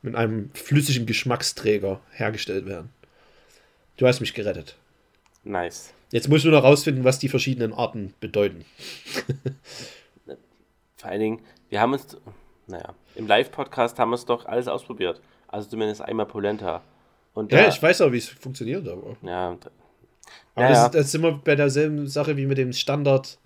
mit 0.01 0.16
einem 0.16 0.49
flüssigen 0.53 1.05
Geschmacksträger 1.05 1.99
hergestellt 2.11 2.66
werden. 2.66 2.89
Du 3.97 4.07
hast 4.07 4.22
mich 4.22 4.34
gerettet. 4.34 4.76
Nice. 5.43 5.93
Jetzt 6.11 6.30
muss 6.30 6.39
ich 6.39 6.45
nur 6.45 6.53
noch 6.53 6.64
rausfinden, 6.64 7.03
was 7.03 7.20
die 7.20 7.30
verschiedenen 7.30 7.74
Arten 7.74 8.14
bedeuten. 8.20 8.66
Vor 10.97 11.09
allen 11.09 11.20
Dingen, 11.20 11.41
wir 11.70 11.82
haben 11.82 11.93
uns, 11.93 12.18
naja, 12.68 12.93
im 13.16 13.28
Live-Podcast 13.28 13.99
haben 13.99 14.11
wir 14.11 14.16
es 14.16 14.26
doch 14.26 14.45
alles 14.45 14.68
ausprobiert. 14.68 15.22
Also 15.47 15.70
zumindest 15.70 16.01
einmal 16.01 16.26
Polenta. 16.26 16.82
Und 17.34 17.51
Ja, 17.51 17.64
da- 17.64 17.68
ich 17.70 17.82
weiß 17.82 18.01
auch, 18.01 18.11
wie 18.11 18.18
es 18.18 18.30
funktioniert, 18.30 18.88
aber. 18.88 19.18
Ja, 19.22 19.49
und- 19.49 19.70
Aber 20.55 20.65
Ja, 20.65 20.71
ja. 20.73 20.84
das, 20.84 20.91
das 20.91 21.05
ist 21.07 21.15
immer 21.15 21.31
bei 21.34 21.55
derselben 21.55 22.07
Sache 22.07 22.38
wie 22.38 22.45
mit 22.45 22.57
dem 22.57 22.71
Standard, 22.73 23.38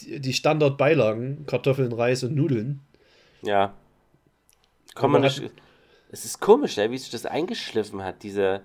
die, 0.00 0.32
Standardbeilagen, 0.32 1.44
Kartoffeln, 1.46 1.92
Reis 1.92 2.22
und 2.24 2.34
Nudeln. 2.34 2.80
ja. 3.42 3.74
Komm 4.94 5.14
Aber 5.14 5.24
nicht. 5.24 5.42
Es 6.10 6.26
ist 6.26 6.40
komisch, 6.40 6.76
wie 6.76 6.98
sich 6.98 7.08
das 7.10 7.24
eingeschliffen 7.24 8.04
hat, 8.04 8.22
diese, 8.22 8.60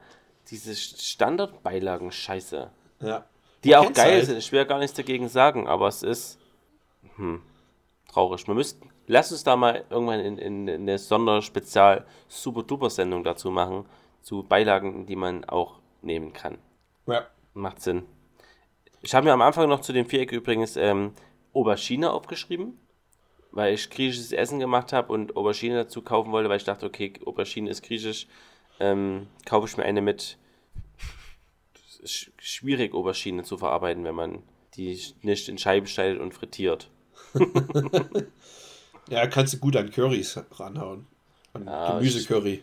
diese 0.49 0.75
Standardbeilagen-Scheiße. 0.75 2.69
Ja. 2.99 3.23
Die 3.63 3.69
Man 3.69 3.79
auch 3.79 3.93
geil 3.93 4.15
halt. 4.15 4.25
sind. 4.25 4.37
Ich 4.37 4.51
will 4.51 4.59
ja 4.59 4.65
gar 4.65 4.79
nichts 4.79 4.97
dagegen 4.97 5.29
sagen, 5.29 5.65
aber 5.67 5.87
es 5.87 6.03
ist 6.03 6.37
hm, 7.15 7.41
traurig. 8.11 8.45
Wir 8.47 8.53
müssten, 8.53 8.89
lass 9.07 9.31
uns 9.31 9.45
da 9.45 9.55
mal 9.55 9.85
irgendwann 9.89 10.19
in, 10.19 10.37
in, 10.37 10.67
in 10.67 10.81
eine 10.81 10.97
Sonderspezial-Super-Duper-Sendung 10.97 13.23
dazu 13.23 13.49
machen, 13.49 13.85
zu 14.21 14.43
Beilagen, 14.43 15.05
die 15.05 15.15
man 15.15 15.45
auch 15.45 15.75
nehmen 16.01 16.33
kann. 16.33 16.57
Ja. 17.07 17.27
Macht 17.53 17.81
Sinn. 17.81 18.03
Ich 19.01 19.15
habe 19.15 19.25
mir 19.25 19.33
am 19.33 19.41
Anfang 19.41 19.67
noch 19.69 19.81
zu 19.81 19.93
dem 19.93 20.05
Viereck 20.05 20.31
übrigens 20.31 20.75
ähm, 20.75 21.13
Aubergine 21.53 22.11
aufgeschrieben, 22.11 22.77
weil 23.51 23.73
ich 23.73 23.89
griechisches 23.89 24.31
Essen 24.31 24.59
gemacht 24.59 24.93
habe 24.93 25.11
und 25.13 25.35
Aubergine 25.35 25.75
dazu 25.75 26.01
kaufen 26.01 26.31
wollte, 26.31 26.49
weil 26.49 26.57
ich 26.57 26.63
dachte, 26.65 26.85
okay, 26.85 27.13
Aubergine 27.25 27.69
ist 27.69 27.81
griechisch, 27.83 28.27
ähm, 28.79 29.27
kaufe 29.45 29.67
ich 29.67 29.77
mir 29.77 29.85
eine 29.85 30.01
mit. 30.01 30.37
Es 31.89 31.99
ist 31.99 32.13
sch- 32.13 32.31
schwierig, 32.39 32.93
Aubergine 32.93 33.43
zu 33.43 33.57
verarbeiten, 33.57 34.03
wenn 34.03 34.15
man 34.15 34.43
die 34.75 34.99
nicht 35.23 35.49
in 35.49 35.57
Scheiben 35.57 35.87
schneidet 35.87 36.19
und 36.19 36.33
frittiert. 36.33 36.89
Ja, 39.09 39.25
kannst 39.25 39.53
du 39.53 39.57
gut 39.59 39.75
an 39.77 39.89
Currys 39.89 40.37
ranhauen. 40.51 41.07
An 41.53 41.65
Ja, 41.65 41.97
Gemüsecurry. 41.97 42.61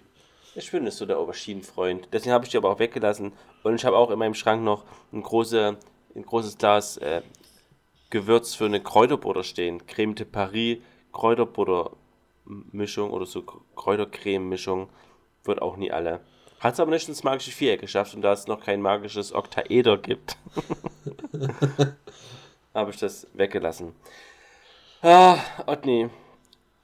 Ich 0.56 0.70
bin 0.70 0.84
nicht 0.84 0.96
so 0.96 1.04
der 1.04 1.18
Auberginenfreund. 1.18 2.08
Deswegen 2.12 2.32
habe 2.32 2.44
ich 2.44 2.50
die 2.50 2.56
aber 2.56 2.70
auch 2.70 2.78
weggelassen. 2.78 3.32
Und 3.64 3.74
ich 3.74 3.84
habe 3.84 3.96
auch 3.96 4.10
in 4.10 4.18
meinem 4.18 4.34
Schrank 4.34 4.62
noch 4.62 4.84
ein, 5.12 5.22
große, 5.22 5.76
ein 6.14 6.22
großes 6.22 6.58
Glas 6.58 6.96
äh, 6.98 7.22
Gewürz 8.10 8.54
für 8.54 8.66
eine 8.66 8.80
Kräuterbutter 8.80 9.42
stehen. 9.42 9.84
Creme 9.86 10.14
de 10.14 10.24
Paris, 10.24 10.78
Kräuterbutter-Mischung 11.12 13.10
oder 13.10 13.26
so 13.26 13.42
Kräutercreme-Mischung. 13.42 14.90
Wird 15.42 15.60
auch 15.60 15.76
nie 15.76 15.90
alle. 15.90 16.20
Hat 16.60 16.74
es 16.74 16.80
aber 16.80 16.92
nicht 16.92 17.08
ins 17.08 17.24
magische 17.24 17.50
Viereck 17.50 17.80
geschafft 17.80 18.14
und 18.14 18.22
da 18.22 18.32
es 18.32 18.46
noch 18.46 18.62
kein 18.62 18.80
magisches 18.80 19.34
Oktaeder 19.34 19.98
gibt, 19.98 20.38
habe 22.74 22.90
ich 22.90 22.96
das 22.96 23.26
weggelassen. 23.34 23.94
Ah, 25.02 25.36
Otni. 25.66 26.08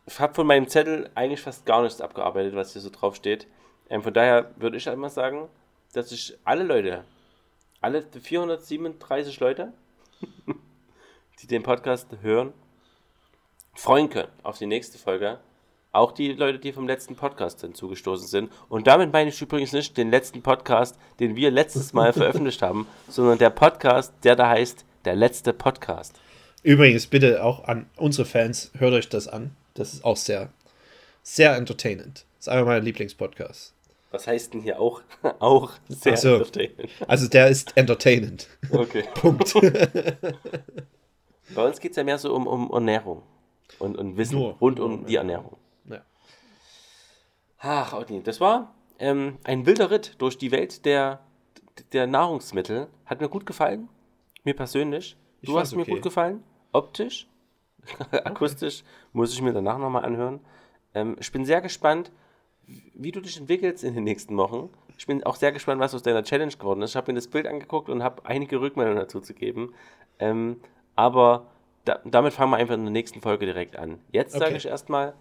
Ich 0.06 0.20
habe 0.20 0.34
von 0.34 0.46
meinem 0.46 0.68
Zettel 0.68 1.08
eigentlich 1.14 1.40
fast 1.40 1.64
gar 1.64 1.82
nichts 1.82 2.02
abgearbeitet, 2.02 2.54
was 2.54 2.72
hier 2.72 2.82
so 2.82 2.90
drauf 2.90 3.16
steht. 3.16 3.46
Ähm, 3.90 4.02
von 4.02 4.14
daher 4.14 4.52
würde 4.56 4.76
ich 4.76 4.88
einmal 4.88 5.10
sagen, 5.10 5.48
dass 5.92 6.12
ich 6.12 6.38
alle 6.44 6.62
Leute, 6.62 7.04
alle 7.80 8.02
437 8.02 9.40
Leute, 9.40 9.72
die 11.42 11.46
den 11.46 11.64
Podcast 11.64 12.06
hören, 12.22 12.52
freuen 13.74 14.08
können 14.08 14.28
auf 14.44 14.58
die 14.58 14.66
nächste 14.66 14.96
Folge. 14.96 15.40
Auch 15.92 16.12
die 16.12 16.32
Leute, 16.32 16.60
die 16.60 16.72
vom 16.72 16.86
letzten 16.86 17.16
Podcast 17.16 17.62
hinzugestoßen 17.62 18.28
sind. 18.28 18.52
Und 18.68 18.86
damit 18.86 19.12
meine 19.12 19.30
ich 19.30 19.42
übrigens 19.42 19.72
nicht 19.72 19.96
den 19.96 20.12
letzten 20.12 20.40
Podcast, 20.40 20.96
den 21.18 21.34
wir 21.34 21.50
letztes 21.50 21.92
Mal 21.92 22.12
veröffentlicht 22.12 22.62
haben, 22.62 22.86
sondern 23.08 23.38
der 23.38 23.50
Podcast, 23.50 24.14
der 24.22 24.36
da 24.36 24.48
heißt, 24.48 24.84
der 25.04 25.16
letzte 25.16 25.52
Podcast. 25.52 26.14
Übrigens, 26.62 27.08
bitte 27.08 27.42
auch 27.42 27.64
an 27.64 27.90
unsere 27.96 28.24
Fans, 28.24 28.70
hört 28.78 28.92
euch 28.92 29.08
das 29.08 29.26
an. 29.26 29.56
Das 29.74 29.94
ist 29.94 30.04
auch 30.04 30.16
sehr, 30.16 30.52
sehr 31.24 31.56
entertainend. 31.56 32.24
Das 32.36 32.46
ist 32.46 32.48
einer 32.48 32.64
meiner 32.64 32.80
Lieblingspodcasts. 32.80 33.74
Was 34.10 34.26
heißt 34.26 34.54
denn 34.54 34.60
hier 34.60 34.80
auch? 34.80 35.02
auch 35.38 35.72
sehr 35.88 36.16
so. 36.16 36.34
entertainend. 36.34 36.90
Also 37.06 37.28
der 37.28 37.48
ist 37.48 37.76
entertainend. 37.76 38.48
Okay. 38.70 39.04
Punkt. 39.14 39.54
Bei 41.54 41.66
uns 41.66 41.80
geht 41.80 41.92
es 41.92 41.96
ja 41.96 42.04
mehr 42.04 42.18
so 42.18 42.34
um, 42.34 42.46
um 42.46 42.70
Ernährung 42.70 43.22
und, 43.78 43.96
und 43.96 44.16
Wissen 44.16 44.38
Nur. 44.38 44.54
rund 44.60 44.80
um 44.80 45.06
die. 45.06 45.16
Ernährung. 45.16 45.56
Ja. 45.88 46.02
Ach, 47.58 47.92
Otni, 47.92 48.22
das 48.22 48.40
war 48.40 48.74
ähm, 48.98 49.38
ein 49.44 49.66
wilder 49.66 49.90
Ritt 49.90 50.16
durch 50.18 50.38
die 50.38 50.50
Welt 50.50 50.84
der, 50.84 51.20
der 51.92 52.06
Nahrungsmittel. 52.06 52.88
Hat 53.06 53.20
mir 53.20 53.28
gut 53.28 53.46
gefallen. 53.46 53.88
Mir 54.44 54.54
persönlich. 54.54 55.16
Ich 55.40 55.48
Du 55.48 55.58
hast 55.58 55.74
mir 55.74 55.82
okay. 55.82 55.92
gut 55.92 56.02
gefallen. 56.02 56.42
Optisch. 56.72 57.26
Akustisch. 58.10 58.84
Muss 59.12 59.32
ich 59.32 59.42
mir 59.42 59.52
danach 59.52 59.78
nochmal 59.78 60.04
anhören. 60.04 60.40
Ähm, 60.94 61.16
ich 61.20 61.32
bin 61.32 61.44
sehr 61.44 61.60
gespannt, 61.60 62.10
wie 62.94 63.12
du 63.12 63.20
dich 63.20 63.36
entwickelst 63.38 63.84
in 63.84 63.94
den 63.94 64.04
nächsten 64.04 64.36
Wochen. 64.36 64.68
Ich 64.98 65.06
bin 65.06 65.22
auch 65.24 65.36
sehr 65.36 65.52
gespannt, 65.52 65.80
was 65.80 65.94
aus 65.94 66.02
deiner 66.02 66.22
Challenge 66.22 66.52
geworden 66.52 66.82
ist. 66.82 66.90
Ich 66.90 66.96
habe 66.96 67.12
mir 67.12 67.16
das 67.16 67.28
Bild 67.28 67.46
angeguckt 67.46 67.88
und 67.88 68.02
habe 68.02 68.24
einige 68.26 68.60
Rückmeldungen 68.60 68.98
dazu 69.00 69.20
zu 69.20 69.32
geben. 69.34 69.72
Ähm, 70.18 70.60
aber 70.96 71.46
da, 71.86 72.00
damit 72.04 72.34
fangen 72.34 72.52
wir 72.52 72.58
einfach 72.58 72.74
in 72.74 72.84
der 72.84 72.92
nächsten 72.92 73.20
Folge 73.22 73.46
direkt 73.46 73.76
an. 73.76 73.98
Jetzt 74.12 74.32
sage 74.32 74.46
Okay. 74.46 74.56
ich 74.58 74.66
erstmal, 74.66 75.14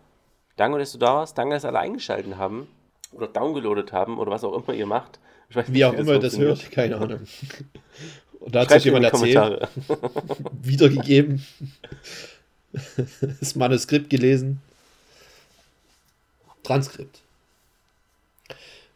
danke, 0.57 0.79
dass 0.79 0.91
du 0.91 0.97
da 0.97 1.15
warst. 1.15 1.37
Danke, 1.37 1.55
dass 1.55 1.63
alle 1.65 1.79
eingeschaltet 1.79 2.35
haben 2.37 2.67
oder 3.13 3.27
downgeloadet 3.27 3.93
haben 3.93 4.19
oder 4.19 4.31
was 4.31 4.43
auch 4.43 4.53
immer 4.61 4.75
ihr 4.75 4.85
macht. 4.85 5.19
Ich 5.49 5.55
weiß 5.55 5.67
Wie 5.69 5.71
nicht, 5.71 5.85
auch 5.85 5.93
immer 5.93 6.19
das 6.19 6.33
funktioniert. 6.35 6.61
hört, 6.61 6.71
keine 6.71 6.97
Ahnung. 6.97 7.21
Und 8.41 8.55
da 8.55 8.61
hat 8.61 8.69
sich 8.71 8.85
jemand 8.85 9.05
erzählt, 9.05 9.67
wiedergegeben, 10.61 11.45
das 13.39 13.55
Manuskript 13.55 14.09
gelesen. 14.09 14.61
Transkript. 16.63 17.21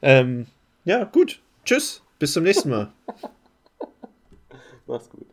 Ähm, 0.03 0.47
ja, 0.83 1.05
gut. 1.05 1.41
Tschüss. 1.63 2.01
Bis 2.19 2.33
zum 2.33 2.43
nächsten 2.43 2.69
Mal. 2.69 2.91
Mach's 4.85 5.09
gut. 5.09 5.32